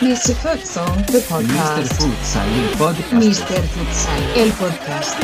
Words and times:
Mr. 0.00 0.34
Futsal, 0.36 0.86
the 1.06 1.18
Mr. 1.18 1.28
podcast. 1.28 1.92
Futsal, 1.94 2.46
il 2.54 2.68
podcast. 2.78 3.12
Mr. 3.12 3.60
Futsal, 3.74 4.22
el 4.36 4.50
podcast. 4.52 5.16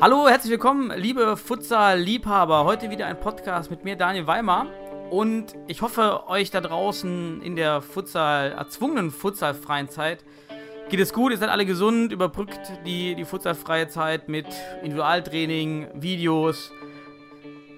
Hallo, 0.00 0.28
herzlich 0.28 0.52
willkommen, 0.52 0.92
liebe 0.96 1.36
Futsal-Liebhaber. 1.36 2.64
Heute 2.64 2.88
wieder 2.88 3.06
ein 3.06 3.20
Podcast 3.20 3.70
mit 3.70 3.84
mir, 3.84 3.96
Daniel 3.96 4.26
Weimar. 4.26 4.66
Und 5.10 5.54
ich 5.68 5.82
hoffe, 5.82 6.28
euch 6.28 6.50
da 6.50 6.60
draußen 6.60 7.40
in 7.42 7.56
der 7.56 7.80
Futsal, 7.80 8.52
erzwungenen 8.52 9.10
Futsalfreien 9.10 9.88
Zeit 9.88 10.24
geht 10.88 11.00
es 11.00 11.12
gut. 11.12 11.32
Ihr 11.32 11.38
seid 11.38 11.48
alle 11.48 11.66
gesund, 11.66 12.12
überbrückt 12.12 12.72
die, 12.84 13.14
die 13.14 13.24
Futsalfreie 13.24 13.88
Zeit 13.88 14.28
mit 14.28 14.46
Individualtraining, 14.82 15.88
Videos, 15.94 16.72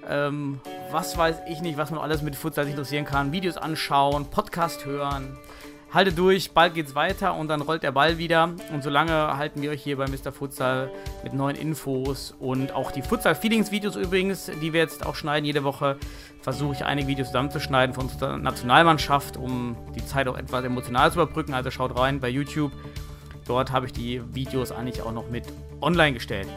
ähm, 0.09 0.61
was 0.91 1.17
weiß 1.19 1.43
ich 1.49 1.61
nicht, 1.61 1.77
was 1.77 1.91
man 1.91 2.01
alles 2.01 2.23
mit 2.23 2.35
Futsal 2.35 2.67
interessieren 2.67 3.05
kann. 3.05 3.33
Videos 3.33 3.57
anschauen, 3.57 4.27
Podcast 4.31 4.87
hören. 4.87 5.39
Haltet 5.91 6.19
durch, 6.19 6.51
bald 6.51 6.75
geht's 6.75 6.95
weiter 6.95 7.35
und 7.35 7.49
dann 7.49 7.63
rollt 7.63 7.83
der 7.83 7.93
Ball 7.93 8.19
wieder. 8.19 8.51
Und 8.75 8.83
solange 8.83 9.39
halten 9.39 9.63
wir 9.63 9.71
euch 9.71 9.83
hier 9.83 9.97
bei 9.97 10.05
Mr. 10.07 10.33
Futsal 10.33 10.91
mit 11.25 11.33
neuen 11.33 11.57
Infos 11.57 12.35
und 12.39 12.73
auch 12.73 12.91
die 12.91 13.01
Futsal-Feelings-Videos 13.01 13.97
übrigens, 13.97 14.51
die 14.61 14.75
wir 14.75 14.81
jetzt 14.81 15.07
auch 15.07 15.15
schneiden 15.15 15.47
jede 15.47 15.65
Woche. 15.65 15.97
Versuche 16.43 16.75
ich 16.75 16.85
einige 16.85 17.09
Videos 17.09 17.29
zusammenzuschneiden 17.29 17.95
von 17.95 18.05
unserer 18.05 18.37
Nationalmannschaft, 18.37 19.39
um 19.39 19.77
die 19.97 20.05
Zeit 20.05 20.29
auch 20.29 20.37
etwas 20.37 20.63
emotional 20.63 21.11
zu 21.11 21.23
überbrücken. 21.23 21.55
Also 21.55 21.71
schaut 21.71 21.99
rein 21.99 22.21
bei 22.21 22.29
YouTube. 22.29 22.73
Dort 23.47 23.73
habe 23.73 23.87
ich 23.87 23.93
die 23.95 24.21
Videos 24.35 24.73
eigentlich 24.73 25.01
auch 25.01 25.13
noch 25.13 25.31
mit 25.31 25.45
online 25.81 26.13
gestellt. 26.13 26.49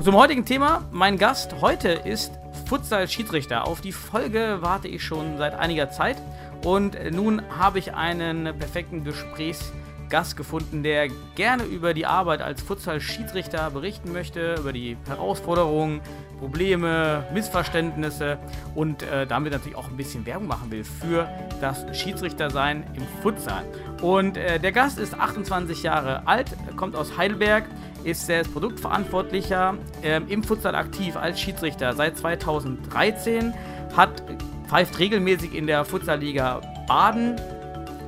Zum 0.00 0.16
heutigen 0.16 0.46
Thema, 0.46 0.88
mein 0.90 1.18
Gast 1.18 1.60
heute 1.60 1.90
ist 1.90 2.32
Futsal-Schiedsrichter. 2.66 3.66
Auf 3.66 3.82
die 3.82 3.92
Folge 3.92 4.58
warte 4.60 4.88
ich 4.88 5.04
schon 5.04 5.36
seit 5.36 5.54
einiger 5.54 5.90
Zeit 5.90 6.16
und 6.64 6.96
nun 7.12 7.42
habe 7.58 7.78
ich 7.78 7.94
einen 7.94 8.44
perfekten 8.58 9.04
Gesprächsgast 9.04 10.36
gefunden, 10.36 10.82
der 10.82 11.08
gerne 11.34 11.64
über 11.64 11.92
die 11.92 12.06
Arbeit 12.06 12.40
als 12.40 12.62
Futsal-Schiedsrichter 12.62 13.70
berichten 13.70 14.12
möchte, 14.12 14.54
über 14.58 14.72
die 14.72 14.96
Herausforderungen, 15.06 16.00
Probleme, 16.38 17.24
Missverständnisse 17.32 18.38
und 18.74 19.02
äh, 19.02 19.26
damit 19.26 19.52
natürlich 19.52 19.76
auch 19.76 19.88
ein 19.88 19.96
bisschen 19.96 20.26
Werbung 20.26 20.48
machen 20.48 20.70
will 20.70 20.84
für 20.84 21.28
das 21.60 21.84
Schiedsrichtersein 21.96 22.84
im 22.94 23.02
Futsal. 23.22 23.64
Und 24.02 24.36
äh, 24.36 24.58
der 24.58 24.72
Gast 24.72 24.98
ist 24.98 25.14
28 25.14 25.82
Jahre 25.82 26.26
alt, 26.26 26.50
kommt 26.76 26.96
aus 26.96 27.16
Heidelberg, 27.16 27.64
ist 28.04 28.26
selbst 28.26 28.52
Produktverantwortlicher 28.52 29.76
ähm, 30.02 30.28
im 30.28 30.42
Futsal 30.42 30.74
aktiv 30.74 31.16
als 31.16 31.40
Schiedsrichter 31.40 31.92
seit 31.94 32.16
2013, 32.18 33.54
hat 33.96 34.22
pfeift 34.66 34.98
regelmäßig 34.98 35.54
in 35.54 35.66
der 35.66 35.84
Futsalliga 35.84 36.60
Baden 36.86 37.36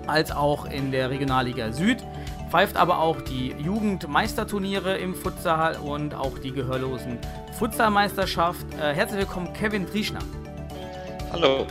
als 0.07 0.31
auch 0.31 0.67
in 0.67 0.91
der 0.91 1.11
Regionalliga 1.11 1.73
Süd, 1.73 1.99
pfeift 2.51 2.77
aber 2.77 3.01
auch 3.01 3.21
die 3.21 3.55
Jugendmeisterturniere 3.59 4.97
im 4.97 5.15
Futsal 5.15 5.77
und 5.77 6.15
auch 6.15 6.39
die 6.39 6.53
gehörlosen 6.53 7.19
Futsalmeisterschaft. 7.59 8.67
Äh, 8.75 8.95
herzlich 8.95 9.21
willkommen, 9.21 9.53
Kevin 9.53 9.87
Trieschner. 9.87 10.21
Hallo. 11.33 11.67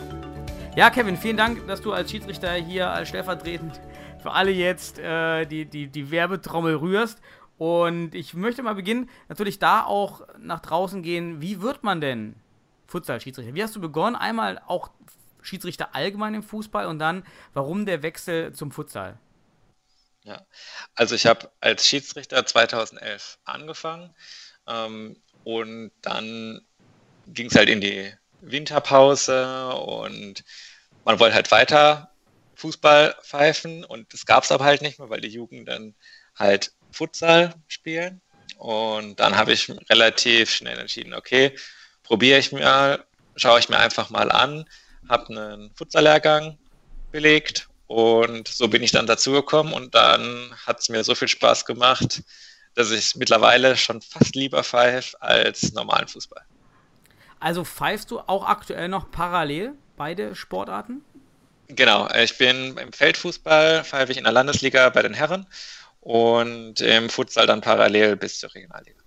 Ja, 0.76 0.90
Kevin, 0.90 1.16
vielen 1.16 1.38
Dank, 1.38 1.66
dass 1.68 1.82
du 1.82 1.94
als 1.94 2.12
Schiedsrichter 2.12 2.52
hier 2.54 2.90
als 2.90 3.08
stellvertretend 3.10 3.80
für 4.22 4.32
alle 4.32 4.52
jetzt 4.52 5.00
äh, 5.00 5.46
die, 5.46 5.66
die, 5.66 5.88
die 5.88 6.12
Werbetrommel 6.12 6.76
rührst. 6.76 7.22
Und 7.58 8.14
ich 8.14 8.34
möchte 8.34 8.64
mal 8.64 8.76
beginnen, 8.76 9.10
natürlich 9.30 9.60
da 9.60 9.86
auch 9.86 10.24
nach 10.40 10.60
draußen 10.60 11.02
gehen. 11.02 11.42
Wie 11.42 11.62
wird 11.62 11.84
man 11.84 12.02
denn 12.02 12.36
Futsal-Schiedsrichter? 12.88 13.54
Wie 13.54 13.64
hast 13.64 13.76
du 13.76 13.82
begonnen? 13.82 14.16
Einmal 14.16 14.62
auch 14.68 14.92
Schiedsrichter 15.42 15.94
allgemein 15.96 16.34
im 16.34 16.44
Fußball 16.44 16.88
und 16.88 17.00
dann, 17.00 17.26
warum 17.54 17.86
der 17.86 18.04
Wechsel 18.04 18.54
zum 18.54 18.72
Futsal? 18.72 19.18
Ja, 20.24 20.46
also 20.96 21.14
ich 21.14 21.28
habe 21.28 21.52
als 21.62 21.86
Schiedsrichter 21.88 22.46
2011 22.46 23.38
angefangen 23.44 24.16
ähm, 24.68 25.22
und 25.44 25.92
dann 26.02 26.62
ging 27.28 27.48
es 27.48 27.56
halt 27.56 27.70
in 27.70 27.82
die 27.82 28.12
Winterpause 28.42 29.76
und 29.76 30.44
man 31.04 31.20
wollte 31.20 31.36
halt 31.36 31.52
weiter 31.52 32.12
Fußball 32.56 33.16
pfeifen 33.22 33.84
und 33.84 34.12
das 34.14 34.26
gab 34.26 34.44
es 34.44 34.52
aber 34.52 34.66
halt 34.66 34.82
nicht 34.82 34.98
mehr, 34.98 35.10
weil 35.10 35.22
die 35.22 35.30
Jugend 35.30 35.68
dann 35.68 35.96
halt 36.36 36.72
Futsal 36.92 37.54
spielen. 37.68 38.22
Und 38.58 39.20
dann 39.20 39.36
habe 39.36 39.52
ich 39.52 39.70
relativ 39.90 40.50
schnell 40.50 40.80
entschieden, 40.80 41.14
okay, 41.14 41.56
probiere 42.06 42.40
ich 42.40 42.52
mal, 42.52 43.04
schaue 43.36 43.60
ich 43.60 43.70
mir 43.70 43.78
einfach 43.78 44.10
mal 44.10 44.32
an, 44.32 44.66
habe 45.10 45.28
einen 45.30 45.72
Futsal-Lehrgang 45.76 46.58
belegt 47.12 47.68
und 47.88 48.48
so 48.48 48.68
bin 48.68 48.82
ich 48.84 48.92
dann 48.92 49.08
dazugekommen 49.08 49.74
und 49.74 49.94
dann 49.94 50.56
hat 50.66 50.80
es 50.80 50.90
mir 50.90 51.04
so 51.04 51.16
viel 51.16 51.28
Spaß 51.28 51.66
gemacht, 51.66 52.24
dass 52.76 52.92
ich 52.92 53.16
mittlerweile 53.16 53.76
schon 53.78 54.02
fast 54.02 54.36
lieber 54.36 54.64
pfeife 54.64 55.22
als 55.22 55.74
normalen 55.74 56.08
Fußball. 56.08 56.44
Also 57.40 57.64
pfeifst 57.64 58.12
du 58.12 58.20
auch 58.20 58.48
aktuell 58.48 58.88
noch 58.88 59.12
parallel 59.12 59.74
beide 59.98 60.36
Sportarten? 60.36 61.04
Genau, 61.68 62.10
ich 62.14 62.38
bin 62.38 62.78
im 62.78 62.94
Feldfußball, 62.94 63.84
pfeife 63.84 64.12
ich 64.12 64.18
in 64.18 64.24
der 64.24 64.34
Landesliga 64.34 64.90
bei 64.90 65.02
den 65.02 65.14
Herren 65.14 65.48
und 66.02 66.82
im 66.82 67.10
Futsal 67.10 67.48
dann 67.48 67.62
parallel 67.62 68.16
bis 68.16 68.40
zur 68.40 68.54
Regionalliga. 68.54 69.05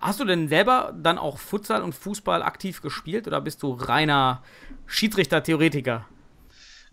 Hast 0.00 0.18
du 0.18 0.24
denn 0.24 0.48
selber 0.48 0.94
dann 0.96 1.18
auch 1.18 1.38
Futsal 1.38 1.82
und 1.82 1.94
Fußball 1.94 2.42
aktiv 2.42 2.80
gespielt 2.80 3.26
oder 3.26 3.40
bist 3.42 3.62
du 3.62 3.72
reiner 3.72 4.42
Schiedsrichter-Theoretiker? 4.86 6.06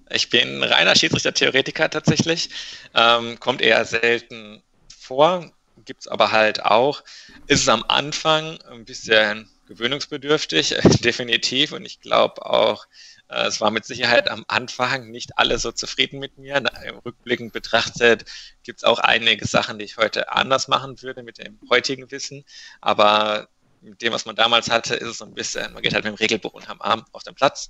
Ich 0.10 0.30
bin 0.30 0.62
reiner 0.62 0.96
Schiedsrichter-Theoretiker 0.96 1.90
tatsächlich. 1.90 2.50
Ähm, 2.94 3.40
kommt 3.40 3.62
eher 3.62 3.84
selten 3.86 4.62
vor, 4.98 5.50
gibt 5.86 6.02
es 6.02 6.08
aber 6.08 6.34
halt 6.34 6.66
auch. 6.66 7.04
Ist 7.48 7.62
es 7.62 7.70
am 7.70 7.86
Anfang 7.88 8.60
ein 8.64 8.84
bisschen 8.84 9.50
gewöhnungsbedürftig, 9.68 10.76
definitiv. 11.04 11.72
Und 11.72 11.86
ich 11.86 12.02
glaube 12.02 12.46
auch, 12.46 12.88
es 13.30 13.60
war 13.60 13.72
mit 13.72 13.86
Sicherheit 13.86 14.30
am 14.30 14.46
Anfang 14.48 15.10
nicht 15.12 15.38
alle 15.38 15.60
so 15.60 15.72
zufrieden 15.72 16.20
mit 16.20 16.38
mir. 16.38 16.64
Rückblickend 17.06 17.52
betrachtet 17.52 18.26
gibt 18.64 18.80
es 18.80 18.84
auch 18.84 19.00
einige 19.00 19.46
Sachen, 19.46 19.80
die 19.80 19.86
ich 19.86 19.98
heute 19.98 20.32
anders 20.32 20.68
machen 20.68 21.02
würde 21.02 21.24
mit 21.24 21.38
dem 21.38 21.60
heutigen 21.70 22.10
Wissen. 22.10 22.46
Aber 22.80 23.50
mit 23.82 24.02
dem, 24.02 24.14
was 24.14 24.26
man 24.26 24.36
damals 24.36 24.70
hatte, 24.70 24.96
ist 24.96 25.08
es 25.08 25.18
so 25.18 25.26
ein 25.26 25.34
bisschen, 25.34 25.74
man 25.74 25.84
geht 25.84 25.94
halt 25.94 26.06
mit 26.06 26.14
dem 26.14 26.18
Regelbuch 26.18 26.54
unterm 26.54 26.82
Arm 26.82 27.06
auf 27.12 27.24
den 27.24 27.36
Platz. 27.36 27.70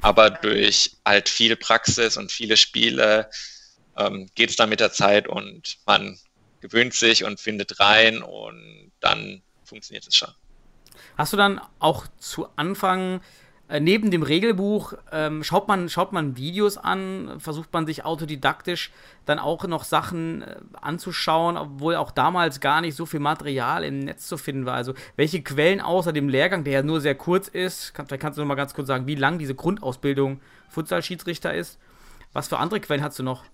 Aber 0.00 0.30
durch 0.30 0.96
halt 1.04 1.28
viel 1.28 1.56
Praxis 1.56 2.16
und 2.16 2.32
viele 2.32 2.56
Spiele 2.56 3.28
ähm, 3.96 4.28
geht 4.34 4.50
es 4.50 4.56
dann 4.56 4.70
mit 4.70 4.80
der 4.80 4.92
Zeit 4.92 5.28
und 5.28 5.78
man 5.86 6.18
gewöhnt 6.60 6.94
sich 6.94 7.24
und 7.24 7.40
findet 7.40 7.78
rein 7.78 8.22
und 8.22 8.90
dann 9.00 9.42
funktioniert 9.64 10.06
es 10.06 10.16
schon. 10.16 10.32
Hast 11.16 11.32
du 11.32 11.36
dann 11.36 11.60
auch 11.78 12.06
zu 12.18 12.48
Anfang 12.56 13.20
äh, 13.68 13.80
neben 13.80 14.10
dem 14.10 14.22
Regelbuch 14.22 14.94
ähm, 15.12 15.44
schaut 15.44 15.68
man 15.68 15.88
schaut 15.88 16.12
man 16.12 16.36
Videos 16.36 16.78
an, 16.78 17.38
versucht 17.38 17.72
man 17.72 17.86
sich 17.86 18.04
autodidaktisch 18.04 18.90
dann 19.26 19.38
auch 19.38 19.64
noch 19.64 19.84
Sachen 19.84 20.42
äh, 20.42 20.56
anzuschauen, 20.80 21.58
obwohl 21.58 21.96
auch 21.96 22.10
damals 22.10 22.60
gar 22.60 22.80
nicht 22.80 22.96
so 22.96 23.04
viel 23.04 23.20
Material 23.20 23.84
im 23.84 23.98
Netz 23.98 24.26
zu 24.26 24.38
finden 24.38 24.64
war. 24.64 24.74
Also 24.74 24.94
welche 25.16 25.42
Quellen 25.42 25.80
außer 25.82 26.12
dem 26.12 26.30
Lehrgang, 26.30 26.64
der 26.64 26.72
ja 26.72 26.82
nur 26.82 27.00
sehr 27.02 27.14
kurz 27.14 27.48
ist, 27.48 27.92
kann, 27.92 28.06
vielleicht 28.06 28.22
kannst 28.22 28.38
du 28.38 28.42
noch 28.42 28.48
mal 28.48 28.54
ganz 28.54 28.72
kurz 28.72 28.88
sagen, 28.88 29.06
wie 29.06 29.14
lang 29.14 29.38
diese 29.38 29.54
Grundausbildung 29.54 30.40
Futsal-Schiedsrichter 30.70 31.52
ist. 31.52 31.78
Was 32.32 32.48
für 32.48 32.58
andere 32.58 32.80
Quellen 32.80 33.02
hast 33.02 33.18
du 33.18 33.22
noch? 33.22 33.44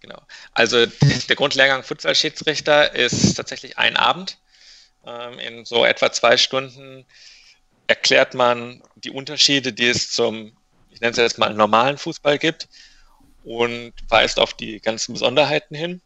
Genau. 0.00 0.20
Also 0.52 0.84
der 1.28 1.36
Grundlehrgang 1.36 1.82
Futsal-Schiedsrichter 1.82 2.94
ist 2.94 3.34
tatsächlich 3.34 3.78
ein 3.78 3.96
Abend. 3.96 4.38
Ähm, 5.06 5.38
in 5.38 5.64
so 5.64 5.86
etwa 5.86 6.12
zwei 6.12 6.36
Stunden 6.36 7.06
erklärt 7.90 8.34
man 8.34 8.80
die 8.94 9.10
Unterschiede, 9.10 9.72
die 9.72 9.88
es 9.88 10.12
zum, 10.12 10.56
ich 10.90 11.00
nenne 11.00 11.10
es 11.10 11.16
jetzt 11.16 11.38
mal, 11.38 11.52
normalen 11.52 11.98
Fußball 11.98 12.38
gibt 12.38 12.68
und 13.42 13.92
weist 14.08 14.38
auf 14.38 14.54
die 14.54 14.80
ganzen 14.80 15.14
Besonderheiten 15.14 15.74
hin. 15.74 16.00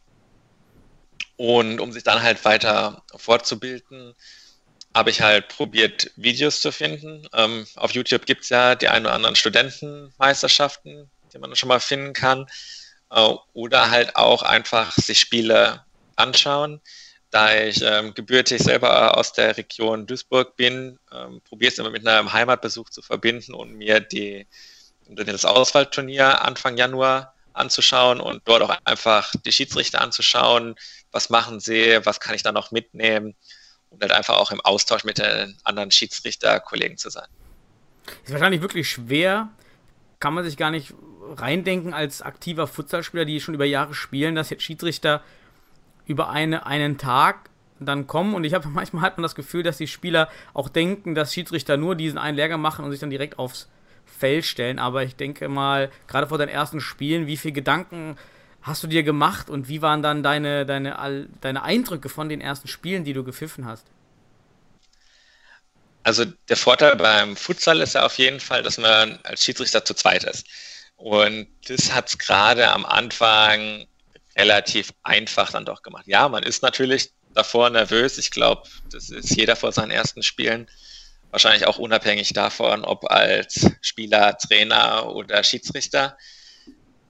Und 1.37 1.79
um 1.79 1.91
sich 1.91 2.03
dann 2.03 2.23
halt 2.23 2.43
weiter 2.43 3.03
fortzubilden, 3.15 4.15
habe 4.95 5.11
ich 5.11 5.21
halt 5.21 5.49
probiert, 5.49 6.09
Videos 6.15 6.59
zu 6.59 6.71
finden. 6.71 7.27
Ähm, 7.33 7.67
auf 7.75 7.91
YouTube 7.91 8.25
gibt 8.25 8.45
es 8.45 8.49
ja 8.49 8.73
die 8.73 8.87
ein 8.87 9.05
oder 9.05 9.13
anderen 9.13 9.35
Studentenmeisterschaften, 9.35 11.11
die 11.33 11.37
man 11.37 11.55
schon 11.55 11.69
mal 11.69 11.81
finden 11.81 12.13
kann. 12.13 12.47
Äh, 13.11 13.35
oder 13.53 13.91
halt 13.91 14.15
auch 14.15 14.41
einfach 14.41 14.95
sich 14.95 15.19
Spiele 15.19 15.85
anschauen. 16.15 16.81
Da 17.35 17.53
ich 17.53 17.81
ähm, 17.81 18.13
gebürtig 18.13 18.63
selber 18.63 19.17
aus 19.17 19.33
der 19.33 19.57
Region 19.57 20.07
Duisburg 20.07 20.55
bin, 20.55 20.97
ähm, 21.11 21.41
probiere 21.41 21.69
es 21.69 21.77
immer 21.77 21.89
mit 21.89 22.07
einem 22.07 22.31
Heimatbesuch 22.31 22.89
zu 22.89 23.01
verbinden 23.01 23.53
und 23.53 23.73
mir 23.73 23.99
die 23.99 24.47
das 25.09 25.43
Auswahlturnier 25.43 26.45
Anfang 26.45 26.77
Januar 26.77 27.33
anzuschauen 27.51 28.21
und 28.21 28.43
dort 28.45 28.61
auch 28.61 28.77
einfach 28.85 29.33
die 29.45 29.51
Schiedsrichter 29.51 29.99
anzuschauen, 29.99 30.75
was 31.11 31.29
machen 31.29 31.59
sie, 31.59 31.99
was 32.05 32.21
kann 32.21 32.35
ich 32.35 32.43
da 32.43 32.53
noch 32.53 32.71
mitnehmen? 32.71 33.35
Und 33.89 34.01
halt 34.01 34.13
einfach 34.13 34.37
auch 34.37 34.51
im 34.51 34.61
Austausch 34.61 35.03
mit 35.03 35.17
den 35.17 35.57
anderen 35.65 35.91
Schiedsrichterkollegen 35.91 36.97
zu 36.97 37.09
sein. 37.09 37.27
Ist 38.23 38.31
wahrscheinlich 38.31 38.61
wirklich 38.61 38.89
schwer, 38.89 39.49
kann 40.21 40.33
man 40.33 40.45
sich 40.45 40.55
gar 40.55 40.71
nicht 40.71 40.93
reindenken 41.35 41.93
als 41.93 42.21
aktiver 42.21 42.65
Futsalspieler, 42.65 43.25
die 43.25 43.41
schon 43.41 43.55
über 43.55 43.65
Jahre 43.65 43.93
spielen, 43.93 44.35
dass 44.35 44.49
jetzt 44.51 44.63
Schiedsrichter 44.63 45.21
über 46.05 46.29
eine, 46.29 46.65
einen 46.65 46.97
Tag 46.97 47.49
dann 47.79 48.07
kommen 48.07 48.33
und 48.35 48.43
ich 48.43 48.53
habe 48.53 48.67
manchmal 48.73 49.03
hat 49.03 49.17
man 49.17 49.23
das 49.23 49.35
Gefühl, 49.35 49.63
dass 49.63 49.77
die 49.77 49.87
Spieler 49.87 50.29
auch 50.53 50.69
denken, 50.69 51.15
dass 51.15 51.33
Schiedsrichter 51.33 51.77
nur 51.77 51.95
diesen 51.95 52.17
einen 52.17 52.37
Lehrgang 52.37 52.61
machen 52.61 52.85
und 52.85 52.91
sich 52.91 52.99
dann 52.99 53.09
direkt 53.09 53.39
aufs 53.39 53.67
Feld 54.05 54.45
stellen. 54.45 54.79
Aber 54.79 55.03
ich 55.03 55.15
denke 55.15 55.49
mal, 55.49 55.91
gerade 56.07 56.27
vor 56.27 56.37
deinen 56.37 56.49
ersten 56.49 56.79
Spielen, 56.79 57.27
wie 57.27 57.37
viele 57.37 57.53
Gedanken 57.53 58.17
hast 58.61 58.83
du 58.83 58.87
dir 58.87 59.03
gemacht 59.03 59.49
und 59.49 59.67
wie 59.67 59.81
waren 59.81 60.01
dann 60.01 60.23
deine, 60.23 60.65
deine, 60.65 61.27
deine 61.41 61.63
Eindrücke 61.63 62.09
von 62.09 62.29
den 62.29 62.41
ersten 62.41 62.67
Spielen, 62.67 63.03
die 63.03 63.13
du 63.13 63.23
gepfiffen 63.23 63.65
hast? 63.65 63.85
Also 66.03 66.25
der 66.49 66.57
Vorteil 66.57 66.95
beim 66.95 67.35
Futsal 67.35 67.81
ist 67.81 67.95
ja 67.95 68.05
auf 68.05 68.17
jeden 68.17 68.39
Fall, 68.39 68.63
dass 68.63 68.77
man 68.77 69.19
als 69.23 69.43
Schiedsrichter 69.43 69.83
zu 69.85 69.95
zweit 69.95 70.23
ist. 70.23 70.47
Und 70.97 71.47
das 71.67 71.93
hat 71.93 72.09
es 72.09 72.17
gerade 72.17 72.71
am 72.71 72.85
Anfang 72.85 73.85
relativ 74.37 74.93
einfach 75.03 75.51
dann 75.51 75.65
doch 75.65 75.81
gemacht. 75.81 76.05
Ja, 76.07 76.27
man 76.29 76.43
ist 76.43 76.61
natürlich 76.61 77.11
davor 77.33 77.69
nervös. 77.69 78.17
Ich 78.17 78.31
glaube, 78.31 78.63
das 78.91 79.09
ist 79.09 79.35
jeder 79.35 79.55
vor 79.55 79.71
seinen 79.71 79.91
ersten 79.91 80.23
Spielen. 80.23 80.69
Wahrscheinlich 81.31 81.67
auch 81.67 81.77
unabhängig 81.77 82.33
davon, 82.33 82.85
ob 82.85 83.11
als 83.11 83.69
Spieler, 83.81 84.37
Trainer 84.37 85.07
oder 85.07 85.43
Schiedsrichter. 85.43 86.17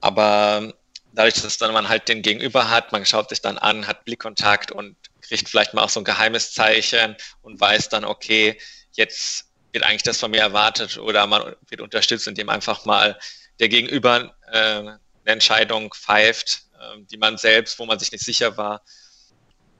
Aber 0.00 0.72
dadurch, 1.12 1.34
dass 1.34 1.58
dann 1.58 1.72
man 1.72 1.88
halt 1.88 2.08
den 2.08 2.22
Gegenüber 2.22 2.70
hat, 2.70 2.92
man 2.92 3.06
schaut 3.06 3.28
sich 3.28 3.40
dann 3.40 3.58
an, 3.58 3.86
hat 3.86 4.04
Blickkontakt 4.04 4.70
und 4.72 4.96
kriegt 5.22 5.48
vielleicht 5.48 5.74
mal 5.74 5.82
auch 5.82 5.88
so 5.88 6.00
ein 6.00 6.04
geheimes 6.04 6.52
Zeichen 6.52 7.16
und 7.42 7.60
weiß 7.60 7.88
dann, 7.88 8.04
okay, 8.04 8.58
jetzt 8.92 9.46
wird 9.72 9.84
eigentlich 9.84 10.02
das 10.02 10.18
von 10.18 10.30
mir 10.30 10.40
erwartet 10.40 10.98
oder 10.98 11.26
man 11.26 11.54
wird 11.68 11.80
unterstützt, 11.80 12.26
indem 12.26 12.48
einfach 12.48 12.84
mal 12.84 13.18
der 13.58 13.68
Gegenüber 13.68 14.34
äh, 14.52 14.58
eine 14.58 15.00
Entscheidung 15.24 15.92
pfeift, 15.94 16.65
die 17.10 17.16
man 17.16 17.38
selbst, 17.38 17.78
wo 17.78 17.86
man 17.86 17.98
sich 17.98 18.12
nicht 18.12 18.24
sicher 18.24 18.56
war. 18.56 18.82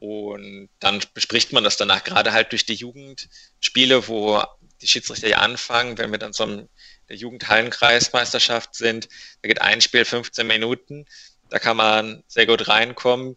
Und 0.01 0.69
dann 0.79 1.01
bespricht 1.15 1.53
man 1.53 1.65
das 1.65 1.77
danach, 1.77 2.05
gerade 2.05 2.33
halt 2.33 2.53
durch 2.53 2.67
die 2.67 2.75
Jugendspiele, 2.75 4.09
wo 4.09 4.43
die 4.83 4.87
Schiedsrichter 4.87 5.29
ja 5.29 5.39
anfangen, 5.39 5.97
wenn 5.99 6.11
wir 6.11 6.19
dann 6.19 6.33
so 6.33 6.45
in 6.45 6.69
der 7.09 7.17
Jugendhallenkreismeisterschaft 7.17 8.75
sind, 8.75 9.09
da 9.43 9.49
geht 9.49 9.63
ein 9.63 9.81
Spiel 9.81 10.05
15 10.05 10.47
Minuten, 10.47 11.07
da 11.49 11.59
kann 11.59 11.77
man 11.77 12.23
sehr 12.27 12.47
gut 12.47 12.69
reinkommen 12.69 13.37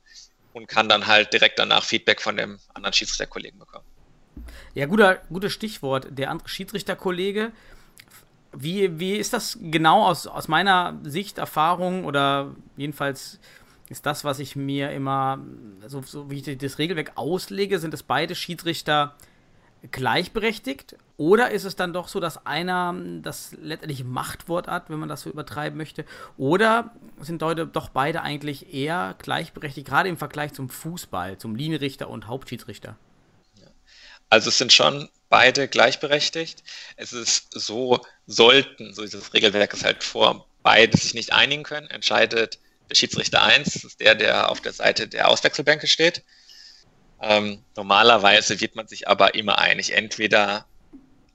und 0.54 0.68
kann 0.68 0.90
dann 0.90 1.08
halt 1.08 1.32
direkt 1.32 1.60
danach 1.60 1.84
Feedback 1.84 2.22
von 2.22 2.36
dem 2.36 2.60
anderen 2.74 2.94
Schiedsrichterkollegen 2.94 3.60
bekommen. 3.60 3.86
Ja, 4.74 4.86
guter, 4.86 5.22
gutes 5.30 5.54
Stichwort. 5.54 6.08
Der 6.12 6.30
andere 6.30 6.50
Schiedsrichterkollege. 6.50 7.52
Wie, 8.52 9.00
wie 9.00 9.16
ist 9.16 9.34
das 9.34 9.58
genau 9.62 10.06
aus, 10.06 10.26
aus 10.28 10.48
meiner 10.48 11.00
Sicht, 11.04 11.38
Erfahrung 11.38 12.06
oder 12.06 12.56
jedenfalls 12.78 13.40
ist 13.90 14.06
das, 14.06 14.24
was 14.24 14.40
ich 14.40 14.56
mir 14.56 14.92
immer, 14.92 15.40
so, 15.88 16.02
so 16.02 16.30
wie 16.30 16.38
ich 16.38 16.58
das 16.58 16.78
Regelwerk 16.78 17.14
auslege, 17.16 17.80
sind 17.80 17.94
es 17.94 18.04
beide 18.04 18.36
Schiedsrichter 18.36 19.16
gleichberechtigt? 19.92 20.96
Oder 21.18 21.52
ist 21.52 21.66
es 21.66 21.76
dann 21.76 21.92
doch 21.92 22.08
so, 22.08 22.20
dass 22.20 22.46
einer 22.46 22.96
das 23.22 23.56
letztendlich 23.62 24.04
Machtwort 24.04 24.68
hat, 24.68 24.90
wenn 24.90 25.00
man 25.00 25.10
das 25.10 25.22
so 25.22 25.30
übertreiben 25.30 25.78
möchte? 25.78 26.06
Oder 26.38 26.92
sind 27.20 27.42
Leute 27.42 27.68
doch 27.68 27.90
beide 27.90 28.22
eigentlich 28.22 28.74
eher 28.74 29.16
gleichberechtigt, 29.20 29.88
gerade 29.88 30.08
im 30.08 30.18
Vergleich 30.18 30.54
zum 30.54 30.70
Fußball, 30.70 31.38
zum 31.38 31.56
Linienrichter 31.56 32.10
und 32.10 32.28
Hauptschiedsrichter? 32.28 32.96
Also 34.30 34.50
es 34.50 34.58
sind 34.58 34.72
schon 34.72 35.10
beide 35.30 35.68
gleichberechtigt. 35.68 36.64
Es 36.96 37.14
ist 37.14 37.48
so, 37.52 38.06
sollten, 38.28 38.94
so 38.94 39.06
das 39.06 39.34
Regelwerk 39.34 39.74
es 39.74 39.84
halt 39.84 40.04
vor, 40.04 40.48
beide 40.64 40.98
sich 40.98 41.14
nicht 41.14 41.32
einigen 41.32 41.64
können, 41.64 41.88
entscheidet 41.88 42.60
der 42.90 42.96
Schiedsrichter 42.96 43.44
1, 43.44 43.74
das 43.74 43.84
ist 43.84 44.00
der, 44.00 44.16
der 44.16 44.50
auf 44.50 44.62
der 44.62 44.74
Seite 44.74 45.08
der 45.08 45.28
Auswechselbänke 45.30 45.88
steht. 45.88 46.24
Ähm, 47.22 47.64
normalerweise 47.76 48.60
wird 48.62 48.76
man 48.76 48.88
sich 48.88 49.08
aber 49.08 49.36
immer 49.36 49.60
einig. 49.60 49.92
Entweder 49.92 50.66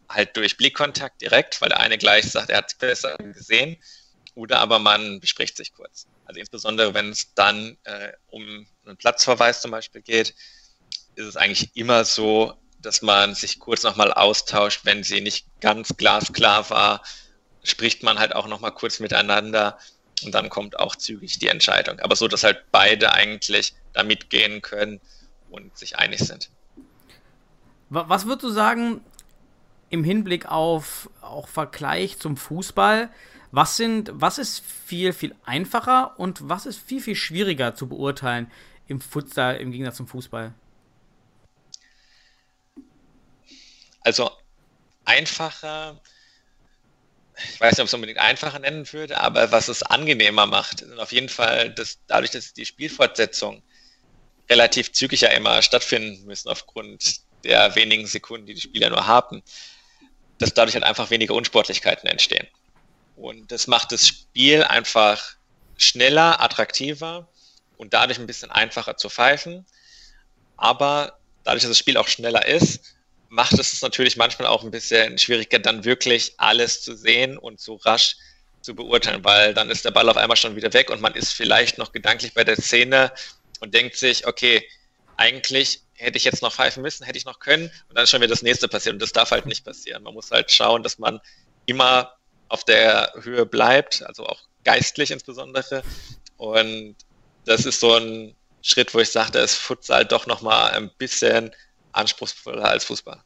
halt 0.09 0.37
durch 0.37 0.57
Blickkontakt 0.57 1.21
direkt, 1.21 1.61
weil 1.61 1.69
der 1.69 1.81
eine 1.81 1.99
gleich 1.99 2.31
sagt, 2.31 2.51
er 2.51 2.59
hat 2.59 2.73
es 2.73 2.79
besser 2.79 3.17
gesehen, 3.19 3.77
oder 4.35 4.59
aber 4.59 4.79
man 4.79 5.21
bespricht 5.21 5.57
sich 5.57 5.73
kurz. 5.73 6.07
Also 6.25 6.41
insbesondere, 6.41 6.95
wenn 6.95 7.11
es 7.11 7.35
dann 7.35 7.77
äh, 7.85 8.13
um 8.31 8.67
einen 8.85 8.97
Platzverweis 8.97 9.61
zum 9.61 9.71
Beispiel 9.71 10.03
geht, 10.03 10.35
ist 11.15 11.27
es 11.27 11.37
eigentlich 11.37 11.77
immer 11.77 12.05
so, 12.05 12.55
dass 12.85 13.03
man 13.03 13.35
sich 13.35 13.59
kurz 13.59 13.83
nochmal 13.83 14.13
austauscht, 14.13 14.81
wenn 14.85 15.03
sie 15.03 15.21
nicht 15.21 15.47
ganz 15.61 15.97
glasklar 15.97 16.69
war, 16.71 17.03
spricht 17.63 18.03
man 18.03 18.19
halt 18.19 18.35
auch 18.35 18.47
nochmal 18.47 18.73
kurz 18.73 19.01
miteinander 19.01 19.79
und 20.23 20.35
dann 20.35 20.51
kommt 20.51 20.79
auch 20.79 20.97
zügig 20.97 21.39
die 21.39 21.49
Entscheidung. 21.49 22.01
Aber 22.01 22.17
so, 22.17 22.29
dass 22.29 22.45
halt 22.45 22.65
beide 22.71 23.13
eigentlich 23.13 23.75
da 23.93 24.03
mitgehen 24.03 24.63
können 24.63 25.01
und 25.51 25.77
sich 25.77 25.99
einig 25.99 26.21
sind. 26.21 26.51
Was 27.91 28.27
würdest 28.27 28.45
du 28.45 28.51
sagen 28.51 29.01
im 29.89 30.05
Hinblick 30.05 30.47
auf 30.47 31.09
auch 31.21 31.49
Vergleich 31.49 32.19
zum 32.19 32.37
Fußball? 32.37 33.11
Was 33.53 33.77
sind, 33.77 34.11
was 34.13 34.39
ist 34.39 34.63
viel, 34.87 35.13
viel 35.13 35.35
einfacher 35.45 36.19
und 36.19 36.49
was 36.49 36.67
ist 36.67 36.79
viel, 36.79 37.01
viel 37.01 37.15
schwieriger 37.15 37.75
zu 37.75 37.89
beurteilen 37.89 38.51
im 38.89 39.01
Futsal 39.01 39.57
im 39.57 39.71
Gegensatz 39.71 39.97
zum 39.97 40.09
Fußball? 40.09 40.55
Also 44.05 44.31
einfacher, 45.05 46.01
ich 47.37 47.61
weiß 47.61 47.73
nicht, 47.73 47.81
ob 47.81 47.87
es 47.87 47.95
unbedingt 47.95 48.21
einfacher 48.21 48.59
nennen 48.59 48.91
würde, 48.93 49.19
aber 49.19 49.51
was 49.51 49.69
es 49.69 49.83
angenehmer 49.83 50.47
macht, 50.47 50.81
sind 50.81 51.01
auf 51.01 51.11
jeden 51.11 51.29
Fall, 51.29 51.71
dass 51.71 51.99
dadurch, 52.07 52.31
dass 52.31 52.53
die 52.53 52.67
Spielfortsetzung 52.67 53.63
relativ 54.49 54.93
zügig 54.93 55.23
ja 55.23 55.31
immer 55.31 55.63
stattfinden 55.63 56.27
müssen 56.27 56.51
aufgrund 56.51 57.21
der 57.45 57.75
wenigen 57.75 58.07
Sekunden, 58.07 58.47
die 58.47 58.55
die 58.55 58.61
Spieler 58.61 58.91
nur 58.91 59.07
haben, 59.07 59.43
dass 60.39 60.55
dadurch 60.55 60.75
halt 60.75 60.85
einfach 60.85 61.11
weniger 61.11 61.35
Unsportlichkeiten 61.35 62.09
entstehen. 62.09 62.47
Und 63.17 63.53
das 63.53 63.67
macht 63.67 63.93
das 63.93 64.07
Spiel 64.07 64.65
einfach 64.65 65.37
schneller, 65.79 66.43
attraktiver 66.43 67.29
und 67.79 67.95
dadurch 67.95 68.19
ein 68.19 68.27
bisschen 68.27 68.51
einfacher 68.51 68.97
zu 68.97 69.09
pfeifen. 69.09 69.67
Aber 70.57 71.19
dadurch, 71.45 71.63
dass 71.63 71.71
das 71.71 71.79
Spiel 71.79 71.97
auch 71.97 72.09
schneller 72.09 72.47
ist, 72.47 72.94
macht 73.35 73.59
es 73.59 73.83
natürlich 73.83 74.17
manchmal 74.17 74.47
auch 74.47 74.63
ein 74.63 74.71
bisschen 74.71 75.19
schwieriger, 75.19 75.59
dann 75.59 75.85
wirklich 75.85 76.35
alles 76.37 76.83
zu 76.83 76.97
sehen 76.97 77.37
und 77.37 77.61
so 77.61 77.75
rasch 77.75 78.17
zu 78.61 78.77
beurteilen, 78.77 79.25
weil 79.25 79.53
dann 79.55 79.71
ist 79.71 79.85
der 79.85 79.91
Ball 79.91 80.09
auf 80.09 80.17
einmal 80.17 80.37
schon 80.37 80.55
wieder 80.55 80.73
weg 80.73 80.89
und 80.89 81.01
man 81.01 81.15
ist 81.15 81.33
vielleicht 81.33 81.77
noch 81.77 81.91
gedanklich 81.91 82.33
bei 82.33 82.45
der 82.45 82.57
Szene 82.57 83.13
und 83.59 83.75
denkt 83.75 83.97
sich, 83.97 84.27
okay, 84.27 84.67
eigentlich 85.17 85.81
hätte 85.95 86.17
ich 86.17 86.25
jetzt 86.25 86.43
noch 86.43 86.53
pfeifen 86.53 86.83
müssen, 86.83 87.05
hätte 87.05 87.19
ich 87.19 87.25
noch 87.25 87.41
können 87.41 87.73
und 87.89 87.97
dann 87.97 88.05
ist 88.05 88.11
schon 88.11 88.21
wieder 88.21 88.31
das 88.31 88.43
nächste 88.43 88.69
passiert 88.69 88.95
und 88.95 89.03
das 89.03 89.13
darf 89.13 89.33
halt 89.33 89.47
nicht 89.47 89.65
passieren. 89.65 90.05
Man 90.05 90.15
muss 90.15 90.31
halt 90.31 90.53
schauen, 90.53 90.85
dass 90.85 90.99
man 90.99 91.21
immer 91.67 92.15
auf 92.49 92.63
der 92.63 93.13
Höhe 93.21 93.47
bleibt, 93.47 94.05
also 94.05 94.27
auch 94.27 94.43
geistlich 94.63 95.11
insbesondere 95.11 95.83
und 96.37 96.95
das 97.47 97.67
ist 97.67 97.81
so 97.81 97.97
ein 97.97 98.37
Schritt, 98.63 98.95
wo 98.95 99.01
ich 99.01 99.11
sage, 99.11 99.33
da 99.33 99.43
ist 99.43 99.57
Futsal 99.57 100.05
doch 100.05 100.27
nochmal 100.27 100.71
ein 100.71 100.91
bisschen 100.97 101.53
anspruchsvoller 101.95 102.65
als 102.65 102.85
Fußball. 102.85 103.23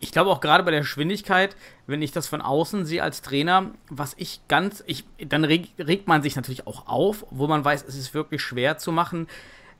Ich 0.00 0.12
glaube 0.12 0.30
auch 0.30 0.40
gerade 0.40 0.62
bei 0.62 0.70
der 0.70 0.80
Geschwindigkeit, 0.80 1.56
wenn 1.86 2.02
ich 2.02 2.12
das 2.12 2.26
von 2.26 2.42
außen 2.42 2.84
sehe 2.84 3.02
als 3.02 3.22
Trainer, 3.22 3.70
was 3.88 4.14
ich 4.18 4.40
ganz, 4.48 4.84
ich, 4.86 5.04
dann 5.18 5.44
reg, 5.44 5.68
regt 5.78 6.06
man 6.06 6.22
sich 6.22 6.36
natürlich 6.36 6.66
auch 6.66 6.86
auf, 6.86 7.24
wo 7.30 7.46
man 7.46 7.64
weiß, 7.64 7.84
es 7.86 7.94
ist 7.96 8.14
wirklich 8.14 8.42
schwer 8.42 8.76
zu 8.78 8.92
machen. 8.92 9.26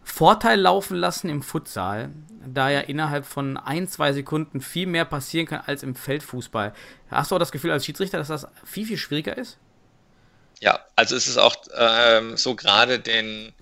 Vorteil 0.03 0.61
laufen 0.61 0.97
lassen 0.97 1.29
im 1.31 1.43
Futsal, 1.43 2.11
da 2.47 2.71
ja 2.71 2.81
innerhalb 2.81 3.25
von 3.25 3.57
ein, 3.57 3.88
zwei 3.88 4.12
Sekunden 4.12 4.61
viel 4.61 4.87
mehr 4.87 5.05
passieren 5.05 5.47
kann 5.47 5.62
als 5.67 5.83
im 5.83 5.95
Feldfußball. 5.95 6.75
Hast 7.11 7.31
du 7.31 7.37
auch 7.37 7.38
das 7.38 7.53
Gefühl 7.53 7.71
als 7.71 7.87
Schiedsrichter, 7.87 8.19
dass 8.19 8.29
das 8.29 8.47
viel, 8.64 8.87
viel 8.87 8.99
schwieriger 8.99 9.37
ist? 9.37 9.59
Ja, 10.61 10.81
also 10.95 11.17
es 11.17 11.26
ist 11.26 11.38
auch 11.38 11.57
ähm, 11.76 12.37
so 12.37 12.55
gerade 12.55 12.99
den, 12.99 13.53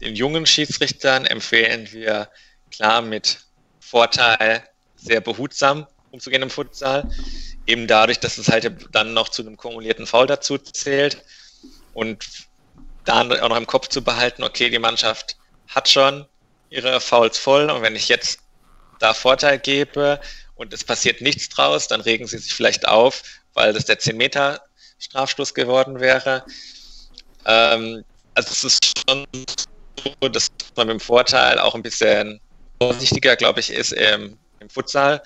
den 0.00 0.14
jungen 0.14 0.46
Schiedsrichtern 0.46 1.24
empfehlen 1.24 1.90
wir 1.92 2.28
klar 2.70 3.02
mit 3.02 3.40
Vorteil, 3.92 4.66
sehr 4.96 5.20
behutsam 5.20 5.86
umzugehen 6.12 6.40
im 6.40 6.48
Futsal. 6.48 7.06
Eben 7.66 7.86
dadurch, 7.86 8.18
dass 8.18 8.38
es 8.38 8.48
halt 8.48 8.72
dann 8.90 9.12
noch 9.12 9.28
zu 9.28 9.42
einem 9.42 9.58
kumulierten 9.58 10.06
Foul 10.06 10.26
dazu 10.26 10.56
zählt. 10.56 11.22
Und 11.92 12.26
dann 13.04 13.30
auch 13.38 13.50
noch 13.50 13.58
im 13.58 13.66
Kopf 13.66 13.88
zu 13.88 14.02
behalten, 14.02 14.44
okay, 14.44 14.70
die 14.70 14.78
Mannschaft 14.78 15.36
hat 15.68 15.90
schon 15.90 16.24
ihre 16.70 17.02
Fouls 17.02 17.36
voll 17.36 17.70
und 17.70 17.82
wenn 17.82 17.94
ich 17.94 18.08
jetzt 18.08 18.38
da 18.98 19.12
Vorteil 19.12 19.58
gebe 19.58 20.20
und 20.54 20.72
es 20.72 20.84
passiert 20.84 21.20
nichts 21.20 21.50
draus, 21.50 21.86
dann 21.86 22.00
regen 22.00 22.26
sie 22.26 22.38
sich 22.38 22.54
vielleicht 22.54 22.88
auf, 22.88 23.22
weil 23.52 23.74
das 23.74 23.84
der 23.84 23.98
10 23.98 24.16
Meter 24.16 24.62
Strafstoß 25.00 25.52
geworden 25.52 26.00
wäre. 26.00 26.46
Ähm, 27.44 28.04
also 28.32 28.52
es 28.52 28.64
ist 28.64 28.92
schon 29.06 29.26
so, 30.02 30.28
dass 30.30 30.48
man 30.76 30.86
mit 30.86 30.94
dem 30.94 31.00
Vorteil 31.00 31.58
auch 31.58 31.74
ein 31.74 31.82
bisschen 31.82 32.40
vorsichtiger, 32.82 33.36
glaube 33.36 33.60
ich, 33.60 33.70
ist 33.70 33.92
im, 33.92 34.38
im 34.60 34.68
Futsal. 34.68 35.22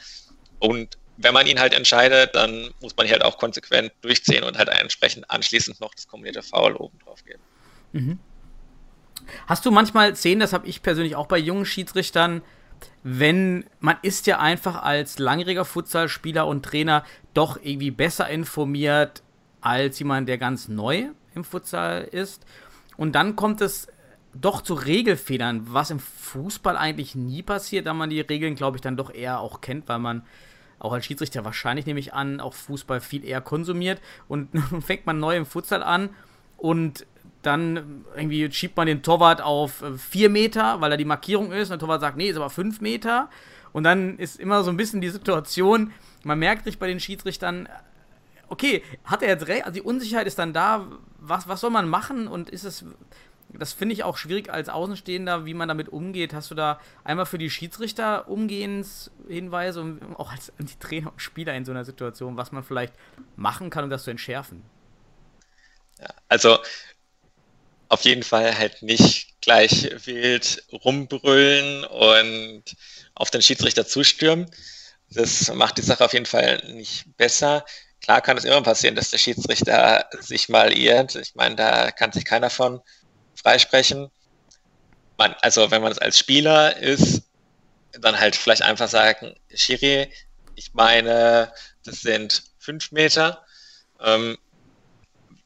Und 0.59 0.99
wenn 1.17 1.33
man 1.33 1.47
ihn 1.47 1.59
halt 1.59 1.75
entscheidet, 1.75 2.35
dann 2.35 2.71
muss 2.81 2.97
man 2.97 3.07
ihn 3.07 3.13
halt 3.13 3.25
auch 3.25 3.39
konsequent 3.39 3.93
durchziehen 4.03 4.45
und 4.45 4.59
halt 4.59 4.69
entsprechend 4.69 5.31
anschließend 5.31 5.81
noch 5.81 5.95
das 5.95 6.07
kombinierte 6.07 6.43
Foul 6.43 6.77
oben 6.77 6.99
drauf 6.99 7.25
geben. 7.25 7.43
Mhm. 7.93 8.19
Hast 9.47 9.65
du 9.65 9.71
manchmal 9.71 10.15
Szenen, 10.15 10.41
das 10.41 10.53
habe 10.53 10.67
ich 10.67 10.83
persönlich 10.83 11.17
auch 11.17 11.27
bei 11.27 11.39
jungen 11.39 11.65
Schiedsrichtern, 11.65 12.43
wenn 13.03 13.65
man 13.81 13.97
ist 14.03 14.27
ja 14.27 14.39
einfach 14.39 14.83
als 14.83 15.19
langjähriger 15.19 15.65
Futsalspieler 15.65 16.47
und 16.47 16.65
Trainer 16.65 17.05
doch 17.33 17.59
irgendwie 17.63 17.91
besser 17.91 18.29
informiert 18.29 19.23
als 19.63 19.99
jemand, 19.99 20.29
der 20.29 20.37
ganz 20.37 20.69
neu 20.69 21.07
im 21.35 21.45
Futsal 21.45 22.05
ist. 22.05 22.45
Und 22.97 23.13
dann 23.13 23.35
kommt 23.35 23.63
es 23.63 23.89
doch 24.41 24.63
zu 24.63 24.75
Regelfedern, 24.75 25.67
was 25.73 25.91
im 25.91 25.99
Fußball 25.99 26.77
eigentlich 26.77 27.15
nie 27.15 27.43
passiert, 27.43 27.87
da 27.87 27.95
man 27.95 28.11
die 28.11 28.21
Regeln, 28.21 28.55
glaube 28.55 28.77
ich, 28.77 28.81
dann 28.81 28.97
doch 28.97 29.13
eher 29.13 29.41
auch 29.41 29.61
kennt, 29.61 29.89
weil 29.89 29.99
man 29.99 30.23
auch 30.79 30.93
als 30.93 31.07
Schiedsrichter 31.07 31.45
wahrscheinlich, 31.45 31.87
nehme 31.87 32.01
ich 32.01 32.13
an, 32.13 32.41
auch 32.41 32.55
Fußball 32.55 33.01
viel 33.01 33.25
eher 33.25 33.41
konsumiert. 33.41 34.01
Und 34.29 34.55
nun 34.73 34.83
fängt 34.83 35.07
man 35.07 35.19
neu 35.19 35.37
im 35.37 35.47
Futsal 35.47 35.83
an 35.83 36.11
und 36.57 37.07
dann 37.43 38.05
irgendwie 38.17 38.51
schiebt 38.51 38.77
man 38.77 38.87
den 38.87 39.03
Torwart 39.03 39.41
auf 39.41 39.85
4 39.97 40.27
äh, 40.27 40.29
Meter, 40.29 40.81
weil 40.81 40.91
er 40.91 40.97
die 40.97 41.05
Markierung 41.05 41.53
ist. 41.53 41.71
Und 41.71 41.75
der 41.75 41.79
Torwart 41.79 42.01
sagt, 42.01 42.17
nee, 42.17 42.29
ist 42.29 42.37
aber 42.37 42.51
5 42.51 42.81
Meter. 42.81 43.31
Und 43.73 43.85
dann 43.85 44.19
ist 44.19 44.41
immer 44.41 44.65
so 44.65 44.71
ein 44.71 44.77
bisschen 44.77 45.01
die 45.01 45.11
Situation, 45.11 45.93
man 46.25 46.39
merkt 46.39 46.65
sich 46.65 46.79
bei 46.79 46.89
den 46.89 46.99
Schiedsrichtern, 46.99 47.69
okay, 48.49 48.83
hat 49.05 49.23
er 49.23 49.29
jetzt 49.29 49.49
recht? 49.49 49.65
Also 49.65 49.75
die 49.75 49.83
Unsicherheit 49.83 50.27
ist 50.27 50.39
dann 50.39 50.53
da, 50.53 50.87
was, 51.19 51.47
was 51.47 51.61
soll 51.61 51.71
man 51.71 51.89
machen? 51.89 52.27
Und 52.27 52.51
ist 52.51 52.65
es, 52.65 52.85
das 53.49 53.73
finde 53.73 53.95
ich 53.95 54.05
auch 54.05 54.17
schwierig 54.17 54.51
als 54.51 54.69
Außenstehender, 54.69 55.45
wie 55.45 55.55
man 55.55 55.69
damit 55.69 55.89
umgeht. 55.89 56.35
Hast 56.35 56.51
du 56.51 56.55
da 56.55 56.81
einmal 57.05 57.27
für 57.27 57.39
die 57.39 57.51
Schiedsrichter 57.51 58.29
Umgehenshinweise 58.29 59.81
und 59.81 60.03
auch 60.17 60.33
als 60.33 60.53
die 60.59 60.79
Trainer 60.79 61.13
und 61.13 61.21
Spieler 61.21 61.55
in 61.55 61.65
so 61.65 61.73
einer 61.73 61.85
Situation, 61.85 62.37
was 62.37 62.53
man 62.53 62.65
vielleicht 62.65 62.95
machen 63.37 63.71
kann, 63.71 63.85
um 63.85 63.91
das 63.91 64.05
zu 64.05 64.11
entschärfen? 64.11 64.63
Ja, 65.99 66.09
also 66.29 66.59
auf 67.89 68.03
jeden 68.03 68.23
Fall 68.23 68.57
halt 68.59 68.83
nicht 68.83 69.41
gleich 69.41 69.91
wild 70.07 70.65
rumbrüllen 70.73 71.85
und 71.85 72.65
auf 73.15 73.31
den 73.31 73.43
Schiedsrichter 73.43 73.87
zustürmen. 73.87 74.51
Das 75.11 75.53
macht 75.55 75.79
die 75.79 75.83
Sache 75.83 76.05
auf 76.05 76.13
jeden 76.13 76.27
Fall 76.27 76.63
nicht 76.73 77.17
besser. 77.17 77.65
Klar 78.03 78.21
kann 78.21 78.37
es 78.37 78.45
immer 78.45 78.63
passieren, 78.63 78.97
dass 78.97 79.11
der 79.11 79.19
Schiedsrichter 79.19 80.09
sich 80.21 80.49
mal 80.49 80.73
irrt. 80.73 81.15
Ich 81.15 81.35
meine, 81.37 81.55
da 81.57 81.91
kann 81.93 82.13
sich 82.13 82.25
keiner 82.25 82.51
von 82.51 82.81
freisprechen. 83.47 84.11
Man, 85.19 85.37
also 85.41 85.71
wenn 85.71 85.81
man 85.81 85.93
es 85.93 85.99
als 85.99 86.19
Spieler 86.19 86.77
ist, 86.79 87.23
dann 87.93 88.19
halt 88.19 88.35
vielleicht 88.35 88.63
einfach 88.63 88.89
sagen, 88.89 89.37
Schiri, 89.55 90.11
ich 90.57 90.75
meine, 90.75 91.53
das 91.85 92.01
sind 92.01 92.43
fünf 92.59 92.91
Meter. 92.91 93.45
Ähm, 94.01 94.37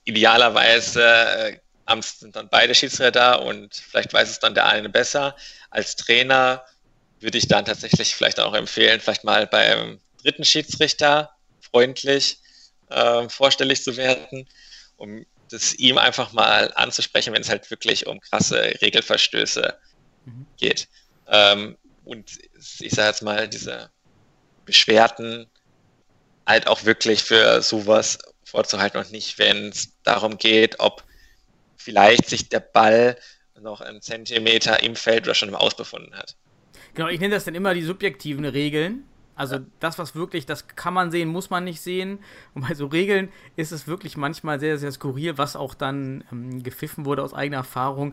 idealerweise 0.04 1.02
äh, 1.02 1.58
sind 2.00 2.36
dann 2.36 2.48
beide 2.48 2.74
Schiedsrichter 2.74 3.10
da 3.10 3.34
und 3.34 3.74
vielleicht 3.74 4.14
weiß 4.14 4.30
es 4.30 4.38
dann 4.38 4.54
der 4.54 4.66
eine 4.66 4.88
besser. 4.88 5.36
Als 5.68 5.96
Trainer 5.96 6.64
würde 7.18 7.36
ich 7.36 7.48
dann 7.48 7.66
tatsächlich 7.66 8.16
vielleicht 8.16 8.40
auch 8.40 8.54
empfehlen, 8.54 9.00
vielleicht 9.00 9.24
mal 9.24 9.46
beim 9.46 10.00
dritten 10.22 10.46
Schiedsrichter 10.46 11.30
freundlich 11.70 12.38
äh, 12.88 13.28
vorstellig 13.28 13.84
zu 13.84 13.98
werden, 13.98 14.48
um 14.96 15.26
das 15.50 15.74
ihm 15.74 15.98
einfach 15.98 16.32
mal 16.32 16.72
anzusprechen, 16.74 17.34
wenn 17.34 17.42
es 17.42 17.50
halt 17.50 17.70
wirklich 17.70 18.06
um 18.06 18.20
krasse 18.20 18.74
Regelverstöße 18.80 19.76
mhm. 20.24 20.46
geht. 20.56 20.88
Ähm, 21.26 21.76
und 22.04 22.38
ich 22.78 22.92
sage 22.92 23.08
jetzt 23.08 23.22
mal, 23.22 23.48
diese 23.48 23.90
Beschwerden 24.64 25.46
halt 26.46 26.66
auch 26.66 26.84
wirklich 26.84 27.22
für 27.22 27.62
sowas 27.62 28.18
vorzuhalten 28.44 28.98
und 28.98 29.12
nicht, 29.12 29.38
wenn 29.38 29.68
es 29.68 29.96
darum 30.02 30.38
geht, 30.38 30.80
ob 30.80 31.04
vielleicht 31.76 32.28
sich 32.28 32.48
der 32.48 32.60
Ball 32.60 33.16
noch 33.60 33.80
einen 33.80 34.00
Zentimeter 34.00 34.82
im 34.82 34.96
Feld 34.96 35.24
oder 35.24 35.34
schon 35.34 35.50
im 35.50 35.54
Aus 35.54 35.76
befunden 35.76 36.14
hat. 36.14 36.36
Genau, 36.94 37.08
ich 37.08 37.20
nenne 37.20 37.34
das 37.34 37.44
dann 37.44 37.54
immer 37.54 37.74
die 37.74 37.82
subjektiven 37.82 38.44
Regeln. 38.44 39.04
Also 39.40 39.56
das, 39.78 39.98
was 39.98 40.14
wirklich, 40.14 40.44
das 40.44 40.68
kann 40.68 40.92
man 40.92 41.10
sehen, 41.10 41.30
muss 41.30 41.48
man 41.48 41.64
nicht 41.64 41.80
sehen. 41.80 42.18
Und 42.52 42.68
bei 42.68 42.74
so 42.74 42.88
Regeln 42.88 43.30
ist 43.56 43.72
es 43.72 43.88
wirklich 43.88 44.18
manchmal 44.18 44.60
sehr, 44.60 44.76
sehr 44.76 44.92
skurril, 44.92 45.38
was 45.38 45.56
auch 45.56 45.72
dann 45.72 46.24
ähm, 46.30 46.62
gepfiffen 46.62 47.06
wurde 47.06 47.22
aus 47.22 47.32
eigener 47.32 47.56
Erfahrung. 47.56 48.12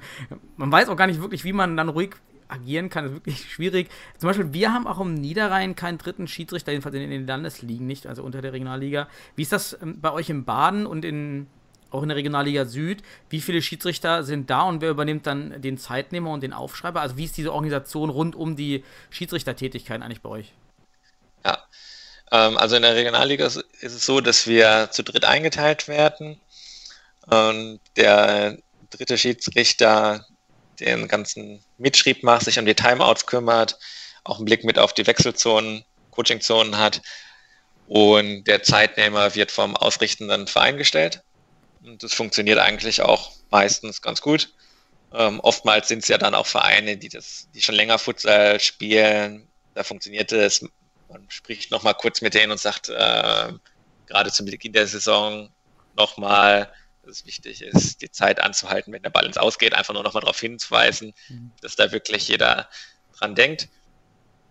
Man 0.55 0.71
weiß 0.71 0.87
auch 0.87 0.95
gar 0.95 1.05
nicht 1.05 1.21
wirklich, 1.21 1.43
wie 1.43 1.51
man 1.51 1.75
dann 1.75 1.89
ruhig 1.89 2.11
agieren 2.47 2.89
kann, 2.89 3.03
das 3.03 3.11
ist 3.11 3.17
wirklich 3.17 3.51
schwierig. 3.51 3.89
Zum 4.19 4.29
Beispiel, 4.29 4.53
wir 4.53 4.71
haben 4.71 4.87
auch 4.87 5.01
im 5.01 5.15
Niederrhein 5.15 5.75
keinen 5.75 5.97
dritten 5.97 6.29
Schiedsrichter, 6.29 6.71
jedenfalls 6.71 6.95
in 6.95 7.09
den 7.09 7.27
Landesligen 7.27 7.85
nicht, 7.85 8.07
also 8.07 8.23
unter 8.23 8.41
der 8.41 8.53
Regionalliga. 8.53 9.09
Wie 9.35 9.41
ist 9.41 9.51
das 9.51 9.77
ähm, 9.81 9.99
bei 9.99 10.13
euch 10.13 10.29
in 10.29 10.45
Baden 10.45 10.85
und 10.85 11.03
in, 11.03 11.47
auch 11.91 12.03
in 12.03 12.07
der 12.07 12.15
Regionalliga 12.15 12.63
Süd? 12.63 13.03
Wie 13.29 13.41
viele 13.41 13.61
Schiedsrichter 13.61 14.23
sind 14.23 14.49
da 14.49 14.61
und 14.61 14.79
wer 14.79 14.91
übernimmt 14.91 15.27
dann 15.27 15.61
den 15.61 15.77
Zeitnehmer 15.77 16.31
und 16.31 16.41
den 16.41 16.53
Aufschreiber? 16.53 17.01
Also 17.01 17.17
wie 17.17 17.25
ist 17.25 17.35
diese 17.35 17.51
Organisation 17.51 18.09
rund 18.09 18.33
um 18.33 18.55
die 18.55 18.85
Schiedsrichtertätigkeit 19.09 20.01
eigentlich 20.01 20.21
bei 20.21 20.29
euch? 20.29 20.53
Ja, 21.47 21.63
ähm, 22.31 22.57
also 22.57 22.75
in 22.75 22.81
der 22.81 22.95
Regionalliga 22.95 23.45
ist 23.45 23.63
es 23.81 24.05
so, 24.05 24.19
dass 24.19 24.47
wir 24.47 24.89
zu 24.91 25.03
dritt 25.03 25.23
eingeteilt 25.25 25.87
werden. 25.87 26.41
Und 27.25 27.79
der 27.95 28.57
dritte 28.89 29.17
Schiedsrichter 29.17 30.25
den 30.79 31.07
ganzen 31.07 31.63
Mitschrieb 31.77 32.23
macht, 32.23 32.45
sich 32.45 32.59
um 32.59 32.65
die 32.65 32.75
Timeouts 32.75 33.25
kümmert, 33.25 33.79
auch 34.23 34.37
einen 34.37 34.45
Blick 34.45 34.63
mit 34.63 34.77
auf 34.77 34.93
die 34.93 35.07
Wechselzonen, 35.07 35.83
Coachingzonen 36.11 36.77
hat. 36.77 37.01
Und 37.87 38.43
der 38.43 38.63
Zeitnehmer 38.63 39.35
wird 39.35 39.51
vom 39.51 39.75
ausrichtenden 39.75 40.47
Verein 40.47 40.77
gestellt. 40.77 41.23
Und 41.83 42.03
das 42.03 42.13
funktioniert 42.13 42.59
eigentlich 42.59 43.01
auch 43.01 43.31
meistens 43.49 44.01
ganz 44.01 44.21
gut. 44.21 44.53
Ähm, 45.13 45.39
oftmals 45.39 45.87
sind 45.87 46.03
es 46.03 46.09
ja 46.09 46.17
dann 46.17 46.35
auch 46.35 46.45
Vereine, 46.45 46.97
die 46.97 47.07
das, 47.07 47.47
die 47.53 47.61
schon 47.61 47.75
länger 47.75 47.97
Futsal 47.97 48.59
spielen. 48.59 49.47
Da 49.73 49.83
funktioniert 49.83 50.33
es 50.33 50.65
man 51.09 51.25
spricht 51.29 51.71
nochmal 51.71 51.95
kurz 51.95 52.21
mit 52.21 52.33
denen 52.33 52.51
und 52.51 52.59
sagt, 52.59 52.89
äh, 52.89 53.53
gerade 54.07 54.31
zum 54.31 54.45
Beginn 54.45 54.73
der 54.73 54.87
Saison 54.87 55.49
nochmal, 55.95 56.71
dass 57.03 57.19
es 57.19 57.25
wichtig 57.25 57.61
ist, 57.61 58.01
die 58.01 58.11
Zeit 58.11 58.41
anzuhalten, 58.41 58.93
wenn 58.93 59.03
der 59.03 59.09
Ball 59.09 59.25
ins 59.25 59.37
Ausgeht, 59.37 59.73
einfach 59.73 59.93
nur 59.93 60.03
nochmal 60.03 60.21
darauf 60.21 60.39
hinzuweisen, 60.39 61.13
mhm. 61.29 61.51
dass 61.61 61.75
da 61.75 61.91
wirklich 61.91 62.27
jeder 62.27 62.69
dran 63.17 63.35
denkt. 63.35 63.69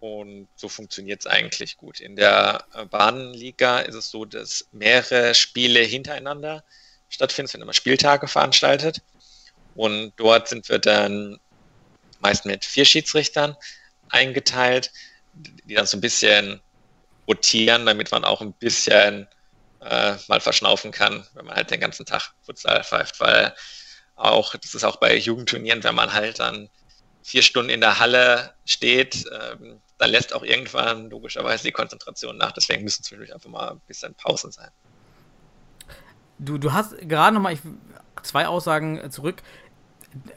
Und 0.00 0.48
so 0.56 0.68
funktioniert 0.68 1.20
es 1.20 1.26
eigentlich 1.26 1.76
gut. 1.76 2.00
In 2.00 2.16
der 2.16 2.64
äh, 2.74 2.84
Bahnliga 2.84 3.80
ist 3.80 3.94
es 3.94 4.10
so, 4.10 4.24
dass 4.24 4.68
mehrere 4.72 5.34
Spiele 5.34 5.80
hintereinander 5.80 6.64
stattfinden. 7.08 7.46
Es 7.46 7.54
werden 7.54 7.62
immer 7.62 7.72
Spieltage 7.72 8.28
veranstaltet. 8.28 9.02
Und 9.74 10.12
dort 10.16 10.48
sind 10.48 10.68
wir 10.68 10.78
dann 10.78 11.38
meist 12.20 12.44
mit 12.44 12.64
vier 12.64 12.84
Schiedsrichtern 12.84 13.56
eingeteilt 14.10 14.92
die 15.36 15.74
dann 15.74 15.86
so 15.86 15.96
ein 15.96 16.00
bisschen 16.00 16.60
rotieren, 17.28 17.86
damit 17.86 18.10
man 18.10 18.24
auch 18.24 18.40
ein 18.40 18.52
bisschen 18.52 19.28
äh, 19.80 20.14
mal 20.28 20.40
verschnaufen 20.40 20.92
kann, 20.92 21.26
wenn 21.34 21.46
man 21.46 21.56
halt 21.56 21.70
den 21.70 21.80
ganzen 21.80 22.06
Tag 22.06 22.32
Futsal 22.42 22.82
pfeift, 22.84 23.20
weil 23.20 23.54
auch, 24.14 24.54
das 24.54 24.74
ist 24.74 24.84
auch 24.84 24.96
bei 24.96 25.16
Jugendturnieren, 25.16 25.84
wenn 25.84 25.94
man 25.94 26.12
halt 26.12 26.40
dann 26.40 26.68
vier 27.22 27.42
Stunden 27.42 27.70
in 27.70 27.80
der 27.80 27.98
Halle 27.98 28.54
steht, 28.64 29.24
ähm, 29.32 29.80
dann 29.98 30.10
lässt 30.10 30.34
auch 30.34 30.42
irgendwann 30.42 31.10
logischerweise 31.10 31.64
die 31.64 31.72
Konzentration 31.72 32.36
nach. 32.36 32.52
Deswegen 32.52 32.84
müssen 32.84 33.02
zwischendurch 33.02 33.34
einfach 33.34 33.50
mal 33.50 33.70
ein 33.72 33.80
bisschen 33.86 34.14
Pausen 34.14 34.52
sein. 34.52 34.70
Du, 36.38 36.58
du 36.58 36.72
hast 36.72 36.96
gerade 37.08 37.34
nochmal 37.34 37.58
zwei 38.22 38.46
Aussagen 38.46 39.10
zurück, 39.10 39.42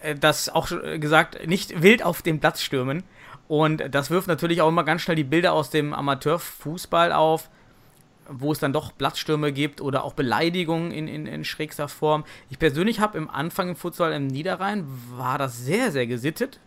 äh, 0.02 0.16
das 0.16 0.50
auch 0.50 0.70
gesagt, 1.00 1.46
nicht 1.48 1.82
wild 1.82 2.04
auf 2.04 2.22
den 2.22 2.40
Platz 2.40 2.62
stürmen. 2.62 3.04
Und 3.50 3.84
das 3.90 4.12
wirft 4.12 4.28
natürlich 4.28 4.62
auch 4.62 4.70
immer 4.70 4.84
ganz 4.84 5.02
schnell 5.02 5.16
die 5.16 5.24
Bilder 5.24 5.54
aus 5.54 5.72
dem 5.72 5.92
Amateurfußball 5.92 7.12
auf, 7.12 7.50
wo 8.30 8.52
es 8.52 8.60
dann 8.60 8.74
doch 8.74 8.96
Platzstürme 8.96 9.52
gibt 9.52 9.82
oder 9.82 10.04
auch 10.04 10.14
Beleidigungen 10.14 10.92
in, 10.92 11.08
in, 11.08 11.26
in 11.26 11.44
schrägster 11.44 11.88
Form. 11.88 12.26
Ich 12.52 12.60
persönlich 12.60 13.00
habe 13.00 13.18
im 13.18 13.28
Anfang 13.28 13.70
im 13.70 13.76
Futsal 13.76 14.14
im 14.14 14.28
Niederrhein, 14.28 14.86
war 15.16 15.40
das 15.40 15.58
sehr, 15.66 15.92
sehr 15.92 16.06
gesittet. 16.06 16.60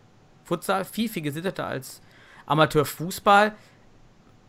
Futsal 0.43 0.83
viel, 0.83 1.07
viel 1.07 1.21
gesitteter 1.21 1.65
als 1.65 2.01
Amateurfußball. 2.47 3.55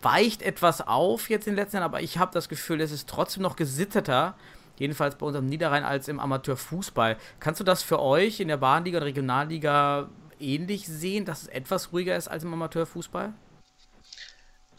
Weicht 0.03 0.43
etwas 0.43 0.85
auf 0.85 1.31
jetzt 1.31 1.47
in 1.47 1.53
den 1.53 1.63
letzten 1.63 1.77
Jahren, 1.77 1.85
aber 1.85 2.03
ich 2.03 2.19
habe 2.19 2.33
das 2.35 2.49
Gefühl, 2.49 2.81
es 2.81 2.91
ist 2.91 3.09
trotzdem 3.09 3.45
noch 3.45 3.55
gesitteter, 3.55 4.35
jedenfalls 4.77 5.15
bei 5.15 5.25
uns 5.25 5.37
im 5.37 5.47
Niederrhein, 5.47 5.85
als 5.85 6.09
im 6.09 6.19
Amateurfußball. 6.19 7.17
Kannst 7.39 7.61
du 7.61 7.65
das 7.65 7.85
für 7.85 8.03
euch 8.03 8.41
in 8.41 8.49
der 8.49 8.57
Bahnliga 8.57 8.99
und 8.99 9.05
Regionalliga 9.05 10.09
ähnlich 10.41 10.87
sehen, 10.87 11.25
dass 11.25 11.43
es 11.43 11.49
etwas 11.49 11.93
ruhiger 11.93 12.17
ist 12.17 12.29
als 12.29 12.45
im 12.45 12.53
Amateurfußball? 12.53 13.33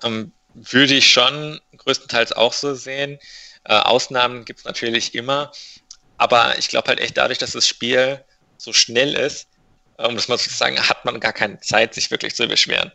Ähm, 0.04 0.32
würde 0.54 0.94
ich 0.94 1.12
schon 1.12 1.60
größtenteils 1.78 2.32
auch 2.32 2.54
so 2.54 2.74
sehen. 2.76 3.20
Äh, 3.64 3.76
Ausnahmen 3.76 4.46
gibt 4.46 4.60
es 4.60 4.66
natürlich 4.66 5.16
immer, 5.16 5.52
aber 6.18 6.58
ich 6.58 6.70
glaube 6.70 6.88
halt 6.88 7.00
echt 7.00 7.18
dadurch, 7.18 7.40
dass 7.40 7.52
das 7.52 7.68
Spiel 7.68 8.24
so 8.58 8.72
schnell 8.74 9.16
ist, 9.16 9.48
um 9.98 10.16
das 10.16 10.28
mal 10.28 10.38
zu 10.38 10.50
sagen, 10.50 10.78
hat 10.80 11.06
man 11.06 11.20
gar 11.20 11.34
keine 11.34 11.60
Zeit, 11.60 11.94
sich 11.94 12.12
wirklich 12.12 12.36
zu 12.36 12.48
beschweren. 12.48 12.92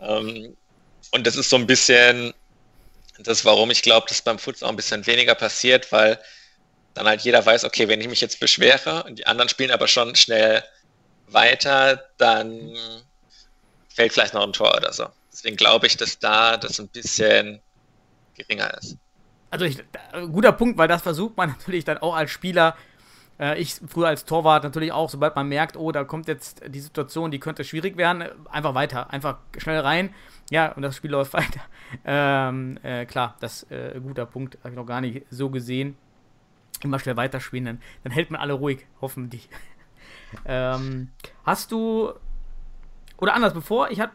Ähm, 0.00 0.56
und 1.12 1.26
das 1.26 1.36
ist 1.36 1.50
so 1.50 1.56
ein 1.56 1.66
bisschen 1.66 2.34
das, 3.18 3.44
warum 3.44 3.70
ich 3.70 3.82
glaube, 3.82 4.06
dass 4.08 4.22
beim 4.22 4.38
Futsal 4.38 4.66
auch 4.66 4.72
ein 4.72 4.76
bisschen 4.76 5.06
weniger 5.06 5.34
passiert, 5.34 5.92
weil 5.92 6.18
dann 6.94 7.06
halt 7.06 7.22
jeder 7.22 7.44
weiß, 7.44 7.64
okay, 7.64 7.88
wenn 7.88 8.00
ich 8.00 8.08
mich 8.08 8.20
jetzt 8.20 8.40
beschwere 8.40 9.04
und 9.04 9.18
die 9.18 9.26
anderen 9.26 9.48
spielen 9.48 9.70
aber 9.70 9.88
schon 9.88 10.14
schnell 10.14 10.64
weiter, 11.28 12.02
dann 12.16 12.76
fällt 13.88 14.12
vielleicht 14.12 14.34
noch 14.34 14.42
ein 14.42 14.52
Tor 14.52 14.76
oder 14.76 14.92
so. 14.92 15.06
Deswegen 15.32 15.56
glaube 15.56 15.86
ich, 15.86 15.96
dass 15.96 16.18
da 16.18 16.56
das 16.56 16.78
ein 16.80 16.88
bisschen 16.88 17.60
geringer 18.34 18.72
ist. 18.78 18.96
Also 19.50 19.64
ich, 19.64 19.78
guter 20.32 20.52
Punkt, 20.52 20.78
weil 20.78 20.88
das 20.88 21.02
versucht 21.02 21.36
man 21.36 21.50
natürlich 21.58 21.84
dann 21.84 21.98
auch 21.98 22.14
als 22.14 22.30
Spieler 22.30 22.76
äh, 23.38 23.60
ich 23.60 23.74
früher 23.86 24.08
als 24.08 24.24
Torwart 24.24 24.64
natürlich 24.64 24.92
auch, 24.92 25.10
sobald 25.10 25.34
man 25.36 25.48
merkt, 25.48 25.76
oh, 25.76 25.92
da 25.92 26.04
kommt 26.04 26.28
jetzt 26.28 26.62
die 26.66 26.80
Situation, 26.80 27.30
die 27.30 27.40
könnte 27.40 27.64
schwierig 27.64 27.96
werden, 27.96 28.24
einfach 28.50 28.74
weiter, 28.74 29.10
einfach 29.10 29.38
schnell 29.58 29.80
rein. 29.80 30.14
Ja, 30.50 30.72
und 30.72 30.82
das 30.82 30.96
Spiel 30.96 31.10
läuft 31.12 31.32
weiter. 31.32 31.60
Ähm, 32.04 32.78
äh, 32.82 33.06
klar, 33.06 33.36
das 33.40 33.64
äh, 33.70 33.98
guter 34.00 34.26
Punkt, 34.26 34.58
habe 34.60 34.70
ich 34.70 34.76
noch 34.76 34.86
gar 34.86 35.00
nicht 35.00 35.26
so 35.30 35.50
gesehen. 35.50 35.96
Immer 36.82 36.98
schnell 36.98 37.16
weiterspielen, 37.16 37.64
dann, 37.64 37.82
dann 38.02 38.12
hält 38.12 38.30
man 38.30 38.40
alle 38.40 38.52
ruhig, 38.52 38.86
hoffentlich. 39.00 39.48
ähm, 40.44 41.10
hast 41.44 41.72
du, 41.72 42.12
oder 43.16 43.34
anders, 43.34 43.54
bevor, 43.54 43.90
ich 43.90 44.00
hat, 44.00 44.10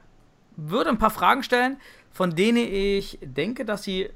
würde 0.55 0.89
ein 0.89 0.97
paar 0.97 1.09
Fragen 1.09 1.43
stellen, 1.43 1.77
von 2.11 2.35
denen 2.35 2.57
ich 2.57 3.19
denke, 3.21 3.65
dass 3.65 3.83
sie, 3.83 4.09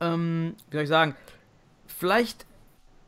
ähm, 0.00 0.54
wie 0.70 0.76
soll 0.76 0.82
ich 0.84 0.88
sagen, 0.88 1.16
vielleicht 1.86 2.46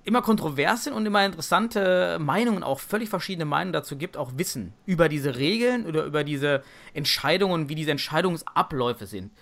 immer 0.05 0.23
kontrovers 0.23 0.85
sind 0.85 0.93
und 0.93 1.05
immer 1.05 1.27
interessante 1.27 2.19
Meinungen, 2.21 2.63
auch 2.63 2.79
völlig 2.79 3.09
verschiedene 3.09 3.45
Meinungen 3.45 3.73
dazu 3.73 3.97
gibt, 3.97 4.17
auch 4.17 4.33
Wissen 4.37 4.73
über 4.87 5.09
diese 5.09 5.37
Regeln 5.37 5.85
oder 5.85 6.05
über 6.05 6.23
diese 6.23 6.63
Entscheidungen, 6.95 7.69
wie 7.69 7.75
diese 7.75 7.91
Entscheidungsabläufe 7.91 9.07
sind. 9.07 9.33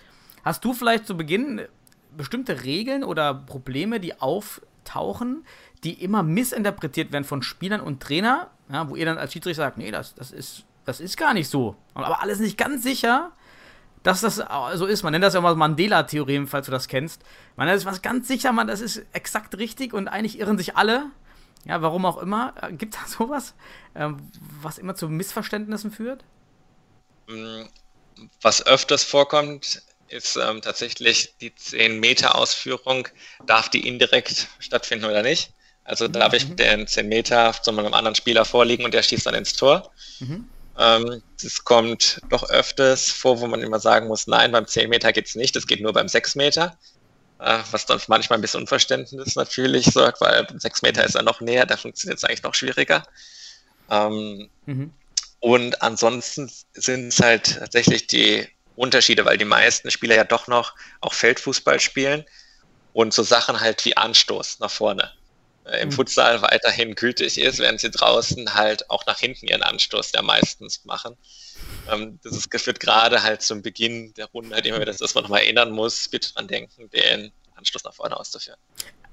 Hast 0.43 0.65
du 0.65 0.73
vielleicht 0.73 1.05
zu 1.05 1.15
Beginn 1.15 1.61
bestimmte 2.17 2.63
Regeln 2.63 3.03
oder 3.03 3.33
Probleme, 3.33 3.99
die 3.99 4.19
auftauchen, 4.19 5.45
die 5.85 6.03
immer 6.03 6.23
missinterpretiert 6.23 7.11
werden 7.11 7.23
von 7.23 7.41
Spielern 7.41 7.79
und 7.79 8.01
Trainer, 8.01 8.49
ja, 8.69 8.89
wo 8.89 8.95
ihr 8.95 9.05
dann 9.05 9.17
als 9.17 9.31
Schiedsrichter 9.31 9.63
sagt, 9.63 9.77
nee, 9.77 9.91
das, 9.91 10.15
das, 10.15 10.31
ist, 10.31 10.65
das 10.83 10.99
ist 10.99 11.15
gar 11.15 11.33
nicht 11.33 11.47
so. 11.47 11.75
Aber 11.93 12.21
alles 12.21 12.39
nicht 12.39 12.57
ganz 12.57 12.83
sicher 12.83 13.31
dass 14.05 14.21
das 14.21 14.35
so 14.75 14.85
ist. 14.85 15.01
Man 15.01 15.13
nennt 15.13 15.23
das 15.23 15.33
ja 15.33 15.41
mal 15.41 15.55
Mandela-Theorem, 15.55 16.47
falls 16.47 16.67
du 16.67 16.71
das 16.71 16.87
kennst. 16.87 17.23
Man 17.55 17.67
ist 17.69 17.85
was 17.85 18.03
ganz 18.03 18.27
sicher, 18.27 18.51
man, 18.51 18.67
das 18.67 18.79
ist 18.79 19.01
exakt 19.13 19.57
richtig 19.57 19.93
und 19.93 20.07
eigentlich 20.07 20.37
irren 20.37 20.59
sich 20.59 20.77
alle. 20.77 21.07
Ja, 21.65 21.81
warum 21.81 22.05
auch 22.05 22.19
immer. 22.19 22.53
Äh, 22.61 22.73
gibt 22.73 22.93
da 22.93 22.99
sowas, 23.07 23.55
ähm, 23.95 24.29
was 24.61 24.77
immer 24.77 24.93
zu 24.93 25.09
Missverständnissen 25.09 25.91
führt? 25.91 26.23
Mm, 27.27 27.63
was 28.41 28.65
öfters 28.67 29.03
vorkommt, 29.03 29.81
ist 30.09 30.35
ähm, 30.35 30.61
tatsächlich 30.61 31.35
die 31.41 31.49
10-Meter-Ausführung. 31.49 33.07
Darf 33.47 33.69
die 33.69 33.87
indirekt 33.87 34.47
stattfinden 34.59 35.05
oder 35.05 35.23
nicht? 35.23 35.51
Also 35.85 36.07
darf 36.07 36.33
ich 36.33 36.49
mhm. 36.49 36.55
den 36.55 36.87
10 36.87 37.07
Meter 37.07 37.53
zu 37.61 37.71
einem 37.71 37.93
anderen 37.93 38.15
Spieler 38.15 38.43
vorliegen 38.43 38.83
und 38.83 38.93
der 38.93 39.03
schießt 39.03 39.25
dann 39.25 39.35
ins 39.35 39.53
Tor. 39.53 39.91
Mhm. 40.19 40.49
Ähm, 40.77 41.21
das 41.41 41.63
kommt 41.63 42.19
doch 42.29 42.49
öfters 42.49 43.09
vor, 43.11 43.39
wo 43.39 43.47
man 43.47 43.61
immer 43.61 43.79
sagen 43.79 44.07
muss, 44.07 44.27
nein, 44.27 44.51
beim 44.51 44.67
10 44.67 44.89
Meter 44.89 45.13
geht 45.13 45.27
es 45.27 45.35
nicht, 45.35 45.55
das 45.55 45.67
geht 45.67 45.81
nur 45.81 45.93
beim 45.93 46.07
6 46.07 46.35
Meter. 46.35 46.77
Äh, 47.39 47.59
was 47.71 47.85
dann 47.85 48.01
manchmal 48.07 48.39
ein 48.39 48.41
bisschen 48.41 48.61
Unverständnis 48.61 49.35
natürlich 49.35 49.85
sorgt, 49.85 50.21
weil 50.21 50.43
beim 50.45 50.59
6 50.59 50.81
Meter 50.81 51.03
ist 51.03 51.15
er 51.15 51.23
noch 51.23 51.39
näher, 51.39 51.65
da 51.65 51.77
funktioniert 51.77 52.17
es 52.17 52.23
eigentlich 52.23 52.43
noch 52.43 52.55
schwieriger. 52.55 53.05
Ähm, 53.89 54.49
mhm. 54.65 54.91
Und 55.39 55.81
ansonsten 55.83 56.51
sind 56.73 57.09
es 57.09 57.19
halt 57.19 57.59
tatsächlich 57.59 58.07
die 58.07 58.47
Unterschiede, 58.75 59.23
weil 59.25 59.37
die 59.37 59.45
meisten 59.45 59.91
Spieler 59.91 60.15
ja 60.15 60.23
doch 60.23 60.47
noch 60.47 60.73
auch 61.01 61.13
Feldfußball 61.13 61.79
spielen 61.79 62.25
und 62.93 63.13
so 63.13 63.21
Sachen 63.21 63.59
halt 63.59 63.85
wie 63.85 63.95
Anstoß 63.95 64.59
nach 64.59 64.71
vorne. 64.71 65.11
Äh, 65.65 65.81
im 65.81 65.89
mhm. 65.89 65.93
Futsal 65.93 66.41
weiterhin 66.41 66.95
gültig 66.95 67.37
ist, 67.37 67.59
werden 67.59 67.77
sie 67.77 67.89
draußen 67.89 68.53
halt 68.53 68.89
auch 68.89 69.05
nach 69.05 69.17
hinten 69.17 69.47
ihren 69.47 69.63
Anstoß 69.63 70.11
ja 70.13 70.21
meistens 70.21 70.85
machen. 70.85 71.17
Ähm, 71.91 72.19
das 72.23 72.33
ist, 72.35 72.61
führt 72.61 72.79
gerade 72.79 73.23
halt 73.23 73.41
zum 73.41 73.61
Beginn 73.61 74.13
der 74.13 74.27
Runde 74.27 74.55
halt 74.55 74.65
immer 74.65 74.79
wieder, 74.79 74.93
dass 74.93 75.15
man 75.15 75.23
nochmal 75.23 75.41
erinnern 75.41 75.71
muss, 75.71 76.07
bitte 76.07 76.33
dran 76.33 76.47
denken, 76.47 76.89
den 76.91 77.31
Anstoß 77.55 77.83
nach 77.83 77.93
vorne 77.93 78.17
auszuführen. 78.17 78.59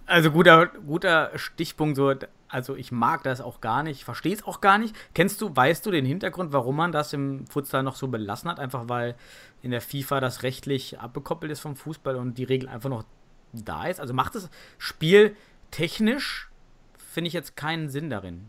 Also 0.05 0.31
guter, 0.31 0.67
guter 0.67 1.31
Stichpunkt, 1.37 1.97
so, 1.97 2.13
also 2.49 2.77
ich 2.77 2.93
mag 2.93 3.23
das 3.23 3.41
auch 3.41 3.61
gar 3.61 3.83
nicht, 3.83 4.05
verstehe 4.05 4.35
es 4.35 4.45
auch 4.45 4.61
gar 4.61 4.77
nicht. 4.77 4.95
Kennst 5.15 5.41
du, 5.41 5.55
weißt 5.57 5.87
du 5.87 5.91
den 5.91 6.05
Hintergrund, 6.05 6.53
warum 6.53 6.77
man 6.77 6.93
das 6.93 7.13
im 7.13 7.47
Futsal 7.47 7.83
noch 7.83 7.97
so 7.97 8.09
belassen 8.09 8.51
hat? 8.51 8.59
Einfach 8.59 8.89
weil 8.89 9.15
in 9.63 9.71
der 9.71 9.81
FIFA 9.81 10.21
das 10.21 10.43
rechtlich 10.43 10.99
abgekoppelt 10.99 11.51
ist 11.53 11.61
vom 11.61 11.77
Fußball 11.77 12.17
und 12.17 12.37
die 12.37 12.45
Regel 12.45 12.69
einfach 12.69 12.91
noch 12.91 13.05
da 13.53 13.87
ist? 13.87 14.01
Also 14.01 14.13
macht 14.13 14.35
das 14.35 14.51
Spiel 14.77 15.37
technisch 15.73 16.49
finde 17.13 17.29
ich 17.29 17.35
jetzt 17.35 17.57
keinen 17.57 17.89
Sinn 17.89 18.09
darin. 18.09 18.49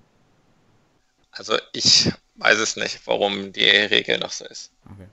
Also 1.32 1.58
ich 1.74 2.12
weiß 2.36 2.60
es 2.60 2.76
nicht, 2.76 3.02
warum 3.08 3.52
die 3.52 3.66
Regel 3.66 4.20
noch 4.20 4.32
so 4.32 4.46
ist. 4.46 4.72
Okay. 4.86 5.08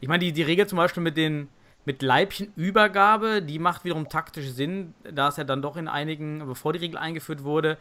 Ich 0.00 0.08
meine, 0.08 0.24
die, 0.24 0.32
die 0.32 0.42
Regel 0.42 0.66
zum 0.66 0.76
Beispiel 0.76 1.02
mit 1.02 1.16
den 1.16 1.48
mit 1.86 2.02
Leibchenübergabe, 2.02 3.42
die 3.42 3.60
macht 3.60 3.84
wiederum 3.84 4.08
taktisch 4.08 4.48
Sinn, 4.48 4.92
da 5.04 5.28
es 5.28 5.36
ja 5.36 5.44
dann 5.44 5.62
doch 5.62 5.76
in 5.76 5.86
einigen, 5.86 6.44
bevor 6.44 6.72
die 6.72 6.80
Regel 6.80 6.98
eingeführt 6.98 7.44
wurde, 7.44 7.78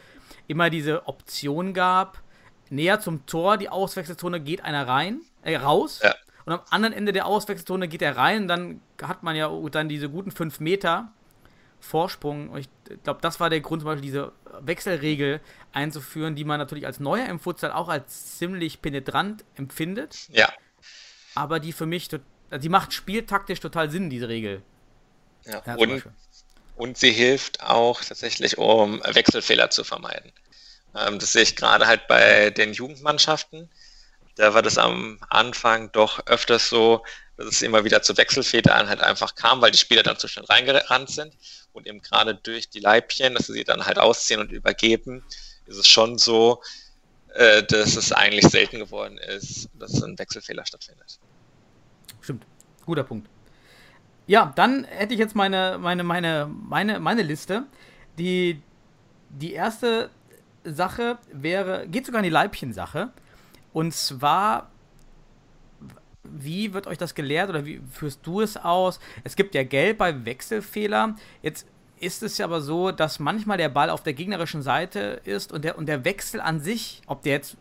immer 0.48 0.70
diese 0.70 1.08
Option 1.08 1.74
gab, 1.74 2.22
näher 2.70 3.00
zum 3.00 3.26
Tor, 3.26 3.58
die 3.58 3.68
Auswechselzone 3.68 4.40
geht 4.40 4.64
einer 4.64 4.88
rein, 4.88 5.22
äh, 5.42 5.58
raus. 5.58 6.02
Ja. 6.04 6.14
Und 6.46 6.54
am 6.54 6.62
anderen 6.70 6.94
Ende 6.94 7.14
der 7.14 7.26
Auswechselzone 7.26 7.88
geht 7.88 8.04
er 8.04 8.16
rein, 8.16 8.48
dann 8.48 8.80
hat 9.02 9.24
man 9.24 9.36
ja 9.36 9.52
dann 9.72 9.90
diese 9.90 10.08
guten 10.08 10.30
fünf 10.30 10.60
Meter 10.60 11.12
Vorsprung. 11.86 12.50
Und 12.50 12.60
ich 12.60 12.70
glaube, 13.04 13.22
das 13.22 13.40
war 13.40 13.50
der 13.50 13.62
Grund, 13.62 13.82
zum 13.82 13.88
Beispiel 13.88 14.06
diese 14.06 14.32
Wechselregel 14.60 15.40
einzuführen, 15.72 16.36
die 16.36 16.44
man 16.44 16.60
natürlich 16.60 16.86
als 16.86 17.00
Neuer 17.00 17.28
im 17.28 17.40
Futsal 17.40 17.72
auch 17.72 17.88
als 17.88 18.38
ziemlich 18.38 18.82
penetrant 18.82 19.46
empfindet. 19.56 20.28
Ja. 20.30 20.52
Aber 21.36 21.60
die 21.60 21.72
für 21.72 21.86
mich, 21.86 22.10
die 22.10 22.70
macht 22.70 22.94
spieltaktisch 22.94 23.60
total 23.60 23.90
Sinn, 23.90 24.10
diese 24.10 24.28
Regel. 24.28 24.62
Ja, 25.46 25.62
ja 25.66 25.76
und, 25.76 26.04
und 26.76 26.98
sie 26.98 27.12
hilft 27.12 27.62
auch 27.62 28.04
tatsächlich, 28.04 28.58
um 28.58 29.02
Wechselfehler 29.04 29.70
zu 29.70 29.84
vermeiden. 29.84 30.32
Ähm, 30.96 31.20
das 31.20 31.34
sehe 31.34 31.44
ich 31.44 31.56
gerade 31.56 31.88
halt 31.88 32.08
bei 32.08 32.50
den 32.50 32.74
Jugendmannschaften. 32.74 33.70
Da 34.36 34.54
war 34.54 34.62
das 34.62 34.78
am 34.78 35.20
Anfang 35.30 35.92
doch 35.92 36.26
öfters 36.26 36.68
so, 36.68 37.04
dass 37.38 37.48
es 37.48 37.62
immer 37.62 37.84
wieder 37.84 38.02
zu 38.02 38.18
Wechselfedern 38.18 38.90
halt 38.90 39.02
einfach 39.02 39.36
kam, 39.36 39.62
weil 39.62 39.72
die 39.72 39.78
Spieler 39.78 40.04
dann 40.04 40.18
zu 40.18 40.28
schnell 40.28 40.46
reingerannt 40.46 41.10
sind 41.10 41.34
und 41.76 41.88
eben 41.88 42.02
gerade 42.02 42.36
durch 42.36 42.70
die 42.70 42.80
Leibchen, 42.80 43.36
dass 43.36 43.48
sie 43.48 43.64
dann 43.64 43.86
halt 43.86 44.00
ausziehen 44.00 44.40
und 44.40 44.52
übergeben, 44.52 45.24
ist 45.66 45.78
es 45.78 45.88
schon 45.88 46.18
so, 46.18 46.62
äh, 47.34 47.64
dass 47.64 47.96
es 47.96 48.12
eigentlich 48.12 48.46
selten 48.48 48.80
geworden 48.80 49.18
ist, 49.18 49.70
dass 49.74 50.02
ein 50.02 50.18
Wechselfehler 50.18 50.66
stattfindet. 50.66 51.20
Stimmt, 52.22 52.46
guter 52.86 53.04
Punkt. 53.04 53.30
Ja, 54.28 54.52
dann 54.56 54.86
hätte 54.86 55.14
ich 55.14 55.20
jetzt 55.20 55.36
meine, 55.36 55.78
meine, 55.80 56.04
meine, 56.04 56.50
meine, 56.50 57.00
meine 57.00 57.22
Liste. 57.22 57.66
Die, 58.18 58.62
die 59.30 59.54
erste 59.54 60.10
Sache 60.64 61.20
wäre, 61.32 61.88
geht 61.88 62.06
sogar 62.06 62.20
in 62.20 62.24
die 62.24 62.32
Leibchen-Sache. 62.32 63.12
Und 63.74 63.94
zwar 63.94 64.72
wie 66.32 66.74
wird 66.74 66.88
euch 66.88 66.98
das 66.98 67.16
gelehrt 67.16 67.50
oder 67.50 67.66
wie 67.66 67.82
führst 67.92 68.20
du 68.24 68.42
es 68.42 68.58
aus? 68.58 69.00
Es 69.24 69.36
gibt 69.36 69.56
ja 69.56 69.64
Gelb 69.64 69.98
bei 70.00 70.26
Wechselfehler. 70.26 71.16
Jetzt 71.42 71.68
ist 72.00 72.24
es 72.24 72.38
ja 72.38 72.46
aber 72.46 72.62
so, 72.62 72.92
dass 72.92 73.20
manchmal 73.20 73.58
der 73.58 73.70
Ball 73.70 73.90
auf 73.90 74.04
der 74.04 74.14
gegnerischen 74.14 74.62
Seite 74.62 75.22
ist 75.24 75.52
und 75.52 75.64
der, 75.64 75.78
und 75.78 75.88
der 75.88 76.06
Wechsel 76.06 76.42
an 76.42 76.60
sich, 76.60 77.02
ob 77.08 77.24
der 77.24 77.34
jetzt 77.34 77.58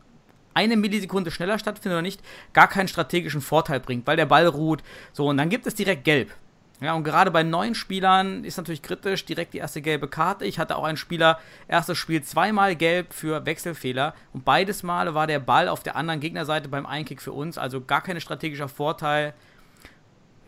eine 0.54 0.76
Millisekunde 0.76 1.30
schneller 1.30 1.58
stattfindet 1.58 1.96
oder 1.96 2.02
nicht, 2.02 2.22
gar 2.52 2.68
keinen 2.68 2.88
strategischen 2.88 3.40
Vorteil 3.40 3.80
bringt, 3.80 4.06
weil 4.06 4.16
der 4.16 4.26
Ball 4.26 4.46
ruht. 4.46 4.82
So, 5.12 5.28
und 5.28 5.36
dann 5.36 5.48
gibt 5.48 5.66
es 5.66 5.74
direkt 5.74 6.04
Gelb. 6.04 6.30
Ja, 6.80 6.94
und 6.94 7.04
gerade 7.04 7.30
bei 7.30 7.44
neuen 7.44 7.74
Spielern 7.74 8.44
ist 8.44 8.56
natürlich 8.56 8.82
kritisch, 8.82 9.24
direkt 9.24 9.54
die 9.54 9.58
erste 9.58 9.80
gelbe 9.80 10.08
Karte. 10.08 10.44
Ich 10.44 10.58
hatte 10.58 10.76
auch 10.76 10.84
einen 10.84 10.96
Spieler, 10.96 11.38
erstes 11.68 11.96
Spiel 11.96 12.22
zweimal 12.22 12.74
gelb 12.74 13.12
für 13.14 13.46
Wechselfehler 13.46 14.14
und 14.32 14.44
beides 14.44 14.82
Male 14.82 15.14
war 15.14 15.26
der 15.26 15.38
Ball 15.38 15.68
auf 15.68 15.82
der 15.82 15.94
anderen 15.96 16.20
Gegnerseite 16.20 16.68
beim 16.68 16.84
Einkick 16.84 17.22
für 17.22 17.32
uns, 17.32 17.58
also 17.58 17.80
gar 17.80 18.02
kein 18.02 18.20
strategischer 18.20 18.68
Vorteil, 18.68 19.34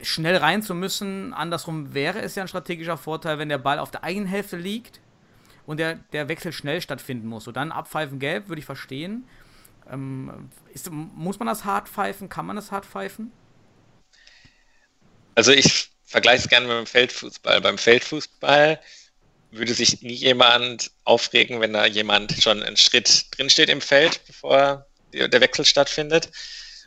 schnell 0.03 0.37
rein 0.37 0.63
zu 0.63 0.75
müssen. 0.75 1.33
Andersrum 1.33 1.95
wäre 1.95 2.21
es 2.21 2.35
ja 2.35 2.43
ein 2.43 2.49
strategischer 2.49 2.99
Vorteil, 2.99 3.39
wenn 3.39 3.49
der 3.49 3.59
Ball 3.59 3.79
auf 3.79 3.93
der 3.93 4.03
eigenen 4.03 4.29
Hälfte 4.29 4.57
liegt 4.57 5.01
und 5.65 5.79
der, 5.79 5.95
der 6.13 6.29
Wechsel 6.29 6.53
schnell 6.53 6.81
stattfinden 6.81 7.29
muss. 7.29 7.45
So 7.45 7.53
dann 7.53 7.73
abpfeifen 7.73 8.19
gelb, 8.19 8.49
würde 8.49 8.59
ich 8.59 8.67
verstehen. 8.67 9.25
Ähm, 9.91 10.51
ist, 10.75 10.91
muss 10.91 11.39
man 11.39 11.47
das 11.47 11.65
hart 11.65 11.89
pfeifen? 11.89 12.29
Kann 12.29 12.47
man 12.47 12.57
das 12.57 12.73
hart 12.73 12.85
pfeifen? 12.85 13.33
Also 15.35 15.53
ich 15.53 15.96
vergleiche 16.07 16.45
es 16.45 16.49
gerne 16.49 16.67
mit 16.67 16.77
dem 16.77 16.87
Feldfußball. 16.87 17.61
Beim 17.61 17.79
Feldfußball 17.79 18.81
würde 19.51 19.75
sich 19.75 20.03
nie 20.03 20.15
jemand 20.15 20.91
aufregen, 21.05 21.61
wenn 21.61 21.73
da 21.73 21.87
jemand 21.87 22.33
schon 22.43 22.63
einen 22.63 22.77
Schritt 22.77 23.27
drinsteht 23.37 23.69
im 23.69 23.81
Feld, 23.81 24.25
bevor 24.27 24.87
der 25.13 25.41
Wechsel 25.41 25.65
stattfindet. 25.65 26.31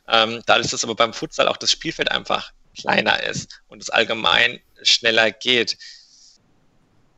Ähm, 0.07 0.41
da 0.45 0.55
ist 0.55 0.73
es 0.73 0.83
aber 0.83 0.95
beim 0.95 1.13
Futsal 1.13 1.47
auch 1.47 1.57
das 1.57 1.71
Spielfeld 1.71 2.11
einfach 2.11 2.51
kleiner 2.79 3.21
ist 3.23 3.61
und 3.67 3.81
es 3.81 3.89
allgemein 3.89 4.59
schneller 4.81 5.31
geht, 5.31 5.77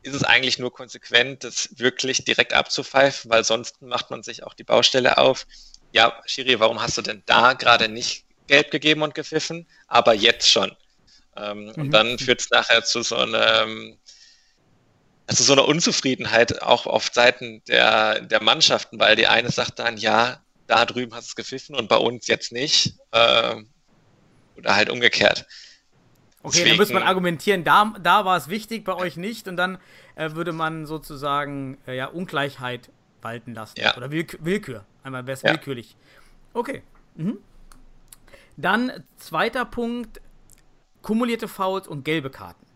ist 0.02 0.14
es 0.14 0.24
eigentlich 0.24 0.58
nur 0.58 0.72
konsequent, 0.72 1.44
das 1.44 1.68
wirklich 1.78 2.24
direkt 2.24 2.52
abzupfeifen, 2.52 3.30
weil 3.30 3.44
sonst 3.44 3.80
macht 3.82 4.10
man 4.10 4.22
sich 4.22 4.42
auch 4.42 4.54
die 4.54 4.64
Baustelle 4.64 5.18
auf. 5.18 5.46
Ja, 5.92 6.20
Shiri, 6.26 6.58
warum 6.58 6.82
hast 6.82 6.98
du 6.98 7.02
denn 7.02 7.22
da 7.26 7.52
gerade 7.52 7.88
nicht 7.88 8.24
gelb 8.48 8.70
gegeben 8.70 9.02
und 9.02 9.14
gepfiffen, 9.14 9.68
aber 9.86 10.14
jetzt 10.14 10.50
schon? 10.50 10.76
Ähm, 11.36 11.64
mhm. 11.64 11.70
Und 11.70 11.90
dann 11.90 12.18
führt 12.18 12.40
es 12.40 12.50
nachher 12.50 12.84
zu 12.84 13.02
so 13.02 13.16
einem 13.16 13.98
also 15.26 15.44
so 15.44 15.52
einer 15.52 15.66
Unzufriedenheit 15.66 16.62
auch 16.62 16.86
auf 16.86 17.10
Seiten 17.12 17.62
der, 17.66 18.20
der 18.20 18.42
Mannschaften, 18.42 18.98
weil 18.98 19.16
die 19.16 19.28
eine 19.28 19.50
sagt 19.50 19.78
dann, 19.78 19.96
ja, 19.96 20.42
da 20.66 20.84
drüben 20.84 21.14
hast 21.14 21.28
du 21.28 21.30
es 21.30 21.36
gepfiffen 21.36 21.74
und 21.74 21.88
bei 21.88 21.96
uns 21.96 22.26
jetzt 22.26 22.52
nicht. 22.52 22.94
Äh, 23.12 23.56
oder 24.56 24.76
halt 24.76 24.90
umgekehrt. 24.90 25.46
Okay, 26.42 26.56
Deswegen, 26.56 26.68
dann 26.70 26.78
müsste 26.78 26.94
man 26.94 27.02
argumentieren, 27.04 27.64
da, 27.64 27.94
da 28.02 28.24
war 28.24 28.36
es 28.36 28.48
wichtig, 28.48 28.84
bei 28.84 28.94
euch 28.94 29.16
nicht. 29.16 29.48
Und 29.48 29.56
dann 29.56 29.78
äh, 30.16 30.32
würde 30.32 30.52
man 30.52 30.86
sozusagen 30.86 31.78
äh, 31.86 31.96
ja, 31.96 32.06
Ungleichheit 32.06 32.90
walten 33.22 33.54
lassen. 33.54 33.74
Ja. 33.78 33.96
Oder 33.96 34.10
Willk 34.10 34.38
Willkür. 34.40 34.84
Einmal 35.04 35.26
wäre 35.26 35.34
es 35.34 35.42
ja. 35.42 35.50
willkürlich. 35.50 35.96
Okay. 36.52 36.82
Mhm. 37.14 37.38
Dann 38.56 39.04
zweiter 39.16 39.64
Punkt, 39.64 40.20
kumulierte 41.02 41.48
Fouls 41.48 41.88
und 41.88 42.04
gelbe 42.04 42.30
Karten. 42.30 42.66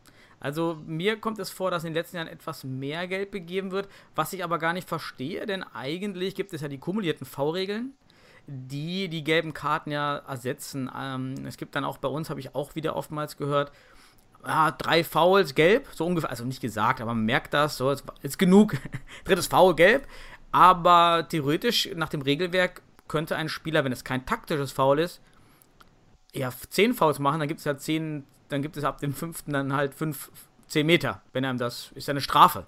Also 0.40 0.78
mir 0.86 1.16
kommt 1.16 1.38
es 1.38 1.50
vor, 1.50 1.70
dass 1.70 1.84
in 1.84 1.90
den 1.90 1.94
letzten 1.94 2.18
Jahren 2.18 2.28
etwas 2.28 2.62
mehr 2.62 3.08
Geld 3.08 3.30
begeben 3.30 3.70
wird, 3.70 3.88
was 4.14 4.32
ich 4.32 4.44
aber 4.44 4.58
gar 4.58 4.74
nicht 4.74 4.88
verstehe, 4.88 5.46
denn 5.46 5.62
eigentlich 5.62 6.34
gibt 6.34 6.52
es 6.52 6.60
ja 6.60 6.68
die 6.68 6.78
kumulierten 6.78 7.26
V-Regeln, 7.26 7.94
die 8.46 9.08
die 9.08 9.24
gelben 9.24 9.54
Karten 9.54 9.90
ja 9.90 10.18
ersetzen. 10.18 10.90
Ähm, 10.96 11.34
es 11.46 11.56
gibt 11.56 11.74
dann 11.74 11.84
auch 11.84 11.98
bei 11.98 12.08
uns, 12.08 12.28
habe 12.30 12.40
ich 12.40 12.54
auch 12.54 12.74
wieder 12.74 12.96
oftmals 12.96 13.36
gehört, 13.36 13.72
ja, 14.46 14.70
drei 14.70 15.02
Fouls 15.02 15.54
gelb, 15.54 15.88
so 15.92 16.06
ungefähr, 16.06 16.30
also 16.30 16.44
nicht 16.44 16.60
gesagt, 16.60 17.00
aber 17.00 17.14
man 17.14 17.24
merkt 17.24 17.54
das, 17.54 17.76
so, 17.76 17.90
ist, 17.90 18.04
ist 18.22 18.38
genug, 18.38 18.76
drittes 19.24 19.48
Foul 19.48 19.74
gelb, 19.74 20.06
aber 20.52 21.26
theoretisch 21.28 21.90
nach 21.96 22.08
dem 22.08 22.22
Regelwerk 22.22 22.82
könnte 23.08 23.36
ein 23.36 23.48
Spieler, 23.48 23.84
wenn 23.84 23.92
es 23.92 24.04
kein 24.04 24.26
taktisches 24.26 24.72
Foul 24.72 25.00
ist, 25.00 25.20
ja, 26.38 26.52
zehn 26.70 26.94
Fouls 26.94 27.18
machen, 27.18 27.40
dann 27.40 27.48
gibt 27.48 27.58
es 27.58 27.64
ja 27.64 27.76
zehn 27.76 28.24
dann 28.48 28.62
gibt 28.62 28.76
es 28.76 28.84
ab 28.84 29.00
dem 29.00 29.14
fünften 29.14 29.52
dann 29.52 29.72
halt 29.72 29.94
fünf, 29.94 30.30
zehn 30.68 30.86
Meter, 30.86 31.22
wenn 31.32 31.44
einem 31.44 31.58
das, 31.58 31.90
ist 31.94 32.08
ja 32.08 32.12
eine 32.12 32.20
Strafe. 32.20 32.66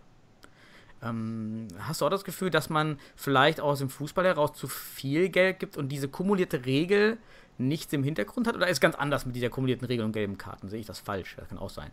Ähm, 1.02 1.68
hast 1.78 2.00
du 2.00 2.06
auch 2.06 2.10
das 2.10 2.24
Gefühl, 2.24 2.50
dass 2.50 2.68
man 2.68 2.98
vielleicht 3.14 3.60
aus 3.60 3.78
dem 3.78 3.88
Fußball 3.88 4.24
heraus 4.24 4.54
zu 4.54 4.66
viel 4.66 5.28
Geld 5.28 5.60
gibt 5.60 5.76
und 5.76 5.90
diese 5.90 6.08
kumulierte 6.08 6.66
Regel 6.66 7.18
nichts 7.56 7.92
im 7.92 8.02
Hintergrund 8.02 8.48
hat? 8.48 8.56
Oder 8.56 8.68
ist 8.68 8.80
ganz 8.80 8.96
anders 8.96 9.24
mit 9.24 9.36
dieser 9.36 9.50
kumulierten 9.50 9.86
Regel 9.86 10.04
und 10.04 10.12
gelben 10.12 10.38
Karten? 10.38 10.68
Sehe 10.68 10.80
ich 10.80 10.86
das 10.86 10.98
falsch? 10.98 11.36
Das 11.36 11.48
kann 11.48 11.58
auch 11.58 11.70
sein. 11.70 11.92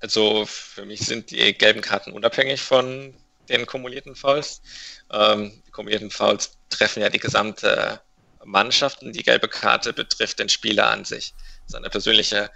Also 0.00 0.46
für 0.46 0.86
mich 0.86 1.00
sind 1.00 1.30
die 1.30 1.52
gelben 1.52 1.80
Karten 1.80 2.12
unabhängig 2.12 2.62
von 2.62 3.14
den 3.48 3.66
kumulierten 3.66 4.14
Fouls. 4.14 4.62
Ähm, 5.10 5.62
die 5.66 5.70
kumulierten 5.70 6.10
Fouls 6.10 6.56
treffen 6.70 7.02
ja 7.02 7.10
die 7.10 7.18
gesamte 7.18 8.00
Mannschaft 8.48 9.02
und 9.02 9.14
die 9.14 9.22
gelbe 9.22 9.48
Karte 9.48 9.92
betrifft 9.92 10.38
den 10.38 10.48
Spieler 10.48 10.88
an 10.88 11.04
sich. 11.04 11.34
Seine 11.66 11.90
persönliche 11.90 12.50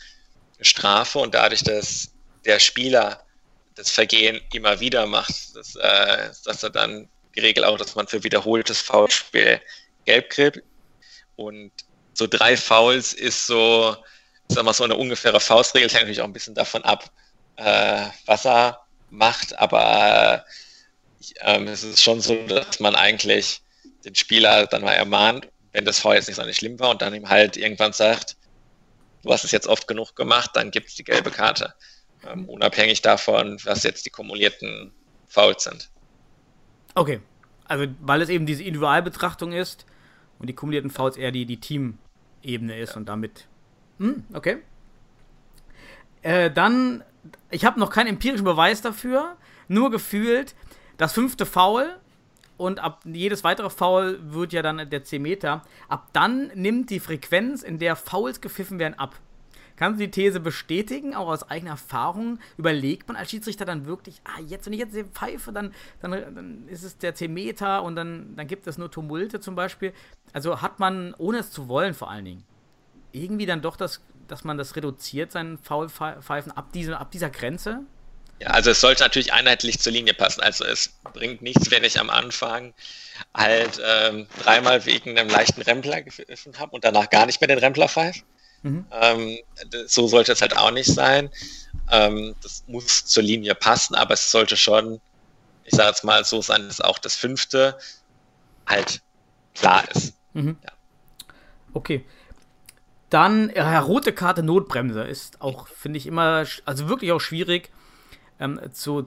Strafe 0.61 1.18
und 1.18 1.35
dadurch, 1.35 1.62
dass 1.62 2.12
der 2.44 2.59
Spieler 2.59 3.24
das 3.74 3.90
Vergehen 3.90 4.40
immer 4.52 4.81
wieder 4.81 5.07
macht, 5.07 5.57
dass, 5.57 5.76
äh, 5.76 6.31
dass 6.44 6.62
er 6.62 6.70
dann 6.70 7.09
die 7.35 7.40
Regel 7.40 7.64
auch, 7.64 7.78
dass 7.78 7.94
man 7.94 8.07
für 8.07 8.22
wiederholtes 8.22 8.81
Foulspiel 8.81 9.61
gelb 10.05 10.31
kriegt. 10.31 10.62
Und 11.37 11.72
so 12.14 12.26
drei 12.26 12.57
Fouls 12.57 13.12
ist 13.12 13.46
so, 13.46 13.96
sag 14.48 14.64
mal, 14.64 14.74
so 14.74 14.85
eine 14.85 14.96
ungefähre 14.96 15.40
Faustregel, 15.40 15.88
das 15.88 15.94
hängt 15.94 16.05
natürlich 16.05 16.20
auch 16.20 16.26
ein 16.26 16.33
bisschen 16.33 16.55
davon 16.55 16.85
ab, 16.85 17.11
äh, 17.57 18.07
was 18.26 18.44
er 18.44 18.81
macht, 19.11 19.59
aber 19.59 20.44
äh, 21.40 21.64
es 21.64 21.85
ist 21.85 22.02
schon 22.02 22.20
so, 22.20 22.35
dass 22.46 22.81
man 22.81 22.94
eigentlich 22.94 23.62
den 24.05 24.14
Spieler 24.14 24.66
dann 24.66 24.83
mal 24.83 24.92
ermahnt, 24.92 25.48
wenn 25.73 25.85
das 25.85 25.99
Foul 25.99 26.15
jetzt 26.15 26.29
nicht 26.29 26.37
so 26.37 26.45
nicht 26.45 26.59
schlimm 26.59 26.79
war 26.79 26.91
und 26.91 27.03
dann 27.03 27.15
ihm 27.15 27.29
halt 27.29 27.57
irgendwann 27.57 27.93
sagt, 27.93 28.37
du 29.23 29.33
hast 29.33 29.45
es 29.45 29.53
jetzt 29.53 29.67
oft 29.67 29.89
genug 29.89 30.15
gemacht, 30.17 30.51
dann 30.55 30.71
gibt 30.71 30.89
es 30.89 30.95
die 30.95 31.05
gelbe 31.05 31.31
Karte. 31.31 31.75
Ähm, 32.27 32.49
unabhängig 32.49 33.03
davon, 33.03 33.59
was 33.65 33.83
jetzt 33.83 34.07
die 34.07 34.11
kumulierten 34.11 34.93
Fouls 35.27 35.65
sind. 35.65 35.91
Okay. 36.95 37.21
Also, 37.65 37.87
weil 38.01 38.21
es 38.21 38.29
eben 38.29 38.45
diese 38.47 38.63
Individualbetrachtung 38.63 39.53
ist 39.53 39.87
und 40.39 40.49
die 40.49 40.55
kumulierten 40.55 40.91
Fouls 40.91 41.17
eher 41.17 41.33
die, 41.33 41.47
die 41.47 41.59
Team-Ebene 41.59 42.79
ist 42.79 42.91
ja. 42.91 42.97
und 42.97 43.09
damit. 43.09 43.47
Hm, 43.99 44.25
okay. 44.35 44.59
Äh, 46.23 46.51
dann, 46.51 47.03
ich 47.51 47.65
habe 47.65 47.81
noch 47.81 47.91
keinen 47.91 48.09
empirischen 48.09 48.45
Beweis 48.45 48.83
dafür, 48.83 49.37
nur 49.69 49.91
gefühlt, 49.91 50.55
das 50.99 51.13
fünfte 51.13 51.47
Foul 51.47 51.99
und 52.62 52.79
ab 52.79 53.01
jedes 53.05 53.42
weitere 53.42 53.70
Foul 53.70 54.20
wird 54.22 54.53
ja 54.53 54.62
dann 54.62 54.88
der 54.88 55.03
10 55.03 55.20
Meter. 55.20 55.62
Ab 55.88 56.11
dann 56.12 56.53
nimmt 56.55 56.90
die 56.90 57.01
Frequenz, 57.01 57.64
in 57.64 57.81
der 57.81 57.96
Fouls 57.96 58.40
gepfiffen 58.40 58.79
werden, 58.79 58.94
ab. 58.94 59.18
Kannst 59.75 59.98
du 59.98 60.05
die 60.05 60.12
These 60.12 60.38
bestätigen, 60.38 61.16
auch 61.16 61.27
aus 61.27 61.51
eigener 61.51 61.72
Erfahrung? 61.72 62.38
Überlegt 62.57 63.09
man 63.09 63.16
als 63.16 63.31
Schiedsrichter 63.31 63.64
dann 63.64 63.87
wirklich, 63.87 64.20
ah, 64.22 64.40
jetzt, 64.46 64.66
wenn 64.66 64.75
ich 64.75 64.79
jetzt 64.79 64.96
pfeife, 65.12 65.51
dann, 65.51 65.75
dann, 66.01 66.12
dann 66.12 66.68
ist 66.68 66.85
es 66.85 66.98
der 66.98 67.16
10 67.16 67.35
Meter 67.35 67.83
und 67.83 67.96
dann, 67.96 68.37
dann 68.37 68.46
gibt 68.46 68.68
es 68.68 68.79
nur 68.79 68.92
Tumulte 68.92 69.40
zum 69.40 69.57
Beispiel. 69.57 69.92
Also 70.33 70.62
hat 70.62 70.79
man, 70.79 71.14
ohne 71.18 71.38
es 71.38 71.51
zu 71.51 71.68
wollen 71.68 71.94
vor 71.94 72.12
allen 72.12 72.27
Dingen, 72.27 72.44
irgendwie 73.11 73.46
dann 73.46 73.61
doch 73.61 73.77
das, 73.77 74.05
dass 74.29 74.44
man 74.44 74.57
das 74.57 74.77
reduziert, 74.77 75.33
seinen 75.33 75.59
Foulpfeifen 75.59 76.53
ab, 76.53 76.72
diese, 76.72 76.96
ab 76.96 77.11
dieser 77.11 77.31
Grenze? 77.31 77.81
Ja, 78.40 78.49
also 78.49 78.71
es 78.71 78.81
sollte 78.81 79.05
natürlich 79.05 79.33
einheitlich 79.33 79.79
zur 79.79 79.92
Linie 79.92 80.14
passen. 80.14 80.40
Also 80.40 80.64
es 80.64 80.95
bringt 81.12 81.42
nichts, 81.42 81.71
wenn 81.71 81.85
ich 81.85 82.01
am 82.01 82.11
Anfang 82.11 82.75
halt 83.35 83.81
ähm, 83.85 84.27
dreimal 84.42 84.85
wegen 84.85 85.16
einem 85.16 85.31
leichten 85.31 85.62
Rempler 85.62 86.03
gepfiffen 86.03 86.59
habe 86.59 86.73
und 86.73 86.85
danach 86.85 87.09
gar 87.09 87.27
nicht 87.27 87.40
mehr 87.40 87.49
den 87.49 87.59
Rempler 87.59 87.88
pfeife. 87.88 88.23
Mhm. 88.62 88.87
Ähm, 88.90 89.38
so 89.87 90.09
sollte 90.09 90.33
es 90.33 90.40
halt 90.40 90.57
auch 90.57 90.71
nicht 90.71 90.92
sein. 90.92 91.31
Ähm, 91.90 92.35
das 92.42 92.64
muss 92.66 93.05
zur 93.07 93.23
Linie 93.23 93.55
passen, 93.55 93.95
aber 93.95 94.14
es 94.14 94.31
sollte 94.31 94.57
schon, 94.57 95.01
ich 95.64 95.75
sage 95.75 95.90
jetzt 95.90 96.05
mal 96.05 96.25
so 96.25 96.42
sein, 96.42 96.66
dass 96.66 96.81
auch 96.81 96.99
das 96.99 97.14
fünfte 97.14 97.79
halt 98.66 99.03
klar 99.55 99.85
ist. 99.92 100.14
Mhm. 100.33 100.57
Ja. 100.62 100.73
Okay. 101.75 102.05
Dann, 103.11 103.53
ja, 103.55 103.79
rote 103.81 104.12
Karte 104.12 104.42
Notbremse 104.42 105.03
ist 105.03 105.40
auch, 105.42 105.68
finde 105.68 105.99
ich, 105.99 106.07
immer, 106.07 106.47
also 106.64 106.88
wirklich 106.88 107.12
auch 107.12 107.21
schwierig 107.21 107.71
ähm, 108.42 108.61
zu, 108.72 109.07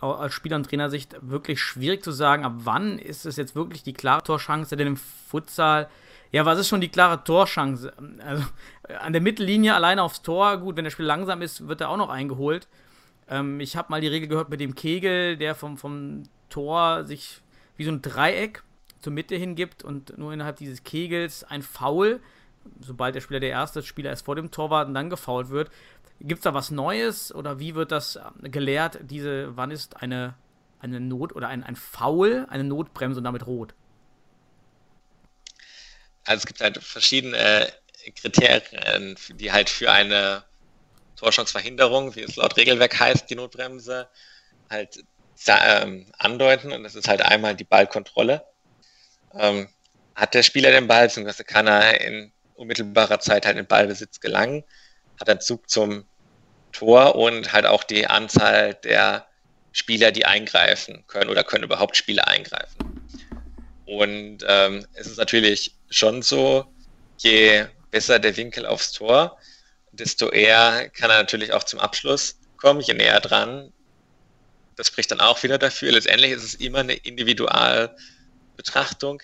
aus 0.00 0.32
Spieler- 0.32 0.56
und 0.56 0.68
Trainersicht 0.68 1.16
wirklich 1.22 1.60
schwierig 1.60 2.04
zu 2.04 2.12
sagen, 2.12 2.44
ab 2.44 2.52
wann 2.58 2.98
ist 2.98 3.26
es 3.26 3.36
jetzt 3.36 3.54
wirklich 3.56 3.82
die 3.82 3.94
klare 3.94 4.22
Torchance, 4.22 4.76
denn 4.76 4.86
im 4.86 4.96
Futsal, 4.96 5.88
ja, 6.30 6.44
was 6.44 6.58
ist 6.58 6.68
schon 6.68 6.80
die 6.80 6.88
klare 6.88 7.24
Torchance? 7.24 7.92
Also 8.24 8.44
an 9.00 9.12
der 9.12 9.22
Mittellinie 9.22 9.74
alleine 9.74 10.02
aufs 10.02 10.22
Tor, 10.22 10.58
gut, 10.58 10.76
wenn 10.76 10.84
der 10.84 10.90
Spiel 10.90 11.06
langsam 11.06 11.42
ist, 11.42 11.66
wird 11.68 11.80
er 11.80 11.88
auch 11.88 11.96
noch 11.96 12.10
eingeholt. 12.10 12.68
Ähm, 13.28 13.60
ich 13.60 13.76
habe 13.76 13.90
mal 13.90 14.00
die 14.00 14.08
Regel 14.08 14.28
gehört 14.28 14.50
mit 14.50 14.60
dem 14.60 14.74
Kegel, 14.74 15.36
der 15.36 15.54
vom, 15.54 15.78
vom 15.78 16.24
Tor 16.50 17.04
sich 17.04 17.40
wie 17.76 17.84
so 17.84 17.90
ein 17.90 18.02
Dreieck 18.02 18.62
zur 19.00 19.12
Mitte 19.12 19.36
hingibt 19.36 19.82
und 19.82 20.16
nur 20.18 20.32
innerhalb 20.32 20.56
dieses 20.56 20.82
Kegels 20.82 21.44
ein 21.44 21.62
Foul, 21.62 22.20
sobald 22.80 23.14
der 23.14 23.20
Spieler 23.20 23.40
der 23.40 23.50
erste 23.50 23.82
Spieler 23.82 24.12
ist 24.12 24.24
vor 24.24 24.36
dem 24.36 24.50
Torwart 24.50 24.88
und 24.88 24.94
dann 24.94 25.10
gefault 25.10 25.50
wird, 25.50 25.70
Gibt 26.26 26.38
es 26.38 26.44
da 26.44 26.54
was 26.54 26.70
Neues 26.70 27.34
oder 27.34 27.58
wie 27.58 27.74
wird 27.74 27.92
das 27.92 28.16
ähm, 28.16 28.50
gelehrt? 28.50 28.98
Diese, 29.02 29.56
wann 29.56 29.70
ist 29.70 30.02
eine, 30.02 30.34
eine 30.80 30.98
Not 30.98 31.34
oder 31.36 31.48
ein, 31.48 31.62
ein 31.62 31.76
Foul, 31.76 32.46
eine 32.48 32.64
Notbremse 32.64 33.18
und 33.18 33.24
damit 33.24 33.46
rot? 33.46 33.74
Also 36.24 36.38
es 36.38 36.46
gibt 36.46 36.60
halt 36.62 36.82
verschiedene 36.82 37.68
Kriterien, 38.16 39.16
die 39.34 39.52
halt 39.52 39.68
für 39.68 39.92
eine 39.92 40.44
Torschanceverhinderung, 41.16 42.16
wie 42.16 42.22
es 42.22 42.36
laut 42.36 42.56
Regelwerk 42.56 42.98
heißt, 42.98 43.28
die 43.28 43.34
Notbremse, 43.34 44.08
halt 44.70 45.04
ähm, 45.46 46.06
andeuten. 46.16 46.72
Und 46.72 46.84
das 46.84 46.94
ist 46.94 47.08
halt 47.08 47.20
einmal 47.20 47.54
die 47.54 47.64
Ballkontrolle. 47.64 48.44
Ähm, 49.34 49.68
hat 50.14 50.32
der 50.32 50.42
Spieler 50.42 50.70
den 50.70 50.86
Ball, 50.86 51.06
beziehungsweise 51.06 51.44
kann 51.44 51.66
er 51.66 52.00
in 52.00 52.32
unmittelbarer 52.54 53.20
Zeit 53.20 53.44
halt 53.44 53.58
in 53.58 53.66
Ballbesitz 53.66 54.20
gelangen? 54.20 54.64
hat 55.20 55.28
einen 55.28 55.40
Zug 55.40 55.68
zum 55.70 56.04
Tor 56.74 57.14
und 57.14 57.52
halt 57.52 57.64
auch 57.64 57.84
die 57.84 58.06
Anzahl 58.06 58.74
der 58.74 59.26
Spieler, 59.72 60.12
die 60.12 60.26
eingreifen 60.26 61.04
können 61.06 61.30
oder 61.30 61.42
können 61.42 61.64
überhaupt 61.64 61.96
Spieler 61.96 62.28
eingreifen. 62.28 62.94
Und 63.86 64.38
ähm, 64.46 64.86
es 64.94 65.06
ist 65.06 65.18
natürlich 65.18 65.74
schon 65.90 66.22
so, 66.22 66.64
je 67.18 67.66
besser 67.90 68.18
der 68.18 68.34
Winkel 68.36 68.64
aufs 68.66 68.92
Tor, 68.92 69.38
desto 69.92 70.30
eher 70.30 70.88
kann 70.90 71.10
er 71.10 71.18
natürlich 71.18 71.52
auch 71.52 71.64
zum 71.64 71.80
Abschluss 71.80 72.38
kommen, 72.56 72.80
je 72.80 72.94
näher 72.94 73.20
dran. 73.20 73.70
Das 74.76 74.86
spricht 74.88 75.10
dann 75.10 75.20
auch 75.20 75.42
wieder 75.42 75.58
dafür. 75.58 75.92
Letztendlich 75.92 76.30
ist 76.32 76.44
es 76.44 76.54
immer 76.54 76.80
eine 76.80 76.94
Individualbetrachtung. 76.94 79.22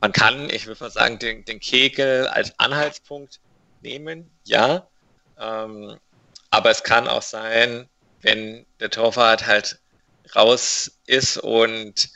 Man 0.00 0.12
kann, 0.12 0.48
ich 0.50 0.66
würde 0.66 0.84
mal 0.84 0.90
sagen, 0.90 1.18
den, 1.18 1.44
den 1.44 1.58
Kegel 1.60 2.28
als 2.28 2.58
Anhaltspunkt 2.58 3.40
nehmen, 3.82 4.30
ja. 4.44 4.88
Ähm, 5.38 5.98
aber 6.50 6.70
es 6.70 6.82
kann 6.82 7.08
auch 7.08 7.22
sein, 7.22 7.88
wenn 8.20 8.66
der 8.80 8.90
Torwart 8.90 9.46
halt 9.46 9.80
raus 10.34 10.90
ist 11.06 11.38
und 11.38 12.10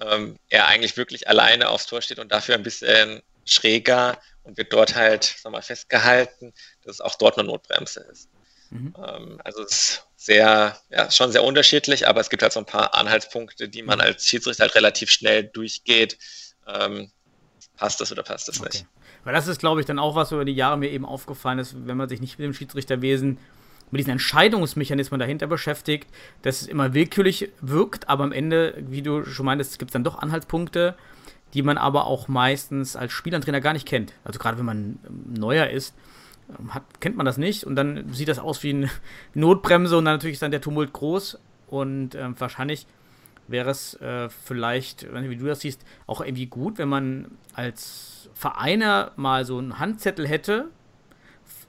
ähm, 0.00 0.38
er 0.48 0.66
eigentlich 0.66 0.96
wirklich 0.96 1.28
alleine 1.28 1.68
aufs 1.68 1.86
Tor 1.86 2.02
steht 2.02 2.18
und 2.18 2.32
dafür 2.32 2.54
ein 2.54 2.62
bisschen 2.62 3.22
schräger 3.44 4.18
und 4.42 4.56
wird 4.56 4.72
dort 4.72 4.94
halt 4.94 5.36
sag 5.38 5.52
mal, 5.52 5.62
festgehalten, 5.62 6.52
dass 6.84 6.96
es 6.96 7.00
auch 7.00 7.16
dort 7.16 7.38
eine 7.38 7.48
Notbremse 7.48 8.00
ist. 8.10 8.28
Mhm. 8.70 8.94
Ähm, 8.96 9.40
also 9.44 9.62
es 9.62 9.72
ist 9.72 10.06
sehr, 10.16 10.80
ja, 10.90 11.10
schon 11.10 11.32
sehr 11.32 11.44
unterschiedlich, 11.44 12.08
aber 12.08 12.20
es 12.20 12.30
gibt 12.30 12.42
halt 12.42 12.52
so 12.52 12.60
ein 12.60 12.66
paar 12.66 12.94
Anhaltspunkte, 12.94 13.68
die 13.68 13.82
man 13.82 13.98
mhm. 13.98 14.04
als 14.04 14.26
Schiedsrichter 14.26 14.64
halt 14.64 14.74
relativ 14.74 15.10
schnell 15.10 15.44
durchgeht. 15.44 16.18
Ähm, 16.66 17.10
passt 17.80 18.00
das 18.00 18.12
oder 18.12 18.22
passt 18.22 18.46
das 18.46 18.60
okay. 18.60 18.68
nicht? 18.72 18.86
Weil 19.24 19.34
das 19.34 19.48
ist, 19.48 19.58
glaube 19.58 19.80
ich, 19.80 19.86
dann 19.86 19.98
auch 19.98 20.14
was 20.14 20.30
über 20.32 20.44
die 20.44 20.52
Jahre 20.52 20.76
mir 20.76 20.90
eben 20.90 21.04
aufgefallen 21.06 21.58
ist, 21.58 21.74
wenn 21.86 21.96
man 21.96 22.08
sich 22.08 22.20
nicht 22.20 22.38
mit 22.38 22.44
dem 22.44 22.54
Schiedsrichterwesen 22.54 23.38
mit 23.90 23.98
diesen 23.98 24.12
Entscheidungsmechanismen 24.12 25.18
dahinter 25.18 25.48
beschäftigt, 25.48 26.08
dass 26.42 26.60
es 26.60 26.68
immer 26.68 26.94
willkürlich 26.94 27.50
wirkt, 27.60 28.08
aber 28.08 28.22
am 28.22 28.30
Ende, 28.30 28.74
wie 28.78 29.02
du 29.02 29.24
schon 29.24 29.46
meintest, 29.46 29.80
gibt 29.80 29.90
es 29.90 29.92
dann 29.94 30.04
doch 30.04 30.20
Anhaltspunkte, 30.20 30.94
die 31.54 31.62
man 31.62 31.76
aber 31.76 32.06
auch 32.06 32.28
meistens 32.28 32.94
als 32.94 33.10
Spielertrainer 33.10 33.60
gar 33.60 33.72
nicht 33.72 33.88
kennt. 33.88 34.12
Also 34.22 34.38
gerade 34.38 34.58
wenn 34.58 34.64
man 34.64 34.98
neuer 35.26 35.66
ist, 35.66 35.94
ähm, 36.56 36.72
hat, 36.72 36.84
kennt 37.00 37.16
man 37.16 37.26
das 37.26 37.36
nicht 37.36 37.64
und 37.64 37.74
dann 37.74 38.12
sieht 38.12 38.28
das 38.28 38.38
aus 38.38 38.62
wie 38.62 38.70
eine 38.70 38.90
Notbremse 39.34 39.98
und 39.98 40.04
dann 40.04 40.14
natürlich 40.14 40.34
ist 40.34 40.42
dann 40.42 40.52
der 40.52 40.60
Tumult 40.60 40.92
groß 40.92 41.38
und 41.66 42.14
äh, 42.14 42.28
wahrscheinlich 42.38 42.86
wäre 43.50 43.70
es 43.70 43.94
äh, 43.94 44.28
vielleicht, 44.28 45.06
wie 45.12 45.36
du 45.36 45.46
das 45.46 45.60
siehst, 45.60 45.82
auch 46.06 46.20
irgendwie 46.20 46.46
gut, 46.46 46.78
wenn 46.78 46.88
man 46.88 47.38
als 47.54 48.30
Vereiner 48.34 49.12
mal 49.16 49.44
so 49.44 49.58
einen 49.58 49.78
Handzettel 49.78 50.26
hätte 50.26 50.68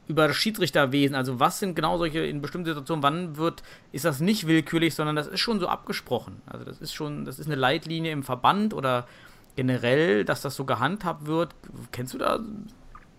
über 0.07 0.27
das 0.27 0.37
Schiedsrichterwesen. 0.37 1.15
Also 1.15 1.39
was 1.39 1.59
sind 1.59 1.75
genau 1.75 1.97
solche 1.97 2.19
in 2.19 2.41
bestimmten 2.41 2.67
Situationen, 2.67 3.03
wann 3.03 3.37
wird, 3.37 3.63
ist 3.91 4.05
das 4.05 4.19
nicht 4.19 4.47
willkürlich, 4.47 4.93
sondern 4.93 5.15
das 5.15 5.27
ist 5.27 5.39
schon 5.39 5.59
so 5.59 5.67
abgesprochen. 5.67 6.41
Also 6.45 6.65
das 6.65 6.79
ist 6.79 6.93
schon, 6.93 7.25
das 7.25 7.39
ist 7.39 7.47
eine 7.47 7.55
Leitlinie 7.55 8.11
im 8.11 8.23
Verband 8.23 8.73
oder 8.73 9.07
generell, 9.55 10.25
dass 10.25 10.41
das 10.41 10.55
so 10.55 10.65
gehandhabt 10.65 11.25
wird. 11.25 11.55
Kennst 11.91 12.13
du 12.13 12.17
da 12.17 12.39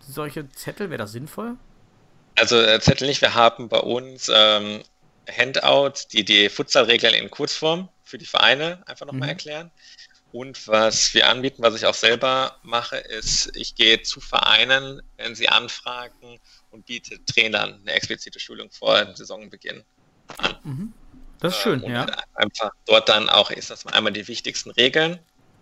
solche 0.00 0.48
Zettel? 0.50 0.90
Wäre 0.90 0.98
das 0.98 1.12
sinnvoll? 1.12 1.56
Also 2.36 2.58
äh, 2.60 2.80
Zettel 2.80 3.08
nicht. 3.08 3.20
Wir 3.20 3.34
haben 3.34 3.68
bei 3.68 3.78
uns 3.78 4.30
ähm, 4.34 4.82
Handouts, 5.30 6.08
die 6.08 6.24
die 6.24 6.48
Futsalregeln 6.48 7.14
in 7.14 7.30
Kurzform 7.30 7.88
für 8.12 8.18
die 8.18 8.26
Vereine 8.26 8.82
einfach 8.86 9.06
nochmal 9.06 9.28
mhm. 9.28 9.30
erklären. 9.30 9.70
Und 10.32 10.68
was 10.68 11.14
wir 11.14 11.30
anbieten, 11.30 11.62
was 11.62 11.74
ich 11.74 11.86
auch 11.86 11.94
selber 11.94 12.58
mache, 12.62 12.96
ist, 12.96 13.56
ich 13.56 13.74
gehe 13.74 14.02
zu 14.02 14.20
Vereinen, 14.20 15.00
wenn 15.16 15.34
sie 15.34 15.48
anfragen 15.48 16.38
und 16.70 16.84
biete 16.84 17.24
Trainern 17.24 17.80
eine 17.80 17.92
explizite 17.92 18.38
Schulung 18.38 18.70
vor 18.70 19.02
dem 19.02 19.16
Saisonbeginn 19.16 19.82
an. 20.36 20.56
Mhm. 20.62 20.92
Das 21.40 21.54
ist 21.54 21.62
schön, 21.62 21.82
ähm, 21.84 21.92
ja. 21.92 22.06
Einfach 22.34 22.70
dort 22.84 23.08
dann 23.08 23.30
auch, 23.30 23.50
ist 23.50 23.70
das 23.70 23.86
mal 23.86 23.94
einmal 23.94 24.12
die 24.12 24.28
wichtigsten 24.28 24.70
Regeln 24.72 25.18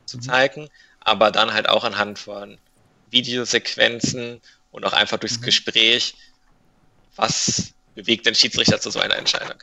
zu 0.07 0.17
mhm. 0.17 0.23
zeigen, 0.23 0.69
aber 0.99 1.31
dann 1.31 1.53
halt 1.53 1.69
auch 1.69 1.85
anhand 1.85 2.19
von 2.19 2.59
Videosequenzen 3.11 4.41
und 4.73 4.85
auch 4.85 4.93
einfach 4.93 5.19
durchs 5.19 5.39
mhm. 5.39 5.45
Gespräch, 5.45 6.17
was 7.15 7.75
bewegt 7.95 8.27
den 8.27 8.35
Schiedsrichter 8.35 8.81
zu 8.81 8.91
so 8.91 8.99
einer 8.99 9.17
Entscheidung. 9.17 9.63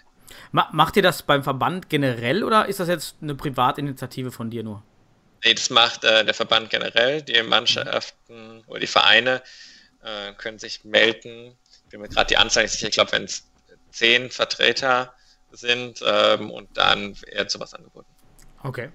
Macht 0.52 0.96
ihr 0.96 1.04
das 1.04 1.24
beim 1.24 1.44
Verband 1.44 1.90
generell 1.90 2.44
oder 2.44 2.68
ist 2.68 2.80
das 2.80 2.88
jetzt 2.88 3.18
eine 3.22 3.36
Privatinitiative 3.36 4.32
von 4.32 4.50
dir 4.50 4.64
nur? 4.64 4.84
Nee, 5.44 5.54
das 5.54 5.70
macht 5.70 6.04
äh, 6.04 6.26
der 6.26 6.34
Verband 6.34 6.70
generell. 6.70 7.22
Die 7.22 7.42
Mannschaften 7.44 8.64
oder 8.68 8.80
die 8.80 8.88
Vereine 8.88 9.42
äh, 10.02 10.34
können 10.34 10.60
sich 10.60 10.84
melden. 10.84 11.58
Ich 11.84 11.90
bin 11.90 12.02
mir 12.02 12.10
gerade 12.10 12.28
die 12.28 12.38
Anzahl 12.38 12.64
nicht 12.64 12.74
sicher. 12.74 12.88
Ich 12.88 12.96
glaube, 12.96 13.12
wenn 13.12 13.26
es 13.26 13.48
zehn 13.92 14.30
Vertreter 14.32 15.14
sind 15.52 16.04
ähm, 16.06 16.52
und 16.52 16.76
dann 16.78 17.16
eher 17.28 17.48
zu 17.48 17.60
was 17.60 17.74
angeboten. 17.74 18.08
Okay. 18.64 18.90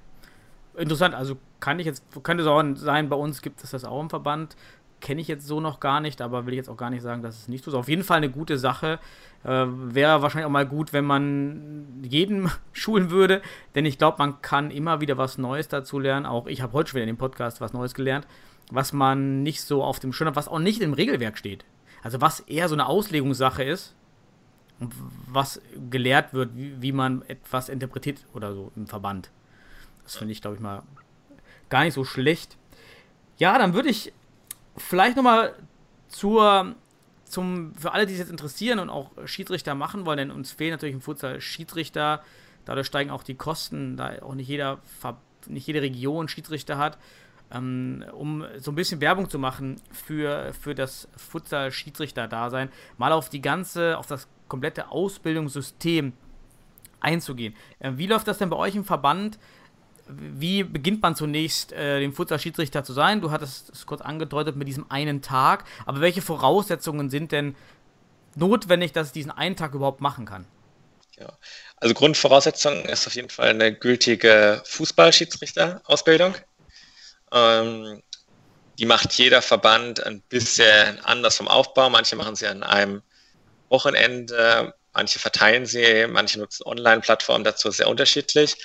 Interessant, 0.77 1.15
also 1.15 1.37
kann 1.61 1.79
ich 1.79 1.87
jetzt, 1.87 2.03
könnte 2.23 2.43
es 2.43 2.49
auch 2.49 2.63
sein, 2.77 3.09
bei 3.09 3.17
uns 3.17 3.43
gibt 3.43 3.63
es 3.63 3.71
das 3.73 3.85
auch 3.85 4.01
im 4.01 4.11
Verband. 4.11 4.57
Kenne 5.03 5.21
ich 5.21 5.27
jetzt 5.27 5.47
so 5.49 5.61
noch 5.61 5.81
gar 5.81 6.01
nicht, 6.01 6.23
aber 6.23 6.47
will 6.47 6.55
ich 6.55 6.59
jetzt 6.59 6.69
auch 6.71 6.77
gar 6.77 6.89
nicht 6.89 7.03
sagen, 7.03 7.23
dass 7.23 7.37
es 7.37 7.49
nicht 7.49 7.65
so 7.65 7.73
ist. 7.73 7.77
Auf 7.77 7.89
jeden 7.89 8.05
Fall 8.05 8.19
eine 8.19 8.31
gute 8.31 8.57
Sache. 8.57 9.01
Äh, 9.43 9.67
Wäre 9.67 10.23
wahrscheinlich 10.23 10.47
auch 10.47 10.51
mal 10.51 10.65
gut, 10.65 10.93
wenn 10.93 11.05
man 11.05 12.05
jeden 12.09 12.49
schulen 12.73 13.11
würde, 13.11 13.43
denn 13.75 13.85
ich 13.85 13.99
glaube, 13.99 14.19
man 14.19 14.41
kann 14.43 14.71
immer 14.71 15.01
wieder 15.01 15.19
was 15.19 15.39
Neues 15.39 15.67
dazu 15.67 15.99
lernen. 15.99 16.25
Auch 16.25 16.47
ich 16.47 16.63
habe 16.63 16.73
heute 16.73 16.91
schon 16.91 16.97
wieder 16.99 17.09
in 17.09 17.15
dem 17.15 17.19
Podcast 17.19 17.61
was 17.61 17.73
Neues 17.73 17.95
gelernt, 17.95 18.29
was 18.71 18.93
man 18.93 19.43
nicht 19.43 19.63
so 19.63 19.83
auf 19.83 19.99
dem 19.99 20.13
Schirm 20.13 20.29
hat, 20.29 20.37
was 20.37 20.47
auch 20.47 20.61
nicht 20.61 20.81
im 20.81 20.93
Regelwerk 20.93 21.37
steht. 21.37 21.65
Also 22.05 22.21
was 22.21 22.41
eher 22.41 22.69
so 22.69 22.77
eine 22.77 22.87
Auslegungssache 22.87 23.65
ist 23.65 23.97
und 24.79 24.95
was 25.27 25.61
gelehrt 25.91 26.33
wird, 26.33 26.57
wie, 26.57 26.81
wie 26.81 26.93
man 26.93 27.23
etwas 27.27 27.69
interpretiert 27.69 28.25
oder 28.35 28.55
so 28.55 28.71
im 28.77 28.87
Verband. 28.87 29.31
Das 30.05 30.17
finde 30.17 30.33
ich, 30.33 30.41
glaube 30.41 30.57
ich, 30.57 30.63
mal 30.63 30.85
gar 31.69 31.83
nicht 31.83 31.95
so 31.95 32.05
schlecht. 32.05 32.57
Ja, 33.39 33.59
dann 33.59 33.75
würde 33.75 33.89
ich 33.89 34.13
vielleicht 34.77 35.17
nochmal 35.17 35.55
zur, 36.09 36.75
zum, 37.25 37.75
für 37.75 37.93
alle, 37.93 38.07
die 38.07 38.13
sich 38.13 38.21
jetzt 38.21 38.31
interessieren 38.31 38.79
und 38.79 38.91
auch 38.91 39.11
Schiedsrichter 39.25 39.75
machen 39.75 40.07
wollen, 40.07 40.19
denn 40.19 40.31
uns 40.31 40.53
fehlen 40.53 40.73
natürlich 40.73 40.95
im 40.95 41.01
Futsal 41.01 41.41
Schiedsrichter. 41.41 42.23
Dadurch 42.65 42.87
steigen 42.87 43.11
auch 43.11 43.23
die 43.23 43.35
Kosten, 43.35 43.97
da 43.97 44.23
auch 44.23 44.35
nicht, 44.35 44.49
jeder, 44.49 44.79
nicht 45.47 45.67
jede 45.67 45.83
Region 45.83 46.29
Schiedsrichter 46.29 46.79
hat. 46.79 46.99
Ähm, 47.51 48.05
um 48.13 48.45
so 48.59 48.71
ein 48.71 48.75
bisschen 48.75 49.01
Werbung 49.01 49.29
zu 49.29 49.39
machen 49.39 49.77
für, 49.91 50.53
für 50.55 50.75
das 50.75 51.09
Futsal-Schiedsrichter-Dasein, 51.17 52.71
mal 52.97 53.13
auf 53.13 53.29
die 53.29 53.43
ganze, 53.43 53.99
auf 53.99 54.07
das 54.07 54.27
komplette 54.49 54.91
Ausbildungssystem 54.91 56.15
einzugehen. 57.01 57.55
Äh, 57.79 57.93
wie 57.97 58.07
läuft 58.07 58.29
das 58.29 58.39
denn 58.39 58.49
bei 58.49 58.57
euch 58.57 58.75
im 58.75 58.85
Verband? 58.85 59.39
Wie 60.09 60.65
beginnt 60.65 61.03
man 61.03 61.15
zunächst, 61.17 61.73
äh, 61.73 62.01
dem 62.01 62.13
Futsal-Schiedsrichter 62.13 62.85
zu 62.85 62.93
sein? 62.93 63.21
Du 63.21 63.31
hattest 63.31 63.71
es 63.71 63.87
kurz 63.87 64.01
angedeutet 64.01 64.57
mit 64.57 64.69
diesem 64.69 64.91
einen 64.91 65.23
Tag. 65.23 65.65
Aber 65.87 66.01
welche 66.01 66.23
Voraussetzungen 66.23 67.11
sind 67.11 67.33
denn 67.33 67.55
notwendig, 68.35 68.93
dass 68.93 69.09
ich 69.09 69.13
diesen 69.13 69.31
einen 69.31 69.57
Tag 69.57 69.75
überhaupt 69.75 70.01
machen 70.01 70.27
kann? 70.27 70.47
Ja, 71.19 71.29
also 71.77 71.95
Grundvoraussetzung 71.95 72.85
ist 72.87 73.07
auf 73.07 73.15
jeden 73.15 73.29
Fall 73.29 73.51
eine 73.51 73.73
gültige 73.73 74.63
Fußballschiedsrichter-Ausbildung. 74.65 76.35
Ähm, 77.33 78.03
die 78.79 78.87
macht 78.87 79.13
jeder 79.13 79.43
Verband 79.43 80.05
ein 80.05 80.23
bisschen 80.23 80.99
anders 81.05 81.37
vom 81.37 81.49
Aufbau. 81.49 81.91
Manche 81.91 82.17
machen 82.17 82.35
sie 82.35 82.47
an 82.47 82.63
einem 82.63 83.03
Wochenende, 83.69 84.75
manche 84.93 85.19
verteilen 85.19 85.67
sie, 85.67 86.07
manche 86.09 86.39
nutzen 86.39 86.65
Online-Plattformen 86.65 87.45
dazu, 87.45 87.71
sehr 87.71 87.89
unterschiedlich. 87.89 88.57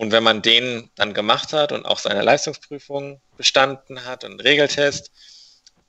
Und 0.00 0.12
wenn 0.12 0.22
man 0.22 0.40
den 0.40 0.88
dann 0.94 1.12
gemacht 1.12 1.52
hat 1.52 1.72
und 1.72 1.84
auch 1.84 1.98
seine 1.98 2.22
Leistungsprüfung 2.22 3.20
bestanden 3.36 4.06
hat 4.06 4.24
und 4.24 4.42
Regeltest, 4.42 5.10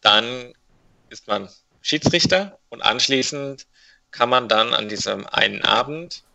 dann 0.02 0.54
ist 1.08 1.30
man 1.30 1.48
Schiedsrichter 1.82 2.60
und 2.68 2.82
anschließend 2.82 3.68
kann 4.12 4.28
man 4.28 4.50
dann 4.50 4.74
an 4.74 4.90
diesem 4.90 5.26
einen 5.28 5.62
Abend 5.62 6.26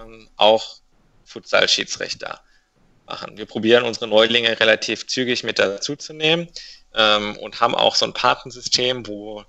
ähm, 0.00 0.30
auch 0.36 0.78
Futsal-Schiedsrichter 1.26 2.40
machen. 3.04 3.36
Wir 3.36 3.44
probieren 3.44 3.84
unsere 3.84 4.06
Neulinge 4.08 4.58
relativ 4.58 5.06
zügig 5.06 5.44
mit 5.44 5.58
dazuzunehmen 5.58 6.48
ähm, 6.94 7.36
und 7.36 7.60
haben 7.60 7.74
auch 7.74 7.96
so 7.96 8.06
ein 8.06 8.14
Patensystem, 8.14 9.06
wo 9.06 9.44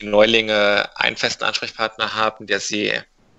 die 0.00 0.06
Neulinge 0.06 0.90
einen 0.96 1.16
festen 1.16 1.44
Ansprechpartner 1.44 2.14
haben, 2.14 2.48
der 2.48 2.58
sie 2.58 2.92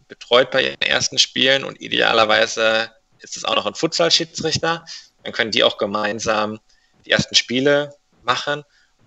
betreut 0.08 0.52
bei 0.52 0.64
ihren 0.64 0.82
ersten 0.82 1.18
Spielen 1.18 1.66
und 1.66 1.82
idealerweise 1.82 2.92
ist 3.20 3.38
es 3.38 3.46
auch 3.46 3.56
noch 3.56 3.66
ein 3.66 3.76
Futsal-Schiedsrichter. 3.76 4.86
Dann 5.24 5.34
können 5.34 5.52
die 5.52 5.64
auch 5.64 5.78
gemeinsam 5.78 6.60
die 7.06 7.12
ersten 7.12 7.36
Spiele 7.36 7.96
machen. 8.24 8.64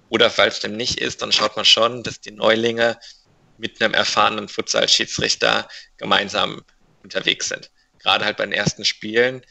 Oder 0.08 0.30
falls 0.30 0.60
dem 0.60 0.76
nicht 0.76 1.00
ist, 1.00 1.22
dann 1.22 1.32
schaut 1.32 1.56
man 1.56 1.64
schon, 1.64 2.02
dass 2.02 2.20
die 2.20 2.32
Neulinge 2.32 2.98
mit 3.58 3.80
einem 3.80 3.94
erfahrenen 3.94 4.48
Futsal-Schiedsrichter 4.48 5.68
gemeinsam 5.98 6.62
unterwegs 7.02 7.48
sind. 7.48 7.70
Gerade 7.98 8.24
halt 8.24 8.36
bei 8.36 8.44
den 8.44 8.52
ersten 8.52 8.84
Spielen 8.84 9.42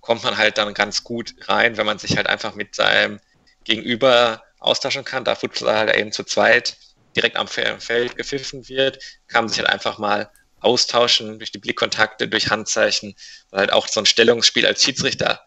kommt 0.00 0.24
man 0.24 0.36
halt 0.36 0.58
dann 0.58 0.74
ganz 0.74 1.04
gut 1.04 1.34
rein, 1.42 1.76
wenn 1.76 1.86
man 1.86 1.98
sich 1.98 2.16
halt 2.16 2.26
einfach 2.26 2.54
mit 2.54 2.74
seinem 2.74 3.20
Gegenüber 3.64 4.42
austauschen 4.58 5.04
kann. 5.04 5.24
Da 5.24 5.36
Futsal 5.36 5.76
halt 5.76 5.96
eben 5.96 6.12
zu 6.12 6.24
zweit 6.24 6.76
direkt 7.16 7.36
am 7.36 7.46
Feld 7.46 8.16
gepfiffen 8.16 8.68
wird, 8.68 8.98
kann 9.28 9.44
man 9.44 9.48
sich 9.48 9.58
halt 9.58 9.68
einfach 9.68 9.98
mal 9.98 10.30
austauschen 10.62 11.38
durch 11.38 11.52
die 11.52 11.58
Blickkontakte, 11.58 12.28
durch 12.28 12.50
Handzeichen, 12.50 13.14
weil 13.50 13.60
halt 13.60 13.72
auch 13.72 13.88
so 13.88 14.00
ein 14.00 14.06
Stellungsspiel 14.06 14.66
als 14.66 14.82
Schiedsrichter 14.82 15.40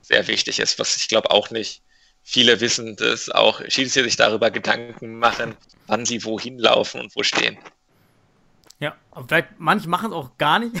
sehr 0.00 0.26
wichtig 0.28 0.58
ist, 0.58 0.78
was 0.78 0.96
ich 0.96 1.08
glaube 1.08 1.30
auch 1.30 1.50
nicht 1.50 1.82
viele 2.22 2.60
wissen, 2.60 2.96
dass 2.96 3.28
auch 3.28 3.60
Schiedsrichter 3.68 4.04
sich 4.04 4.16
darüber 4.16 4.50
Gedanken 4.50 5.18
machen, 5.18 5.56
wann 5.86 6.04
sie 6.04 6.24
wohin 6.24 6.58
laufen 6.58 7.00
und 7.00 7.14
wo 7.16 7.22
stehen. 7.22 7.58
Ja, 8.82 8.96
aber 9.12 9.28
vielleicht 9.28 9.48
manche 9.58 9.88
machen 9.88 10.10
es 10.10 10.16
auch 10.16 10.36
gar 10.38 10.58
nicht. 10.58 10.74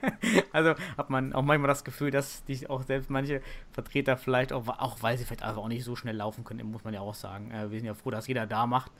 also 0.52 0.74
hat 0.98 1.08
man 1.08 1.32
auch 1.32 1.40
manchmal 1.40 1.68
das 1.68 1.84
Gefühl, 1.84 2.10
dass 2.10 2.44
die 2.44 2.68
auch 2.68 2.82
selbst 2.82 3.08
manche 3.08 3.40
Vertreter 3.72 4.18
vielleicht 4.18 4.52
auch, 4.52 4.68
auch 4.68 4.98
weil 5.00 5.16
sie 5.16 5.24
vielleicht 5.24 5.42
einfach 5.42 5.62
auch 5.62 5.68
nicht 5.68 5.82
so 5.82 5.96
schnell 5.96 6.16
laufen 6.16 6.44
können, 6.44 6.70
muss 6.70 6.84
man 6.84 6.92
ja 6.92 7.00
auch 7.00 7.14
sagen. 7.14 7.50
Äh, 7.52 7.70
wir 7.70 7.78
sind 7.78 7.86
ja 7.86 7.94
froh, 7.94 8.10
dass 8.10 8.26
jeder 8.26 8.46
da 8.46 8.66
macht. 8.66 8.92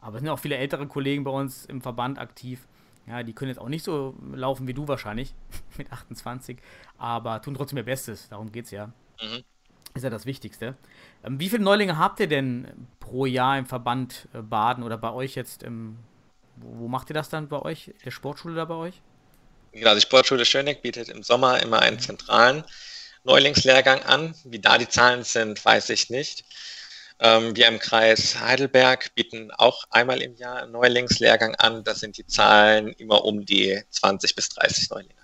Aber 0.00 0.16
es 0.16 0.22
sind 0.22 0.28
auch 0.28 0.40
viele 0.40 0.56
ältere 0.56 0.88
Kollegen 0.88 1.22
bei 1.22 1.30
uns 1.30 1.66
im 1.66 1.82
Verband 1.82 2.18
aktiv. 2.18 2.66
Ja, 3.06 3.22
die 3.22 3.32
können 3.32 3.48
jetzt 3.50 3.58
auch 3.58 3.68
nicht 3.68 3.84
so 3.84 4.14
laufen 4.32 4.66
wie 4.66 4.74
du 4.74 4.86
wahrscheinlich 4.86 5.34
mit 5.78 5.90
28, 5.90 6.58
aber 6.98 7.42
tun 7.42 7.54
trotzdem 7.54 7.78
ihr 7.78 7.84
Bestes. 7.84 8.28
Darum 8.28 8.52
geht 8.52 8.66
es 8.66 8.70
ja. 8.70 8.86
Mhm. 9.20 9.42
Ist 9.94 10.04
ja 10.04 10.10
das 10.10 10.26
Wichtigste. 10.26 10.76
Ähm, 11.24 11.40
wie 11.40 11.48
viele 11.48 11.64
Neulinge 11.64 11.98
habt 11.98 12.20
ihr 12.20 12.28
denn 12.28 12.68
pro 13.00 13.26
Jahr 13.26 13.58
im 13.58 13.66
Verband 13.66 14.28
äh, 14.32 14.42
Baden 14.42 14.84
oder 14.84 14.96
bei 14.96 15.12
euch 15.12 15.34
jetzt 15.34 15.62
im 15.62 15.96
wo, 16.60 16.80
wo 16.80 16.88
macht 16.88 17.10
ihr 17.10 17.14
das 17.14 17.28
dann 17.28 17.48
bei 17.48 17.60
euch? 17.60 17.92
Der 18.04 18.10
Sportschule 18.10 18.54
da 18.54 18.64
bei 18.64 18.74
euch? 18.74 18.94
Genau, 19.72 19.94
die 19.94 20.00
Sportschule 20.00 20.44
Schöneck 20.44 20.82
bietet 20.82 21.08
im 21.08 21.22
Sommer 21.22 21.62
immer 21.62 21.80
einen 21.80 21.98
zentralen 21.98 22.64
Neulingslehrgang 23.24 24.02
an. 24.02 24.34
Wie 24.44 24.58
da 24.58 24.78
die 24.78 24.88
Zahlen 24.88 25.22
sind, 25.22 25.64
weiß 25.64 25.90
ich 25.90 26.10
nicht. 26.10 26.44
Ähm, 27.22 27.54
wir 27.54 27.68
im 27.68 27.78
Kreis 27.78 28.40
Heidelberg 28.40 29.14
bieten 29.14 29.50
auch 29.50 29.84
einmal 29.90 30.22
im 30.22 30.36
Jahr 30.36 30.62
einen 30.62 30.72
Neulingslehrgang 30.72 31.54
an. 31.56 31.84
Da 31.84 31.94
sind 31.94 32.16
die 32.16 32.26
Zahlen 32.26 32.88
immer 32.94 33.24
um 33.24 33.44
die 33.44 33.78
20 33.90 34.34
bis 34.34 34.48
30 34.48 34.90
Neulinge. 34.90 35.14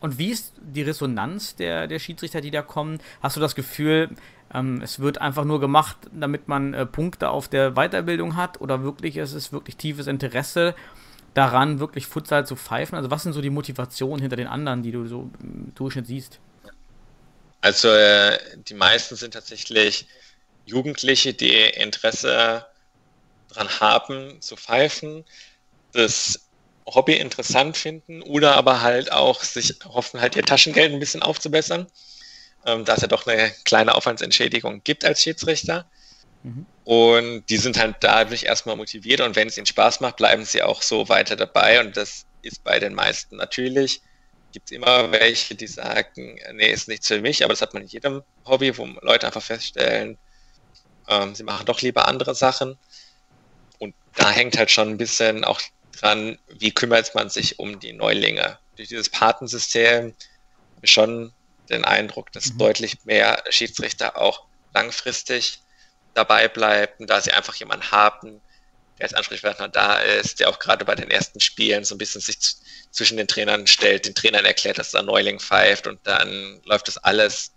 Und 0.00 0.18
wie 0.18 0.30
ist 0.30 0.52
die 0.60 0.82
Resonanz 0.82 1.54
der, 1.54 1.86
der 1.86 2.00
Schiedsrichter, 2.00 2.40
die 2.40 2.50
da 2.50 2.62
kommen? 2.62 3.00
Hast 3.22 3.36
du 3.36 3.40
das 3.40 3.54
Gefühl, 3.54 4.10
ähm, 4.52 4.80
es 4.82 4.98
wird 4.98 5.20
einfach 5.20 5.44
nur 5.44 5.60
gemacht, 5.60 5.96
damit 6.12 6.48
man 6.48 6.74
äh, 6.74 6.84
Punkte 6.84 7.30
auf 7.30 7.48
der 7.48 7.72
Weiterbildung 7.72 8.36
hat 8.36 8.60
oder 8.60 8.82
wirklich 8.82 9.16
ist 9.16 9.32
es 9.32 9.52
wirklich 9.52 9.76
tiefes 9.76 10.08
Interesse 10.08 10.74
daran, 11.34 11.78
wirklich 11.78 12.06
Futsal 12.06 12.44
zu 12.44 12.56
pfeifen? 12.56 12.96
Also 12.96 13.10
was 13.10 13.22
sind 13.22 13.32
so 13.32 13.40
die 13.40 13.50
Motivationen 13.50 14.20
hinter 14.20 14.36
den 14.36 14.48
anderen, 14.48 14.82
die 14.82 14.92
du 14.92 15.06
so 15.06 15.30
im 15.40 15.72
Durchschnitt 15.76 16.08
siehst? 16.08 16.40
Also 17.60 17.88
äh, 17.88 18.38
die 18.68 18.74
meisten 18.74 19.16
sind 19.16 19.34
tatsächlich 19.34 20.06
Jugendliche, 20.66 21.32
die 21.32 21.54
Interesse 21.54 22.66
daran 23.48 23.80
haben 23.80 24.42
zu 24.42 24.56
pfeifen, 24.56 25.24
das 25.92 26.48
Hobby 26.86 27.14
interessant 27.14 27.76
finden 27.76 28.22
oder 28.22 28.54
aber 28.54 28.82
halt 28.82 29.10
auch 29.10 29.42
sich 29.42 29.74
hoffen, 29.84 30.20
halt 30.20 30.36
ihr 30.36 30.44
Taschengeld 30.44 30.92
ein 30.92 31.00
bisschen 31.00 31.22
aufzubessern 31.22 31.86
ähm, 32.66 32.84
da 32.84 32.94
es 32.94 33.02
ja 33.02 33.08
doch 33.08 33.26
eine 33.26 33.52
kleine 33.64 33.94
Aufwandsentschädigung 33.94 34.82
gibt 34.84 35.04
als 35.04 35.22
Schiedsrichter. 35.22 35.88
Mhm. 36.42 36.66
Und 36.84 37.46
die 37.48 37.56
sind 37.56 37.78
halt 37.78 37.96
dadurch 38.00 38.44
erstmal 38.44 38.76
motiviert 38.76 39.20
und 39.20 39.36
wenn 39.36 39.48
es 39.48 39.56
ihnen 39.56 39.66
Spaß 39.66 40.00
macht, 40.00 40.16
bleiben 40.16 40.44
sie 40.44 40.62
auch 40.62 40.82
so 40.82 41.08
weiter 41.08 41.36
dabei. 41.36 41.80
Und 41.80 41.96
das 41.96 42.26
ist 42.42 42.62
bei 42.64 42.78
den 42.78 42.94
meisten 42.94 43.36
natürlich. 43.36 44.02
Gibt 44.52 44.70
es 44.70 44.76
immer 44.76 45.10
welche, 45.12 45.54
die 45.54 45.66
sagen, 45.66 46.38
nee, 46.54 46.70
ist 46.70 46.88
nichts 46.88 47.08
für 47.08 47.20
mich, 47.20 47.44
aber 47.44 47.52
das 47.52 47.62
hat 47.62 47.74
man 47.74 47.82
in 47.82 47.88
jedem 47.88 48.22
Hobby, 48.44 48.76
wo 48.76 48.86
Leute 49.02 49.26
einfach 49.26 49.42
feststellen, 49.42 50.18
ähm, 51.08 51.34
sie 51.34 51.44
machen 51.44 51.66
doch 51.66 51.80
lieber 51.80 52.08
andere 52.08 52.34
Sachen. 52.34 52.78
Und 53.78 53.94
da 54.14 54.30
hängt 54.30 54.56
halt 54.56 54.70
schon 54.70 54.88
ein 54.88 54.98
bisschen 54.98 55.44
auch 55.44 55.60
dran, 55.92 56.38
wie 56.48 56.72
kümmert 56.72 57.14
man 57.14 57.28
sich 57.28 57.58
um 57.58 57.80
die 57.80 57.92
Neulinge. 57.92 58.58
Durch 58.76 58.88
dieses 58.88 59.08
Patensystem 59.08 60.14
schon 60.84 61.32
den 61.70 61.84
Eindruck, 61.84 62.32
dass 62.32 62.52
mhm. 62.52 62.58
deutlich 62.58 63.04
mehr 63.04 63.42
Schiedsrichter 63.50 64.16
auch 64.20 64.44
langfristig 64.74 65.60
dabei 66.14 66.48
bleiben, 66.48 67.06
da 67.06 67.20
sie 67.20 67.32
einfach 67.32 67.54
jemanden 67.54 67.90
haben, 67.90 68.40
der 68.98 69.04
als 69.04 69.14
Ansprechpartner 69.14 69.68
da 69.68 69.98
ist, 69.98 70.40
der 70.40 70.48
auch 70.48 70.58
gerade 70.58 70.84
bei 70.84 70.94
den 70.94 71.10
ersten 71.10 71.40
Spielen 71.40 71.84
so 71.84 71.94
ein 71.94 71.98
bisschen 71.98 72.20
sich 72.20 72.38
zwischen 72.90 73.16
den 73.16 73.28
Trainern 73.28 73.66
stellt, 73.66 74.06
den 74.06 74.14
Trainern 74.14 74.44
erklärt, 74.44 74.78
dass 74.78 74.92
da 74.92 75.02
Neuling 75.02 75.38
pfeift 75.38 75.86
und 75.86 76.00
dann 76.04 76.60
läuft 76.64 76.88
das 76.88 76.96
alles 76.98 77.52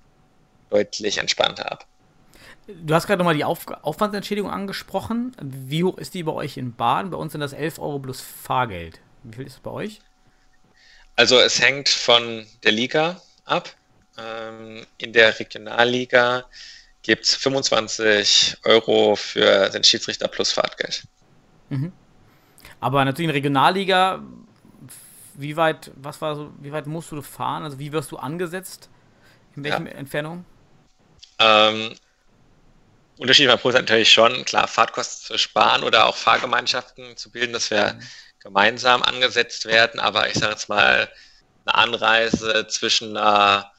deutlich 0.69 1.17
entspannter 1.17 1.71
ab. 1.71 1.85
Du 2.83 2.93
hast 2.93 3.07
gerade 3.07 3.17
nochmal 3.19 3.35
die 3.35 3.43
Auf 3.43 3.67
Aufwandsentschädigung 3.67 4.51
angesprochen. 4.51 5.35
Wie 5.41 5.83
hoch 5.83 5.97
ist 5.97 6.13
die 6.13 6.23
bei 6.23 6.31
euch 6.31 6.57
in 6.57 6.75
Baden? 6.75 7.09
Bei 7.09 7.17
uns 7.17 7.31
sind 7.31 7.41
das 7.41 7.53
11 7.53 7.79
Euro 7.79 7.99
plus 7.99 8.21
Fahrgeld. 8.21 8.99
Wie 9.23 9.37
viel 9.37 9.47
ist 9.47 9.53
es 9.53 9.59
bei 9.59 9.71
euch? 9.71 10.01
Also 11.15 11.39
es 11.39 11.59
hängt 11.59 11.89
von 11.89 12.45
der 12.63 12.71
Liga 12.71 13.21
ab. 13.45 13.69
Ähm, 14.17 14.85
in 14.97 15.13
der 15.13 15.39
Regionalliga 15.39 16.45
gibt 17.01 17.25
es 17.25 17.35
25 17.35 18.57
Euro 18.65 19.15
für 19.15 19.69
den 19.69 19.83
Schiedsrichter 19.83 20.27
plus 20.27 20.51
Fahrtgeld. 20.51 21.03
Mhm. 21.69 21.91
Aber 22.79 23.03
natürlich 23.03 23.25
in 23.25 23.33
der 23.33 23.35
Regionalliga, 23.35 24.21
wie 25.33 25.57
weit, 25.57 25.91
was 25.95 26.21
war 26.21 26.35
so, 26.35 26.51
wie 26.59 26.71
weit 26.71 26.85
musst 26.85 27.11
du 27.11 27.21
fahren? 27.21 27.63
Also 27.63 27.79
wie 27.79 27.91
wirst 27.91 28.11
du 28.11 28.17
angesetzt? 28.17 28.89
In 29.55 29.63
welchen 29.63 29.87
ja. 29.87 29.93
Entfernungen? 29.93 30.45
Ähm, 31.39 31.95
Unterschied 33.19 33.47
beim 33.47 33.59
Pro 33.59 33.69
ist 33.69 33.75
natürlich 33.75 34.11
schon, 34.11 34.45
klar, 34.45 34.67
Fahrtkosten 34.67 35.27
zu 35.27 35.37
sparen 35.37 35.83
oder 35.83 36.05
auch 36.05 36.15
Fahrgemeinschaften 36.15 37.17
zu 37.17 37.29
bilden, 37.29 37.51
dass 37.51 37.69
wir 37.69 37.93
mhm. 37.93 37.99
gemeinsam 38.39 39.03
angesetzt 39.03 39.65
werden, 39.65 39.99
aber 39.99 40.29
ich 40.29 40.35
sage 40.35 40.53
jetzt 40.53 40.69
mal, 40.69 41.09
eine 41.65 41.75
Anreise 41.75 42.65
zwischen 42.69 43.17
einer 43.17 43.71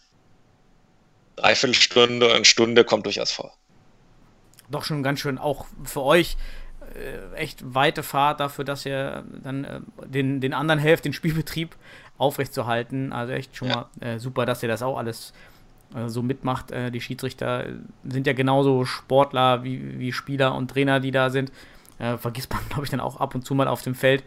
Dreiviertelstunde 1.37 2.35
und 2.35 2.46
Stunde 2.46 2.85
kommt 2.85 3.07
durchaus 3.07 3.33
vor. 3.33 3.57
Doch 4.68 4.85
schon 4.85 5.03
ganz 5.03 5.20
schön 5.20 5.38
auch 5.38 5.64
für 5.85 6.03
euch 6.03 6.37
äh, 6.94 7.35
echt 7.35 7.61
weite 7.74 8.03
Fahrt 8.03 8.40
dafür, 8.40 8.66
dass 8.66 8.85
ihr 8.85 9.24
dann 9.42 9.64
äh, 9.64 9.81
den, 10.05 10.42
den 10.42 10.53
anderen 10.53 10.79
helft, 10.79 11.07
den 11.07 11.14
Spielbetrieb 11.14 11.76
aufrechtzuerhalten. 12.18 13.14
Also 13.14 13.33
echt 13.33 13.57
schon 13.57 13.68
ja. 13.68 13.88
mal 14.00 14.07
äh, 14.07 14.18
super, 14.18 14.44
dass 14.44 14.62
ihr 14.62 14.68
das 14.68 14.83
auch 14.83 14.98
alles 14.98 15.33
so 16.07 16.22
mitmacht. 16.22 16.70
Äh, 16.70 16.90
die 16.90 17.00
Schiedsrichter 17.00 17.66
sind 18.05 18.26
ja 18.26 18.33
genauso 18.33 18.85
Sportler 18.85 19.64
wie, 19.64 19.98
wie 19.98 20.12
Spieler 20.12 20.55
und 20.55 20.68
Trainer, 20.68 21.00
die 21.00 21.11
da 21.11 21.31
sind. 21.31 21.53
Äh, 21.98 22.16
vergisst 22.16 22.53
man, 22.53 22.61
glaube 22.68 22.85
ich, 22.85 22.90
dann 22.90 23.00
auch 23.00 23.18
ab 23.20 23.35
und 23.35 23.44
zu 23.44 23.55
mal 23.55 23.68
auf 23.68 23.83
dem 23.83 23.94
Feld, 23.94 24.24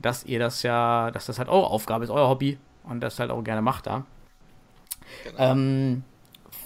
dass 0.00 0.24
ihr 0.24 0.38
das 0.38 0.62
ja, 0.62 1.10
dass 1.10 1.26
das 1.26 1.38
halt 1.38 1.48
eure 1.48 1.68
Aufgabe 1.68 2.04
ist, 2.04 2.10
euer 2.10 2.28
Hobby 2.28 2.58
und 2.84 3.00
das 3.00 3.18
halt 3.18 3.30
auch 3.30 3.42
gerne 3.42 3.62
macht 3.62 3.86
da. 3.86 4.04
Genau. 5.24 5.52
Ähm, 5.52 6.02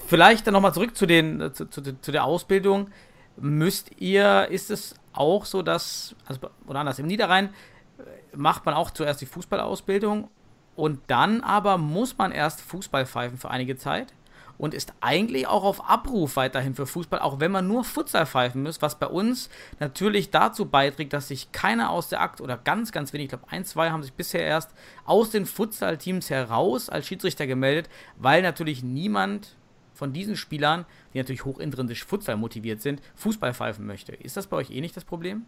Vielleicht 0.07 0.45
dann 0.45 0.55
nochmal 0.55 0.75
zurück 0.75 0.97
zu, 0.97 1.07
den, 1.07 1.41
äh, 1.41 1.53
zu, 1.53 1.67
zu, 1.67 1.83
zu, 2.01 2.11
der 2.11 2.25
Ausbildung. 2.25 2.91
Müsst 3.37 3.93
ihr, 4.01 4.49
ist 4.51 4.71
es 4.71 4.97
auch 5.13 5.45
so, 5.45 5.63
dass, 5.63 6.17
also, 6.27 6.51
oder 6.67 6.81
anders, 6.81 6.99
im 6.99 7.07
Niederrhein 7.07 7.47
äh, 7.47 8.37
macht 8.37 8.67
man 8.67 8.75
auch 8.75 8.91
zuerst 8.91 9.21
die 9.21 9.27
Fußballausbildung 9.27 10.29
und 10.75 11.01
dann 11.07 11.43
aber 11.43 11.79
muss 11.79 12.19
man 12.19 12.33
erst 12.33 12.61
Fußball 12.61 13.07
pfeifen 13.07 13.39
für 13.39 13.51
einige 13.51 13.77
Zeit 13.77 14.13
und 14.61 14.75
ist 14.75 14.93
eigentlich 15.01 15.47
auch 15.47 15.65
auf 15.65 15.89
Abruf 15.89 16.37
weiterhin 16.37 16.75
für 16.75 16.87
Fußball, 16.87 17.21
auch 17.21 17.41
wenn 17.41 17.51
man 17.51 17.67
nur 17.67 17.83
Futsal 17.83 18.27
pfeifen 18.27 18.63
muss, 18.63 18.83
was 18.83 18.99
bei 18.99 19.07
uns 19.07 19.49
natürlich 19.79 20.31
dazu 20.31 20.67
beiträgt, 20.67 21.15
dass 21.15 21.29
sich 21.29 21.51
keiner 21.51 21.89
aus 21.89 22.11
der 22.11 22.21
Akt 22.21 22.43
oder 22.43 22.59
ganz, 22.59 22.93
ganz 22.93 23.15
wenig, 23.15 23.25
ich 23.25 23.29
glaube 23.31 23.47
ein, 23.49 23.65
zwei 23.65 23.91
haben 23.91 24.03
sich 24.03 24.13
bisher 24.13 24.43
erst 24.43 24.73
aus 25.07 25.31
den 25.31 25.47
Futsal-Teams 25.47 26.29
heraus 26.29 26.91
als 26.91 27.07
Schiedsrichter 27.07 27.47
gemeldet, 27.47 27.89
weil 28.19 28.43
natürlich 28.43 28.83
niemand 28.83 29.57
von 29.95 30.13
diesen 30.13 30.37
Spielern, 30.37 30.85
die 31.15 31.19
natürlich 31.19 31.47
hochintrinsisch 31.47 32.05
Futsal 32.05 32.37
motiviert 32.37 32.83
sind, 32.83 33.01
Fußball 33.17 33.55
pfeifen 33.55 33.87
möchte. 33.87 34.13
Ist 34.13 34.37
das 34.37 34.47
bei 34.47 34.59
euch 34.59 34.71
eh 34.71 34.83
nicht 34.83 34.95
das 34.95 35.07
Problem? 35.07 35.47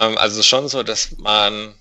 Ähm, 0.00 0.18
also 0.18 0.42
schon 0.42 0.66
so, 0.66 0.82
dass 0.82 1.16
man 1.18 1.76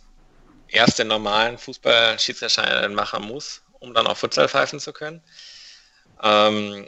erst 0.68 1.00
den 1.00 1.08
normalen 1.08 1.58
Fußball-Schiedsrichterschein 1.58 2.94
machen 2.94 3.26
muss, 3.26 3.65
um 3.86 3.94
dann 3.94 4.08
auch 4.08 4.18
Futsal 4.18 4.50
pfeifen 4.50 4.80
zu 4.80 4.94
können. 4.94 5.22
Ähm, 6.22 6.88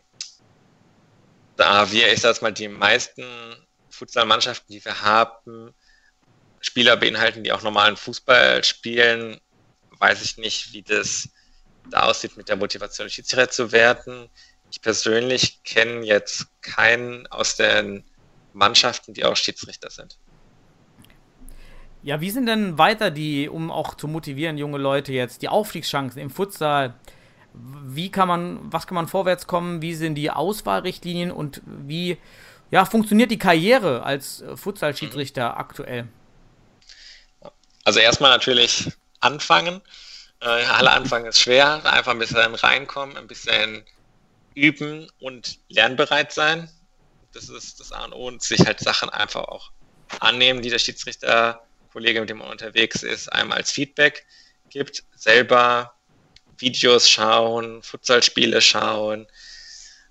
da 1.55 1.91
wir, 1.91 2.11
ich 2.11 2.21
sag 2.21 2.41
mal, 2.41 2.51
die 2.51 2.67
meisten 2.67 3.23
Futsal-Mannschaften, 3.89 4.71
die 4.71 4.83
wir 4.83 5.01
haben, 5.01 5.73
Spieler 6.59 6.97
beinhalten, 6.97 7.43
die 7.43 7.51
auch 7.51 7.61
normalen 7.61 7.97
Fußball 7.97 8.63
spielen, 8.63 9.39
weiß 9.99 10.21
ich 10.23 10.37
nicht, 10.37 10.73
wie 10.73 10.83
das 10.83 11.29
da 11.89 12.03
aussieht 12.03 12.37
mit 12.37 12.49
der 12.49 12.57
Motivation, 12.57 13.09
Schiedsrichter 13.09 13.49
zu 13.49 13.71
werden. 13.71 14.29
Ich 14.71 14.81
persönlich 14.81 15.63
kenne 15.63 16.05
jetzt 16.05 16.47
keinen 16.61 17.25
aus 17.27 17.55
den 17.55 18.03
Mannschaften, 18.53 19.13
die 19.13 19.23
auch 19.23 19.35
Schiedsrichter 19.35 19.89
sind. 19.89 20.17
Ja, 22.07 22.21
wie 22.21 22.31
sind 22.31 22.45
denn 22.45 22.77
weiter 22.77 23.11
die, 23.11 23.49
um 23.49 23.69
auch 23.69 23.93
zu 23.93 24.07
motivieren, 24.07 24.57
junge 24.57 24.77
Leute 24.77 25.11
jetzt, 25.11 25.41
die 25.41 25.49
Aufstiegschancen 25.49 26.21
im 26.21 26.29
Futsal? 26.29 26.93
Wie 27.53 28.09
kann 28.09 28.29
man, 28.29 28.59
was 28.71 28.87
kann 28.87 28.95
man 28.95 29.09
vorwärts 29.09 29.45
kommen? 29.45 29.81
Wie 29.81 29.93
sind 29.93 30.15
die 30.15 30.31
Auswahlrichtlinien 30.31 31.31
und 31.31 31.61
wie 31.65 32.17
ja, 32.71 32.85
funktioniert 32.85 33.29
die 33.29 33.37
Karriere 33.37 34.03
als 34.03 34.41
Futsal-Schiedsrichter 34.55 35.51
mhm. 35.51 35.57
aktuell? 35.57 36.07
Also 37.83 37.99
erstmal 37.99 38.31
natürlich 38.31 38.89
anfangen. 39.19 39.81
Äh, 40.39 40.45
alle 40.45 40.91
Anfang 40.91 41.25
ist 41.25 41.41
schwer, 41.41 41.81
einfach 41.91 42.13
ein 42.13 42.19
bisschen 42.19 42.55
reinkommen, 42.55 43.17
ein 43.17 43.27
bisschen 43.27 43.83
üben 44.55 45.11
und 45.19 45.59
lernbereit 45.67 46.31
sein. 46.31 46.69
Das 47.33 47.49
ist 47.49 47.81
das 47.81 47.91
A 47.91 48.05
und 48.05 48.13
O 48.13 48.27
und 48.29 48.41
sich 48.41 48.65
halt 48.65 48.79
Sachen 48.79 49.09
einfach 49.09 49.43
auch 49.43 49.71
annehmen, 50.21 50.61
die 50.61 50.69
der 50.69 50.79
Schiedsrichterkollege, 51.87 52.21
mit 52.21 52.29
dem 52.29 52.37
man 52.37 52.49
unterwegs 52.49 53.03
ist, 53.03 53.31
einem 53.31 53.51
als 53.51 53.71
Feedback 53.71 54.25
gibt. 54.69 55.03
Selber 55.15 55.93
Videos 56.57 57.09
schauen, 57.09 57.81
Futsalspiele 57.83 58.61
schauen. 58.61 59.27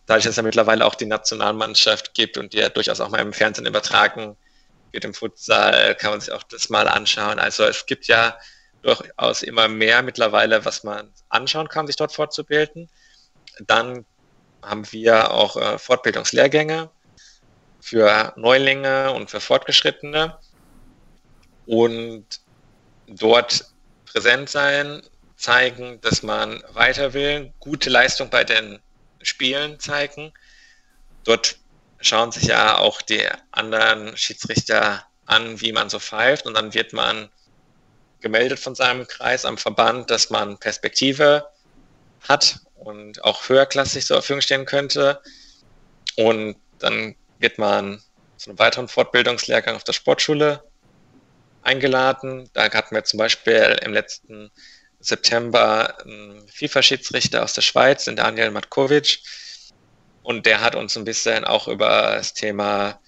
Dadurch, 0.07 0.25
dass 0.25 0.33
es 0.33 0.37
ja 0.37 0.43
mittlerweile 0.43 0.85
auch 0.85 0.95
die 0.95 1.07
Nationalmannschaft 1.07 2.15
gibt 2.15 2.39
und 2.39 2.53
die 2.53 2.59
ja 2.59 2.69
durchaus 2.69 3.01
auch 3.01 3.09
mal 3.09 3.21
im 3.21 3.33
Fernsehen 3.33 3.67
übertragen 3.67 4.37
wird 4.93 5.05
im 5.05 5.15
Futsal, 5.15 5.95
kann 5.97 6.11
man 6.11 6.21
sich 6.21 6.33
auch 6.33 6.45
das 6.45 6.69
mal 6.69 6.87
anschauen. 6.89 7.39
Also 7.39 7.65
es 7.65 7.87
gibt 7.87 8.07
ja 8.07 8.39
durchaus 8.83 9.43
immer 9.43 9.69
mehr 9.69 10.03
mittlerweile, 10.03 10.65
was 10.65 10.85
man 10.85 11.13
anschauen 11.29 11.69
kann, 11.69 11.87
sich 11.87 11.97
dort 11.97 12.13
fortzubilden. 12.13 12.89
Dann 13.61 14.07
haben 14.63 14.91
wir 14.93 15.33
auch 15.33 15.57
äh, 15.57 15.79
Fortbildungslehrgänge 15.79 16.91
für 17.81 18.33
Neulinge 18.37 19.13
und 19.13 19.31
für 19.31 19.41
Fortgeschrittene 19.41 20.39
und 21.67 22.27
dort 23.07 23.65
präsent 24.07 24.49
sein, 24.49 25.03
zeigen, 25.37 26.01
dass 26.01 26.23
man 26.23 26.63
weiter 26.73 27.13
will, 27.13 27.53
gute 27.61 27.91
Leistung 27.91 28.31
bei 28.31 28.45
den 28.45 28.81
Spielen 29.23 29.79
zeigen. 29.79 30.33
Dort 31.25 31.59
schauen 32.01 32.33
sich 32.33 32.45
ja 32.45 32.79
auch 32.79 33.03
die 33.03 33.23
anderen 33.51 34.17
Schiedsrichter 34.17 35.05
an, 35.27 35.61
wie 35.61 35.73
man 35.73 35.91
so 35.91 35.99
pfeift 35.99 36.47
und 36.47 36.55
dann 36.55 36.73
wird 36.73 36.93
man 36.93 37.29
gemeldet 38.21 38.59
von 38.59 38.75
seinem 38.75 39.07
Kreis 39.07 39.45
am 39.45 39.59
Verband, 39.59 40.11
dass 40.11 40.31
man 40.31 40.59
Perspektive 40.59 41.47
hat 42.29 42.61
und 42.77 43.23
auch 43.25 43.49
höherklassig 43.49 44.07
zur 44.07 44.17
Verfügung 44.17 44.41
stehen 44.41 44.65
könnte. 44.65 45.21
Und 46.17 46.57
dann 46.79 47.15
wird 47.39 47.59
man 47.59 48.03
zu 48.37 48.51
einem 48.51 48.59
weiteren 48.59 48.89
Fortbildungslehrgang 48.89 49.77
auf 49.77 49.85
der 49.85 49.93
Sportschule 49.93 50.63
eingeladen. 51.67 52.49
Da 52.53 52.71
hatten 52.73 52.95
wir 52.95 53.05
zum 53.05 53.19
Beispiel 53.19 53.79
im 53.83 53.93
letzten 53.93 54.51
September 55.01 55.99
einen 56.03 56.47
FIFA-Schiedsrichter 56.49 57.43
aus 57.43 57.53
der 57.53 57.63
Schweiz, 57.63 58.05
den 58.05 58.17
Daniel 58.17 58.51
Matkovic. 58.51 59.21
Und 60.23 60.47
der 60.47 60.61
hat 60.61 60.75
uns 60.75 60.97
ein 60.97 61.05
bisschen 61.05 61.45
auch 61.45 61.69
über 61.69 62.17
das 62.17 62.35
Thema 62.35 63.01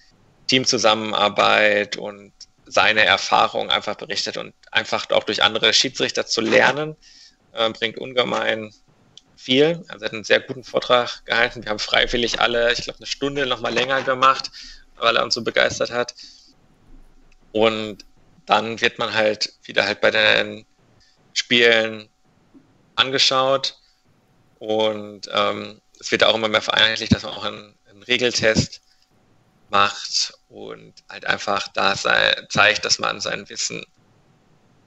Teamzusammenarbeit 0.46 1.96
und 1.96 2.32
seine 2.66 3.04
Erfahrungen 3.04 3.70
einfach 3.70 3.96
berichtet 3.96 4.36
und 4.36 4.54
einfach 4.70 5.11
auch 5.11 5.24
durch 5.24 5.42
andere 5.42 5.72
Schiedsrichter 5.72 6.26
zu 6.26 6.40
lernen, 6.40 6.96
äh, 7.52 7.70
bringt 7.70 7.98
ungemein 7.98 8.72
viel. 9.36 9.84
Also 9.88 10.04
er 10.04 10.06
hat 10.06 10.12
einen 10.12 10.24
sehr 10.24 10.40
guten 10.40 10.64
Vortrag 10.64 11.24
gehalten. 11.24 11.62
Wir 11.62 11.70
haben 11.70 11.78
freiwillig 11.78 12.40
alle, 12.40 12.72
ich 12.72 12.82
glaube, 12.82 12.98
eine 12.98 13.06
Stunde 13.06 13.46
noch 13.46 13.61
mal 13.61 13.72
länger 13.72 14.02
gemacht, 14.02 14.50
weil 14.96 15.16
er 15.16 15.24
uns 15.24 15.34
so 15.34 15.42
begeistert 15.42 15.90
hat. 15.90 16.14
Und 17.52 18.04
dann 18.49 18.80
wird 18.80 18.99
man 18.99 19.12
halt 19.12 19.53
wieder 19.62 19.84
halt 19.84 20.01
bei 20.01 20.11
den 20.11 20.64
Spielen 21.34 22.09
angeschaut 22.96 23.78
und 24.59 25.28
ähm, 25.32 25.80
es 26.01 26.11
wird 26.11 26.24
auch 26.24 26.34
immer 26.34 26.49
mehr 26.49 26.62
vereinheitlicht, 26.62 27.14
dass 27.14 27.24
man 27.24 27.34
auch 27.34 27.44
einen, 27.44 27.74
einen 27.88 28.03
Regeltest 28.03 28.80
macht 29.70 30.32
und 30.49 30.94
halt 31.11 31.26
einfach 31.26 31.68
da 31.68 31.94
zeigt, 32.49 32.84
dass 32.84 32.99
man 32.99 33.20
sein 33.20 33.49
Wissen 33.51 33.84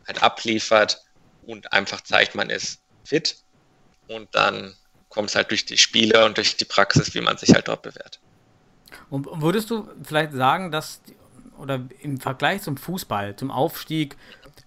halt 0.08 0.24
abliefert 0.24 1.04
und 1.46 1.72
einfach 1.72 2.02
zeigt, 2.02 2.34
man 2.34 2.50
ist 2.50 2.82
fit 3.04 3.38
und 4.08 4.34
dann 4.34 4.76
kommt 5.10 5.30
es 5.30 5.36
halt 5.36 5.52
durch 5.52 5.66
die 5.66 5.78
Spiele 5.78 6.26
und 6.26 6.38
durch 6.38 6.58
die 6.58 6.66
Praxis, 6.66 7.14
wie 7.14 7.22
man 7.22 7.38
sich 7.38 7.54
halt 7.54 7.68
dort 7.68 7.84
bewährt. 7.84 8.20
Und 9.10 9.28
würdest 9.42 9.70
du 9.70 9.90
vielleicht 10.04 10.34
sagen, 10.34 10.72
dass 10.72 11.02
oder 11.62 11.82
im 12.02 12.20
Vergleich 12.20 12.62
zum 12.62 12.78
Fußball, 12.78 13.36
zum 13.36 13.52
Aufstieg, 13.52 14.18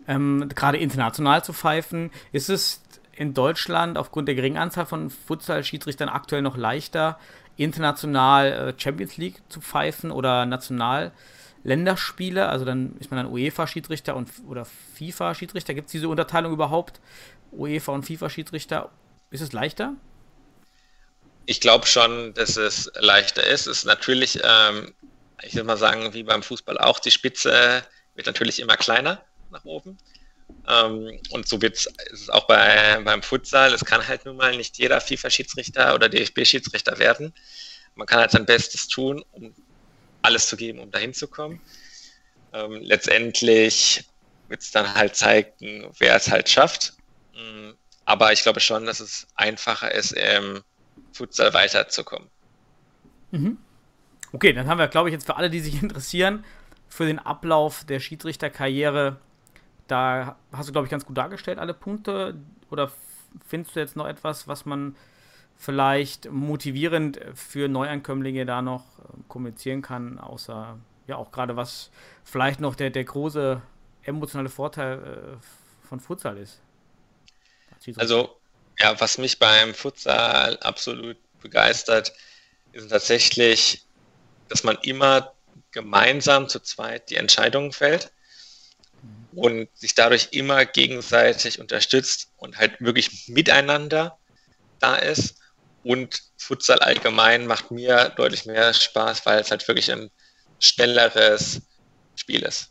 ähm, 0.07 0.49
gerade 0.55 0.78
international 0.78 1.45
zu 1.45 1.53
pfeifen, 1.53 2.11
ist 2.32 2.49
es 2.49 2.82
in 3.12 3.34
Deutschland 3.34 3.99
aufgrund 3.99 4.28
der 4.28 4.34
geringen 4.34 4.57
Anzahl 4.57 4.86
von 4.86 5.11
Futsal-Schiedsrichtern 5.11 6.09
aktuell 6.09 6.42
noch 6.42 6.57
leichter, 6.57 7.18
international 7.57 8.53
äh, 8.53 8.80
Champions 8.80 9.16
League 9.16 9.42
zu 9.49 9.61
pfeifen 9.61 10.11
oder 10.11 10.47
national 10.47 11.12
Länderspiele, 11.64 12.49
also 12.49 12.64
dann 12.64 12.97
ist 12.99 13.11
man 13.11 13.24
dann 13.24 13.32
UEFA-Schiedsrichter 13.32 14.14
und 14.14 14.28
oder 14.47 14.66
FIFA-Schiedsrichter. 14.97 15.72
Gibt 15.72 15.86
es 15.86 15.92
diese 15.92 16.09
Unterteilung 16.09 16.53
überhaupt? 16.53 17.01
UEFA 17.53 17.92
und 17.92 18.05
FIFA-Schiedsrichter. 18.05 18.90
Ist 19.30 19.40
es 19.40 19.53
leichter? 19.53 19.95
Ich 21.47 21.61
glaube 21.61 21.86
schon, 21.86 22.34
dass 22.34 22.57
es 22.59 22.90
leichter 23.01 23.47
ist. 23.47 23.66
Es 23.66 23.78
ist 23.78 23.84
natürlich, 23.86 24.40
ähm, 24.45 24.92
ich 25.47 25.55
würde 25.55 25.66
mal 25.66 25.76
sagen, 25.76 26.12
wie 26.14 26.22
beim 26.22 26.42
Fußball 26.42 26.78
auch, 26.78 26.99
die 26.99 27.11
Spitze 27.11 27.82
wird 28.14 28.26
natürlich 28.26 28.61
immer 28.61 28.76
kleiner 28.76 29.24
nach 29.51 29.64
oben. 29.64 29.99
Ähm, 30.68 31.20
und 31.30 31.49
so 31.49 31.61
wird 31.61 31.86
es 32.12 32.30
auch 32.30 32.47
bei, 32.47 33.01
beim 33.05 33.22
Futsal. 33.22 33.72
Es 33.72 33.84
kann 33.84 34.07
halt 34.07 34.24
nun 34.24 34.36
mal 34.36 34.57
nicht 34.57 34.78
jeder 34.78 35.01
FIFA-Schiedsrichter 35.01 35.95
oder 35.95 36.09
DFB-Schiedsrichter 36.09 36.99
werden. 36.99 37.32
Man 37.95 38.07
kann 38.07 38.20
halt 38.20 38.30
sein 38.30 38.47
Bestes 38.47 38.88
tun, 38.88 39.24
um 39.32 39.55
alles 40.22 40.49
zu 40.49 40.57
geben, 40.57 40.80
um 40.80 40.90
dahin 40.90 41.14
zu 41.14 41.28
kommen. 41.28 41.61
Ähm, 42.53 42.80
letztendlich 42.82 44.05
wird 44.49 44.62
es 44.62 44.70
dann 44.70 44.95
halt 44.95 45.16
zeigen, 45.16 45.90
wer 45.99 46.16
es 46.16 46.30
halt 46.30 46.49
schafft. 46.49 46.95
Mm, 47.34 47.70
aber 48.05 48.32
ich 48.32 48.42
glaube 48.42 48.61
schon, 48.61 48.86
dass 48.86 49.01
es 49.01 49.26
einfacher 49.34 49.92
ist, 49.92 50.12
im 50.12 50.62
Futsal 51.12 51.53
weiterzukommen. 51.53 52.28
Mhm. 53.30 53.59
Okay, 54.35 54.53
dann 54.53 54.66
haben 54.66 54.78
wir, 54.78 54.89
glaube 54.89 55.09
ich, 55.09 55.12
jetzt 55.12 55.26
für 55.26 55.37
alle, 55.37 55.49
die 55.49 55.61
sich 55.61 55.82
interessieren, 55.82 56.45
für 56.89 57.07
den 57.07 57.18
Ablauf 57.18 57.85
der 57.85 58.01
Schiedsrichterkarriere 58.01 59.16
da 59.89 60.37
hast 60.53 60.68
du, 60.68 60.72
glaube 60.72 60.87
ich, 60.87 60.91
ganz 60.91 61.05
gut 61.05 61.16
dargestellt, 61.16 61.59
alle 61.59 61.74
Punkte. 61.74 62.35
Oder 62.70 62.91
findest 63.47 63.76
du 63.76 63.80
jetzt 63.80 63.97
noch 63.97 64.07
etwas, 64.07 64.49
was 64.49 64.64
man 64.64 64.97
vielleicht 65.57 66.30
motivierend 66.30 67.20
für 67.35 67.68
Neuankömmlinge 67.68 68.47
da 68.47 68.62
noch 68.62 68.85
ähm, 68.99 69.24
kommunizieren 69.28 69.82
kann, 69.82 70.18
außer 70.18 70.78
ja 71.07 71.16
auch 71.16 71.30
gerade 71.30 71.57
was 71.57 71.91
vielleicht 72.24 72.61
noch 72.61 72.74
der, 72.74 72.91
der 72.91 73.05
große 73.05 73.61
emotionale 74.03 74.49
Vorteil 74.49 74.99
äh, 74.99 75.87
von 75.87 76.01
Futsal 76.01 76.39
ist? 76.39 76.61
Also, 77.97 78.41
ja, 78.78 78.99
was 78.99 79.18
mich 79.18 79.39
beim 79.39 79.74
Futsal 79.74 80.59
absolut 80.61 81.18
begeistert, 81.41 82.12
ist 82.72 82.89
tatsächlich, 82.89 83.84
dass 84.55 84.62
man 84.62 84.78
immer 84.82 85.32
gemeinsam 85.72 86.48
zu 86.48 86.61
zweit 86.61 87.11
die 87.11 87.16
Entscheidungen 87.16 87.72
fällt 87.72 88.12
und 89.32 89.68
sich 89.74 89.96
dadurch 89.96 90.28
immer 90.30 90.64
gegenseitig 90.64 91.59
unterstützt 91.59 92.30
und 92.36 92.57
halt 92.57 92.80
wirklich 92.80 93.26
miteinander 93.26 94.16
da 94.78 94.94
ist. 94.94 95.40
Und 95.82 96.22
Futsal 96.36 96.78
allgemein 96.78 97.48
macht 97.48 97.72
mir 97.72 98.11
deutlich 98.11 98.46
mehr 98.46 98.72
Spaß, 98.72 99.26
weil 99.26 99.40
es 99.40 99.50
halt 99.50 99.66
wirklich 99.66 99.90
ein 99.90 100.09
schnelleres 100.61 101.62
Spiel 102.14 102.42
ist. 102.42 102.70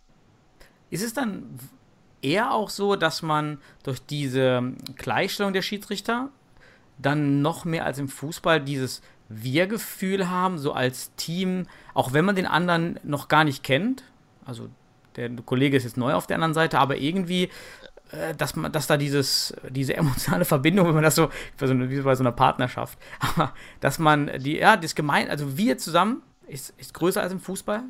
Ist 0.89 1.03
es 1.03 1.13
dann 1.13 1.59
eher 2.21 2.53
auch 2.53 2.69
so, 2.69 2.95
dass 2.95 3.21
man 3.21 3.61
durch 3.83 3.99
diese 3.99 4.71
Gleichstellung 4.95 5.51
der 5.51 5.63
Schiedsrichter 5.63 6.29
dann 6.97 7.41
noch 7.41 7.65
mehr 7.65 7.85
als 7.85 7.97
im 7.99 8.07
Fußball 8.07 8.61
dieses 8.61 9.01
Wir-Gefühl 9.29 10.29
haben, 10.29 10.57
so 10.57 10.73
als 10.73 11.13
Team, 11.15 11.67
auch 11.93 12.13
wenn 12.13 12.25
man 12.25 12.35
den 12.35 12.45
anderen 12.45 12.99
noch 13.03 13.27
gar 13.27 13.43
nicht 13.43 13.63
kennt? 13.63 14.03
Also 14.45 14.69
der 15.15 15.29
Kollege 15.45 15.77
ist 15.77 15.83
jetzt 15.83 15.97
neu 15.97 16.13
auf 16.13 16.27
der 16.27 16.35
anderen 16.35 16.53
Seite, 16.53 16.79
aber 16.79 16.97
irgendwie, 16.97 17.49
äh, 18.11 18.35
dass, 18.35 18.55
man, 18.55 18.71
dass 18.71 18.87
da 18.87 18.97
dieses, 18.97 19.53
diese 19.69 19.93
emotionale 19.97 20.45
Verbindung, 20.45 20.87
wenn 20.87 20.95
man 20.95 21.03
das 21.03 21.15
so, 21.15 21.29
wie 21.59 22.01
bei 22.01 22.15
so 22.15 22.23
einer 22.23 22.31
Partnerschaft, 22.31 22.97
aber 23.19 23.53
dass 23.79 23.99
man 23.99 24.31
die, 24.39 24.57
ja, 24.57 24.77
das 24.77 24.95
gemein, 24.95 25.29
also 25.29 25.57
wir 25.57 25.77
zusammen, 25.77 26.21
ist, 26.47 26.73
ist 26.77 26.93
größer 26.93 27.21
als 27.21 27.31
im 27.31 27.39
Fußball? 27.39 27.83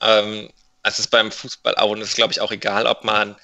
Ähm, 0.00 0.48
es 0.82 0.98
ist 0.98 1.08
beim 1.08 1.30
Fußball 1.30 1.74
auch, 1.76 1.90
und 1.90 2.00
es 2.00 2.08
ist, 2.08 2.16
glaube 2.16 2.32
ich, 2.32 2.40
auch 2.40 2.50
egal, 2.50 2.86
ob 2.86 3.04
man 3.04 3.36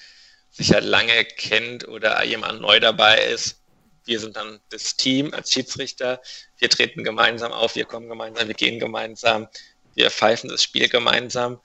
sich 0.49 0.69
ja 0.69 0.79
lange 0.79 1.23
kennt 1.23 1.87
oder 1.87 2.23
jemand 2.23 2.61
neu 2.61 2.79
dabei 2.79 3.19
ist. 3.25 3.59
Wir 4.07 4.19
sind 4.19 4.35
dann 4.35 4.59
das 4.69 4.95
Team 4.95 5.33
als 5.33 5.51
Schiedsrichter. 5.51 6.21
Wir 6.57 6.69
treten 6.69 7.03
gemeinsam 7.03 7.51
auf, 7.51 7.75
wir 7.75 7.85
kommen 7.85 8.09
gemeinsam, 8.09 8.47
wir 8.47 8.55
gehen 8.55 8.79
gemeinsam, 8.79 9.47
wir 9.93 10.09
pfeifen 10.09 10.49
das 10.49 10.63
Spiel 10.63 10.89
gemeinsam 10.89 11.59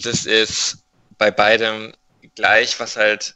das 0.00 0.26
ist 0.26 0.84
bei 1.18 1.30
beidem 1.30 1.92
gleich, 2.34 2.78
was 2.80 2.96
halt, 2.96 3.34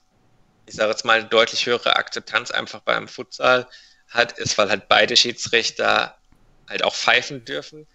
ich 0.67 0.75
sage 0.75 0.91
jetzt 0.91 1.05
mal, 1.05 1.25
deutlich 1.25 1.67
höhere 1.67 1.97
Akzeptanz 1.97 2.51
einfach 2.51 2.81
beim 2.81 3.09
Futsal 3.09 3.69
hat, 4.09 4.39
ist, 4.39 4.57
weil 4.59 4.69
halt 4.69 4.89
beide 4.89 5.17
Schiedsrichter 5.17 6.17
halt 6.69 6.83
auch 6.85 6.95
pfeifen 6.95 7.45
dürfen. 7.45 7.87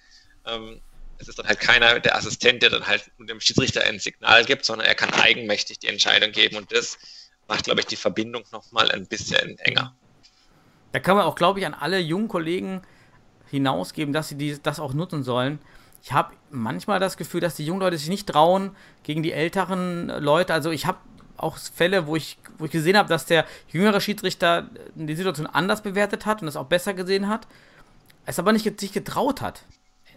Ähm, 0.45 0.82
es 1.17 1.28
ist 1.28 1.38
dann 1.38 1.47
halt 1.47 1.59
keiner 1.59 1.99
der 1.99 2.15
Assistent, 2.15 2.63
der 2.63 2.72
dann 2.72 2.88
halt 2.88 3.11
dem 3.19 3.39
Schiedsrichter 3.39 3.84
ein 3.84 3.99
Signal 3.99 4.43
gibt, 4.45 4.65
sondern 4.65 4.88
er 4.88 4.95
kann 4.95 5.13
eigenmächtig 5.13 5.80
die 5.80 5.88
Entscheidung 5.88 6.32
geben 6.32 6.57
und 6.57 6.72
das 6.72 6.97
macht, 7.47 7.65
glaube 7.65 7.82
ich, 7.82 7.86
die 7.86 7.95
Verbindung 7.95 8.43
nochmal 8.51 8.91
ein 8.91 9.07
bisschen 9.07 9.57
enger. 9.59 9.95
Da 10.91 10.99
kann 10.99 11.15
man 11.15 11.25
auch, 11.25 11.35
glaube 11.35 11.59
ich, 11.59 11.65
an 11.65 11.73
alle 11.73 11.99
jungen 11.99 12.27
Kollegen 12.27 12.81
hinausgeben, 13.49 14.13
dass 14.13 14.29
sie 14.29 14.35
die, 14.35 14.57
das 14.61 14.79
auch 14.79 14.93
nutzen 14.93 15.23
sollen. 15.23 15.59
Ich 16.03 16.11
habe 16.13 16.33
manchmal 16.49 16.99
das 16.99 17.17
Gefühl, 17.17 17.41
dass 17.41 17.55
die 17.55 17.65
jungen 17.65 17.81
Leute 17.81 17.97
sich 17.97 18.09
nicht 18.09 18.27
trauen 18.27 18.75
gegen 19.03 19.23
die 19.23 19.33
älteren 19.33 20.07
Leute. 20.07 20.53
Also 20.53 20.71
ich 20.71 20.85
habe 20.85 20.97
auch 21.37 21.57
Fälle, 21.57 22.07
wo 22.07 22.15
ich, 22.15 22.37
wo 22.57 22.65
ich 22.65 22.71
gesehen 22.71 22.97
habe, 22.97 23.09
dass 23.09 23.25
der 23.25 23.45
jüngere 23.69 24.01
Schiedsrichter 24.01 24.69
die 24.95 25.15
Situation 25.15 25.47
anders 25.47 25.81
bewertet 25.81 26.25
hat 26.25 26.41
und 26.41 26.45
das 26.45 26.55
auch 26.55 26.65
besser 26.65 26.93
gesehen 26.93 27.27
hat, 27.27 27.47
es 28.25 28.39
aber 28.39 28.51
nicht 28.51 28.79
sich 28.79 28.93
getraut 28.93 29.41
hat, 29.41 29.63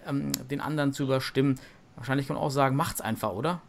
ähm, 0.06 0.32
den 0.48 0.60
anderen 0.60 0.92
zu 0.92 1.04
überstimmen. 1.04 1.58
Wahrscheinlich 1.96 2.26
kann 2.26 2.36
man 2.36 2.44
auch 2.44 2.50
sagen, 2.50 2.76
macht's 2.76 3.00
einfach, 3.00 3.32
oder? 3.32 3.60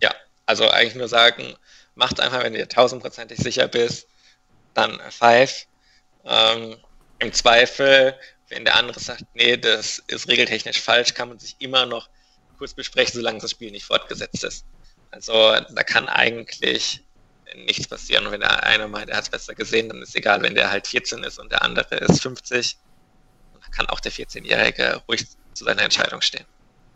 Ja, 0.00 0.10
also 0.46 0.68
eigentlich 0.68 0.96
nur 0.96 1.08
sagen, 1.08 1.54
macht's 1.94 2.20
einfach, 2.20 2.42
wenn 2.42 2.54
dir 2.54 2.68
tausendprozentig 2.68 3.38
sicher 3.38 3.68
bist, 3.68 4.08
dann 4.72 4.98
pfeif. 5.10 5.66
Ähm, 6.24 6.76
Im 7.18 7.32
Zweifel, 7.32 8.14
wenn 8.48 8.64
der 8.64 8.76
andere 8.76 9.00
sagt, 9.00 9.24
nee, 9.34 9.56
das 9.56 10.02
ist 10.06 10.28
regeltechnisch 10.28 10.80
falsch, 10.80 11.14
kann 11.14 11.28
man 11.28 11.38
sich 11.38 11.56
immer 11.58 11.86
noch 11.86 12.08
kurz 12.58 12.74
besprechen, 12.74 13.14
solange 13.14 13.40
das 13.40 13.50
Spiel 13.50 13.70
nicht 13.70 13.84
fortgesetzt 13.84 14.44
ist. 14.44 14.64
Also 15.10 15.32
da 15.32 15.82
kann 15.84 16.08
eigentlich 16.08 17.02
nichts 17.66 17.86
passieren. 17.86 18.26
Und 18.26 18.32
wenn 18.32 18.40
der 18.40 18.64
eine 18.64 18.88
meint, 18.88 19.10
er 19.10 19.16
hat 19.16 19.24
es 19.24 19.30
besser 19.30 19.54
gesehen, 19.54 19.88
dann 19.88 20.02
ist 20.02 20.16
egal, 20.16 20.42
wenn 20.42 20.54
der 20.54 20.70
halt 20.70 20.86
14 20.86 21.22
ist 21.22 21.38
und 21.38 21.52
der 21.52 21.62
andere 21.62 21.96
ist 21.96 22.22
50, 22.22 22.76
dann 23.60 23.70
kann 23.70 23.86
auch 23.86 24.00
der 24.00 24.12
14-Jährige 24.12 25.02
ruhig 25.08 25.26
zu 25.52 25.64
seiner 25.64 25.82
Entscheidung 25.82 26.20
stehen. 26.20 26.44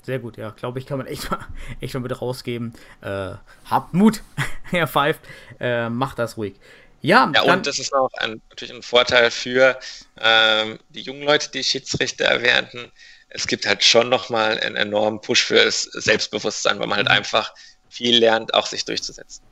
Sehr 0.03 0.19
gut, 0.19 0.37
ja, 0.37 0.51
glaube 0.51 0.79
ich, 0.79 0.87
kann 0.87 0.99
man 0.99 1.07
echt 1.07 1.31
mal, 1.31 1.47
echt 1.81 1.95
mal 1.95 2.01
mit 2.01 2.21
rausgeben. 2.21 2.75
Äh, 3.03 3.33
habt 3.67 3.95
Mut, 3.95 4.23
Herr 4.71 4.87
Pfeift, 4.87 5.21
äh, 5.61 5.89
macht 5.89 6.19
das 6.19 6.37
ruhig. 6.37 6.55
Ja, 7.01 7.31
ja 7.35 7.43
und 7.43 7.67
das 7.67 7.79
ist 7.79 7.95
auch 7.95 8.11
ein, 8.19 8.41
natürlich 8.51 8.75
ein 8.75 8.83
Vorteil 8.83 9.31
für 9.31 9.79
ähm, 10.21 10.79
die 10.89 11.03
jungen 11.03 11.23
Leute, 11.23 11.51
die 11.51 11.63
Schiedsrichter 11.63 12.25
erwähnten. 12.25 12.91
Es 13.29 13.47
gibt 13.47 13.67
halt 13.67 13.85
schon 13.85 14.09
nochmal 14.09 14.59
einen 14.59 14.77
enormen 14.77 15.21
Push 15.21 15.45
für 15.45 15.65
das 15.65 15.83
Selbstbewusstsein, 15.83 16.79
weil 16.81 16.87
man 16.87 16.97
halt 16.97 17.09
mhm. 17.09 17.15
einfach 17.15 17.53
viel 17.89 18.19
lernt, 18.19 18.55
auch 18.55 18.67
sich 18.67 18.85
durchzusetzen. 18.85 19.43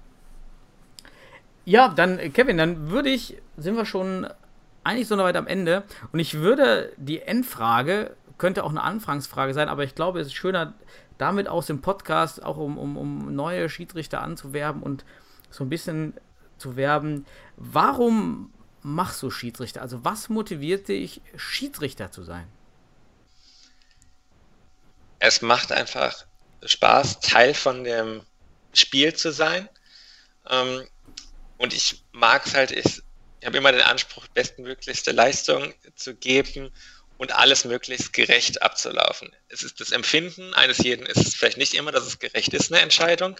Ja, 1.64 1.88
dann, 1.88 2.32
Kevin, 2.32 2.59
dann 2.59 2.90
würde 2.90 3.11
ich, 3.11 3.36
sind 3.57 3.76
wir 3.76 3.86
schon 3.86 4.28
eigentlich 4.84 5.09
so 5.09 5.18
weit 5.18 5.36
am 5.36 5.49
Ende 5.49 5.82
und 6.12 6.20
ich 6.20 6.34
würde 6.34 6.92
die 6.97 7.22
Endfrage, 7.22 8.14
könnte 8.38 8.62
auch 8.62 8.70
eine 8.70 8.82
Anfangsfrage 8.82 9.53
sein, 9.53 9.68
aber 9.68 9.82
ich 9.82 9.94
glaube, 9.97 10.20
es 10.20 10.28
ist 10.28 10.34
schöner, 10.34 10.74
damit 11.18 11.49
aus 11.49 11.66
dem 11.66 11.80
Podcast 11.80 12.42
auch 12.42 12.57
um, 12.57 12.78
um, 12.78 12.97
um 12.97 13.34
neue 13.34 13.68
Schiedsrichter 13.68 14.22
anzuwerben 14.22 14.82
und 14.82 15.05
so 15.51 15.64
ein 15.64 15.68
bisschen 15.68 16.14
zu 16.59 16.76
werben. 16.76 17.26
Warum 17.57 18.52
machst 18.82 19.22
du 19.22 19.30
Schiedsrichter? 19.30 19.82
Also 19.82 20.04
was 20.04 20.28
motiviert 20.28 20.88
dich, 20.88 21.20
Schiedsrichter 21.36 22.11
zu 22.12 22.22
sein? 22.22 22.46
Es 25.18 25.42
macht 25.42 25.72
einfach 25.72 26.26
Spaß, 26.64 27.20
Teil 27.20 27.54
von 27.54 27.84
dem 27.84 28.22
Spiel 28.72 29.14
zu 29.14 29.32
sein. 29.32 29.68
Ähm, 30.48 30.86
und 31.59 31.72
ich 31.72 32.04
mag 32.12 32.46
es 32.46 32.54
halt, 32.54 32.70
ich, 32.70 33.02
habe 33.44 33.59
immer 33.59 33.72
den 33.72 33.82
Anspruch, 33.82 34.26
bestmöglichste 34.28 35.12
Leistung 35.12 35.72
zu 35.94 36.14
geben 36.14 36.70
und 37.16 37.32
alles 37.32 37.64
möglichst 37.64 38.12
gerecht 38.12 38.62
abzulaufen. 38.62 39.34
Es 39.48 39.62
ist 39.62 39.80
das 39.80 39.92
Empfinden 39.92 40.52
eines 40.54 40.78
jeden, 40.78 41.07
ist 41.07 41.36
vielleicht 41.36 41.57
nicht 41.57 41.74
immer, 41.74 41.92
dass 41.92 42.07
es 42.07 42.18
gerecht 42.18 42.52
ist, 42.52 42.72
eine 42.72 42.82
Entscheidung, 42.82 43.36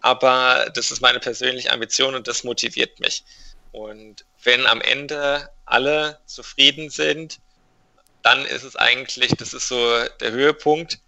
aber 0.00 0.70
das 0.74 0.90
ist 0.90 1.00
meine 1.00 1.20
persönliche 1.20 1.72
Ambition 1.72 2.14
und 2.14 2.28
das 2.28 2.44
motiviert 2.44 3.00
mich. 3.00 3.24
Und 3.72 4.24
wenn 4.42 4.66
am 4.66 4.80
Ende 4.80 5.48
alle 5.64 6.18
zufrieden 6.26 6.90
sind, 6.90 7.38
dann 8.22 8.44
ist 8.44 8.64
es 8.64 8.76
eigentlich, 8.76 9.32
das 9.36 9.54
ist 9.54 9.68
so 9.68 10.04
der 10.20 10.32
Höhepunkt 10.32 10.98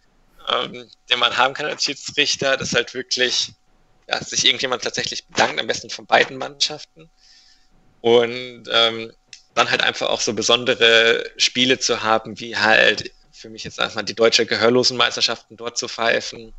ähm, 0.48 0.88
den 1.10 1.18
man 1.18 1.36
haben 1.36 1.54
kann 1.54 1.66
als 1.66 1.84
Schiedsrichter, 1.84 2.56
dass 2.56 2.74
halt 2.74 2.94
wirklich 2.94 3.52
ja, 4.08 4.22
sich 4.22 4.44
irgendjemand 4.44 4.82
tatsächlich 4.82 5.26
bedankt, 5.26 5.60
am 5.60 5.66
besten 5.66 5.90
von 5.90 6.06
beiden 6.06 6.36
Mannschaften. 6.36 7.10
Und 8.00 8.64
ähm, 8.70 9.12
dann 9.54 9.70
halt 9.70 9.82
einfach 9.82 10.08
auch 10.08 10.20
so 10.20 10.32
besondere 10.32 11.30
Spiele 11.36 11.78
zu 11.78 12.02
haben, 12.02 12.40
wie 12.40 12.56
halt 12.56 13.12
für 13.32 13.48
mich 13.48 13.64
jetzt 13.64 13.78
erstmal 13.78 14.04
die 14.04 14.14
deutsche 14.14 14.46
Gehörlosenmeisterschaften 14.46 15.56
dort 15.56 15.78
zu 15.78 15.88
pfeifen 15.88 16.54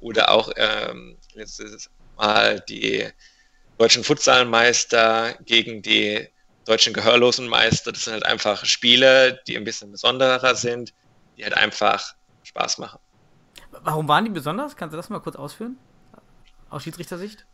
oder 0.00 0.30
auch 0.30 0.50
ähm, 0.56 1.16
letztes 1.34 1.90
Mal 2.16 2.60
die 2.60 3.08
deutschen 3.78 4.04
Futsalmeister 4.04 5.34
gegen 5.44 5.82
die 5.82 6.28
deutschen 6.66 6.92
Gehörlosenmeister. 6.92 7.92
Das 7.92 8.04
sind 8.04 8.14
halt 8.14 8.26
einfach 8.26 8.64
Spiele, 8.64 9.40
die 9.46 9.56
ein 9.56 9.64
bisschen 9.64 9.90
besonderer 9.90 10.54
sind, 10.54 10.92
die 11.36 11.44
halt 11.44 11.54
einfach 11.54 12.14
Spaß 12.42 12.78
machen. 12.78 12.98
Warum 13.70 14.08
waren 14.08 14.24
die 14.24 14.30
besonders? 14.30 14.76
Kannst 14.76 14.92
du 14.92 14.96
das 14.96 15.08
mal 15.08 15.20
kurz 15.20 15.36
ausführen? 15.36 15.78
Aus 16.68 16.82
Schiedsrichtersicht? 16.82 17.46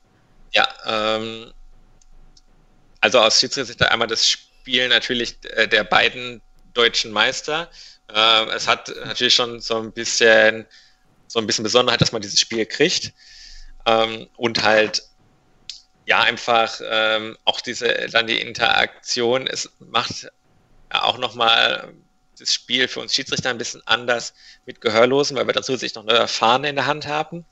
Ja, 0.53 0.69
ähm, 0.85 1.53
also 3.01 3.21
aus 3.21 3.39
Schiedsrichtersicht 3.39 3.83
einmal 3.83 4.09
das 4.09 4.29
Spiel 4.29 4.89
natürlich 4.89 5.39
äh, 5.45 5.69
der 5.69 5.85
beiden 5.85 6.43
deutschen 6.75 7.13
Meister. 7.13 7.71
Äh, 8.13 8.47
es 8.51 8.67
hat 8.67 8.93
natürlich 9.05 9.35
schon 9.35 9.61
so 9.61 9.79
ein 9.79 9.93
bisschen 9.93 10.67
so 11.27 11.39
ein 11.39 11.47
bisschen 11.47 11.65
Besonderheit, 11.65 12.01
dass 12.01 12.13
man 12.13 12.23
dieses 12.23 12.41
Spiel 12.41 12.67
kriegt. 12.67 13.13
Ähm, 13.87 14.29
und 14.37 14.63
halt 14.63 15.03
ja 16.07 16.21
einfach 16.21 16.81
ähm, 16.85 17.37
auch 17.45 17.61
diese 17.61 18.09
dann 18.11 18.27
die 18.27 18.41
Interaktion, 18.41 19.47
es 19.47 19.71
macht 19.79 20.31
auch 20.91 21.19
nochmal 21.19 21.93
das 22.39 22.53
Spiel 22.53 22.87
für 22.87 23.01
uns 23.01 23.15
Schiedsrichter 23.15 23.51
ein 23.51 23.59
bisschen 23.59 23.83
anders 23.87 24.35
mit 24.67 24.81
Gehörlosen, 24.81 25.37
weil 25.37 25.47
wir 25.47 25.55
dazu 25.55 25.77
sich 25.77 25.95
noch 25.95 26.07
eine 26.07 26.29
Fahne 26.29 26.69
in 26.69 26.77
der 26.77 26.87
Hand 26.87 27.07
haben. 27.07 27.45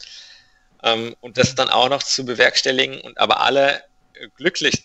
Ähm, 0.83 1.17
und 1.21 1.39
das 1.39 1.55
dann 1.55 1.71
auch 1.71 1.89
noch 1.89 2.03
zu 2.03 2.25
bewerkstelligen 2.25 3.01
und 3.01 3.19
aber 3.19 3.41
alle 3.41 3.83
glücklich 4.37 4.85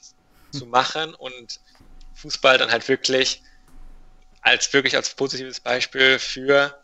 zu 0.52 0.66
machen 0.66 1.14
und 1.14 1.60
Fußball 2.16 2.58
dann 2.58 2.72
halt 2.72 2.88
wirklich 2.88 3.44
als 4.42 4.72
wirklich 4.74 4.96
als 4.96 5.14
positives 5.16 5.60
Beispiel 5.60 6.18
für 6.18 6.84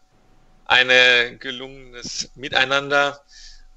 ein 0.66 1.40
gelungenes 1.40 2.32
Miteinander 2.36 3.22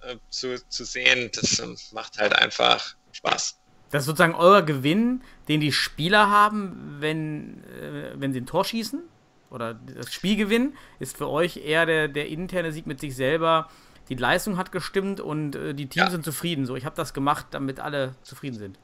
äh, 0.00 0.16
zu, 0.30 0.56
zu 0.68 0.84
sehen, 0.84 1.30
das 1.34 1.58
äh, 1.58 1.66
macht 1.92 2.18
halt 2.18 2.34
einfach 2.34 2.94
Spaß. 3.12 3.58
Das 3.90 4.02
ist 4.02 4.06
sozusagen 4.06 4.34
euer 4.34 4.62
Gewinn, 4.62 5.22
den 5.48 5.60
die 5.60 5.72
Spieler 5.72 6.28
haben, 6.30 6.96
wenn, 7.00 7.64
äh, 7.64 8.12
wenn 8.14 8.32
sie 8.32 8.40
ein 8.40 8.46
Tor 8.46 8.64
schießen? 8.64 9.02
oder 9.50 9.74
das 9.74 10.12
Spielgewinn 10.12 10.74
ist 10.98 11.16
für 11.16 11.28
euch 11.28 11.58
eher 11.58 11.86
der, 11.86 12.08
der 12.08 12.28
interne 12.28 12.72
Sieg 12.72 12.86
mit 12.86 13.00
sich 13.00 13.16
selber. 13.16 13.68
Die 14.08 14.14
Leistung 14.14 14.56
hat 14.56 14.72
gestimmt 14.72 15.20
und 15.20 15.56
äh, 15.56 15.74
die 15.74 15.86
Teams 15.86 16.06
ja. 16.06 16.10
sind 16.10 16.24
zufrieden. 16.24 16.66
So, 16.66 16.76
ich 16.76 16.84
habe 16.84 16.96
das 16.96 17.14
gemacht, 17.14 17.46
damit 17.50 17.80
alle 17.80 18.14
zufrieden 18.22 18.58
sind. 18.58 18.78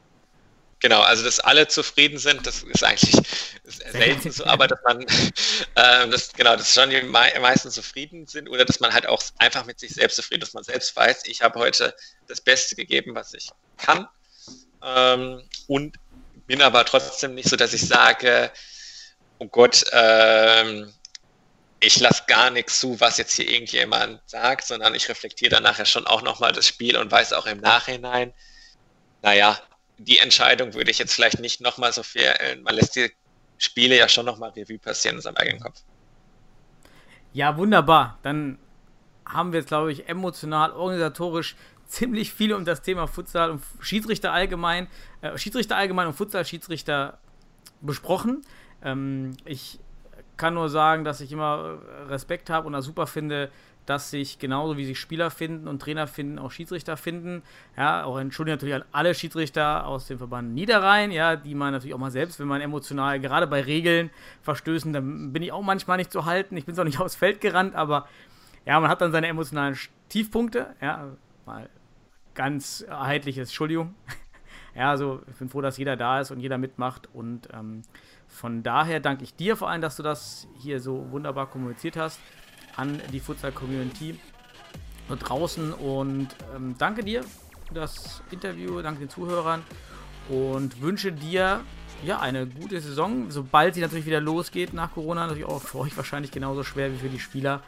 Genau, 0.81 1.01
also 1.01 1.23
dass 1.23 1.39
alle 1.39 1.67
zufrieden 1.67 2.17
sind, 2.17 2.45
das 2.45 2.63
ist 2.63 2.83
eigentlich 2.83 3.15
selten 3.63 4.31
so, 4.31 4.45
aber 4.45 4.67
dass 4.67 4.79
man, 4.85 5.01
äh, 5.75 6.07
das, 6.09 6.33
genau, 6.33 6.55
dass 6.55 6.73
schon 6.73 6.89
die 6.89 7.01
meisten 7.01 7.71
zufrieden 7.71 8.27
sind 8.27 8.49
oder 8.49 8.65
dass 8.65 8.79
man 8.79 8.93
halt 8.93 9.07
auch 9.07 9.23
einfach 9.37 9.65
mit 9.65 9.79
sich 9.79 9.93
selbst 9.93 10.17
zufrieden 10.17 10.43
ist, 10.43 10.49
dass 10.49 10.53
man 10.53 10.63
selbst 10.63 10.95
weiß, 10.95 11.23
ich 11.25 11.41
habe 11.41 11.59
heute 11.59 11.95
das 12.27 12.41
Beste 12.41 12.75
gegeben, 12.75 13.15
was 13.15 13.33
ich 13.33 13.49
kann. 13.77 14.07
Ähm, 14.83 15.47
und 15.67 15.97
bin 16.45 16.61
aber 16.61 16.85
trotzdem 16.85 17.35
nicht 17.35 17.49
so, 17.49 17.55
dass 17.55 17.73
ich 17.73 17.87
sage, 17.87 18.51
oh 19.39 19.47
Gott, 19.47 19.85
ähm, 19.91 20.93
ich 21.79 21.99
lasse 21.99 22.23
gar 22.27 22.49
nichts 22.49 22.79
zu, 22.79 22.99
was 22.99 23.17
jetzt 23.17 23.33
hier 23.33 23.49
irgendjemand 23.49 24.21
sagt, 24.25 24.65
sondern 24.65 24.95
ich 24.95 25.09
reflektiere 25.09 25.51
dann 25.51 25.63
nachher 25.63 25.85
schon 25.85 26.07
auch 26.07 26.21
nochmal 26.21 26.51
das 26.51 26.67
Spiel 26.67 26.97
und 26.97 27.11
weiß 27.11 27.33
auch 27.33 27.45
im 27.45 27.59
Nachhinein, 27.59 28.33
naja, 29.21 29.59
die 29.97 30.19
Entscheidung 30.19 30.73
würde 30.73 30.91
ich 30.91 30.99
jetzt 30.99 31.13
vielleicht 31.13 31.39
nicht 31.39 31.61
nochmal 31.61 31.91
so 31.93 32.03
viel, 32.03 32.25
man 32.63 32.75
lässt 32.75 32.95
die 32.95 33.11
Spiele 33.57 33.97
ja 33.97 34.09
schon 34.09 34.25
nochmal 34.25 34.49
Revue 34.51 34.77
passieren 34.77 35.17
in 35.17 35.21
seinem 35.21 35.37
eigenen 35.37 35.61
Kopf. 35.61 35.81
Ja, 37.33 37.57
wunderbar. 37.57 38.17
Dann 38.23 38.57
haben 39.25 39.51
wir 39.51 39.59
jetzt, 39.59 39.67
glaube 39.69 39.91
ich, 39.91 40.07
emotional, 40.07 40.71
organisatorisch 40.71 41.55
ziemlich 41.87 42.33
viel 42.33 42.53
um 42.53 42.65
das 42.65 42.81
Thema 42.81 43.07
Futsal 43.07 43.51
und 43.51 43.61
Schiedsrichter 43.79 44.31
allgemein, 44.31 44.87
äh, 45.21 45.37
Schiedsrichter 45.37 45.75
allgemein 45.75 46.07
und 46.07 46.13
Futsal-Schiedsrichter 46.13 47.19
besprochen. 47.81 48.41
Ähm, 48.81 49.35
ich 49.45 49.79
kann 50.37 50.53
nur 50.53 50.69
sagen, 50.69 51.03
dass 51.03 51.21
ich 51.21 51.31
immer 51.31 51.79
Respekt 52.07 52.49
habe 52.49 52.67
und 52.67 52.73
das 52.73 52.85
super 52.85 53.07
finde, 53.07 53.51
dass 53.85 54.09
sich 54.09 54.39
genauso 54.39 54.77
wie 54.77 54.85
sich 54.85 54.99
Spieler 54.99 55.29
finden 55.29 55.67
und 55.67 55.81
Trainer 55.81 56.07
finden, 56.07 56.39
auch 56.39 56.51
Schiedsrichter 56.51 56.97
finden. 56.97 57.43
Ja, 57.77 58.03
auch 58.03 58.17
entschuldige 58.17 58.55
natürlich 58.55 58.75
an 58.75 58.85
alle 58.91 59.13
Schiedsrichter 59.13 59.85
aus 59.85 60.07
dem 60.07 60.17
Verband 60.17 60.53
Niederrhein, 60.53 61.11
ja, 61.11 61.35
die 61.35 61.55
man 61.55 61.71
natürlich 61.71 61.93
auch 61.93 61.99
mal 61.99 62.11
selbst, 62.11 62.39
wenn 62.39 62.47
man 62.47 62.61
emotional, 62.61 63.19
gerade 63.19 63.47
bei 63.47 63.61
Regeln 63.61 64.09
verstößen, 64.41 64.91
dann 64.93 65.33
bin 65.33 65.43
ich 65.43 65.51
auch 65.51 65.61
manchmal 65.61 65.97
nicht 65.97 66.11
zu 66.11 66.25
halten. 66.25 66.57
Ich 66.57 66.65
bin 66.65 66.75
zwar 66.75 66.85
nicht 66.85 66.99
aufs 67.01 67.15
Feld 67.15 67.41
gerannt, 67.41 67.75
aber 67.75 68.07
ja, 68.65 68.79
man 68.79 68.89
hat 68.89 69.01
dann 69.01 69.11
seine 69.11 69.27
emotionalen 69.27 69.77
Tiefpunkte, 70.09 70.75
ja, 70.81 71.09
mal 71.45 71.69
ganz 72.33 72.81
erheitliches, 72.81 73.49
Entschuldigung. 73.49 73.95
Ja, 74.77 74.89
also 74.89 75.21
ich 75.31 75.37
bin 75.37 75.47
froh, 75.47 75.61
dass 75.61 75.77
jeder 75.77 75.95
da 75.95 76.19
ist 76.19 76.31
und 76.31 76.41
jeder 76.41 76.57
mitmacht. 76.57 77.07
Und 77.13 77.47
ähm, 77.53 77.83
von 78.27 78.61
daher 78.61 78.99
danke 78.99 79.23
ich 79.23 79.33
dir 79.33 79.55
vor 79.55 79.69
allem, 79.69 79.81
dass 79.81 79.95
du 79.95 80.03
das 80.03 80.49
hier 80.59 80.81
so 80.81 81.11
wunderbar 81.11 81.47
kommuniziert 81.47 81.95
hast 81.95 82.19
an 82.77 83.01
die 83.11 83.19
Futsal-Community 83.19 84.19
da 85.07 85.15
draußen. 85.15 85.73
Und 85.73 86.29
ähm, 86.55 86.75
danke 86.77 87.03
dir 87.03 87.23
für 87.67 87.73
das 87.73 88.21
Interview, 88.31 88.81
danke 88.81 88.99
den 88.99 89.09
Zuhörern 89.09 89.63
und 90.29 90.81
wünsche 90.81 91.11
dir 91.11 91.61
ja 92.03 92.19
eine 92.19 92.47
gute 92.47 92.79
Saison. 92.81 93.31
Sobald 93.31 93.75
sie 93.75 93.81
natürlich 93.81 94.05
wieder 94.05 94.21
losgeht 94.21 94.73
nach 94.73 94.93
Corona, 94.93 95.27
natürlich 95.27 95.45
auch 95.45 95.61
für 95.61 95.79
euch 95.79 95.95
wahrscheinlich 95.97 96.31
genauso 96.31 96.63
schwer 96.63 96.91
wie 96.91 96.97
für 96.97 97.09
die 97.09 97.19
Spieler, 97.19 97.61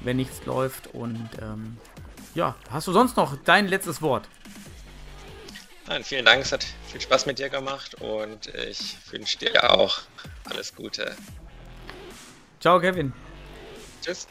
wenn 0.00 0.16
nichts 0.16 0.44
läuft. 0.46 0.88
Und 0.94 1.28
ähm, 1.40 1.76
ja, 2.34 2.54
hast 2.70 2.86
du 2.86 2.92
sonst 2.92 3.16
noch 3.16 3.36
dein 3.44 3.68
letztes 3.68 4.02
Wort? 4.02 4.28
Nein, 5.88 6.02
vielen 6.02 6.24
Dank, 6.24 6.42
es 6.42 6.50
hat 6.50 6.66
viel 6.88 7.00
Spaß 7.00 7.26
mit 7.26 7.38
dir 7.38 7.48
gemacht 7.48 7.94
und 8.00 8.48
ich 8.68 8.96
wünsche 9.10 9.38
dir 9.38 9.70
auch 9.70 10.00
alles 10.44 10.74
Gute. 10.74 11.14
Ciao, 12.60 12.80
Kevin. 12.80 13.12
Tschüss. 14.02 14.26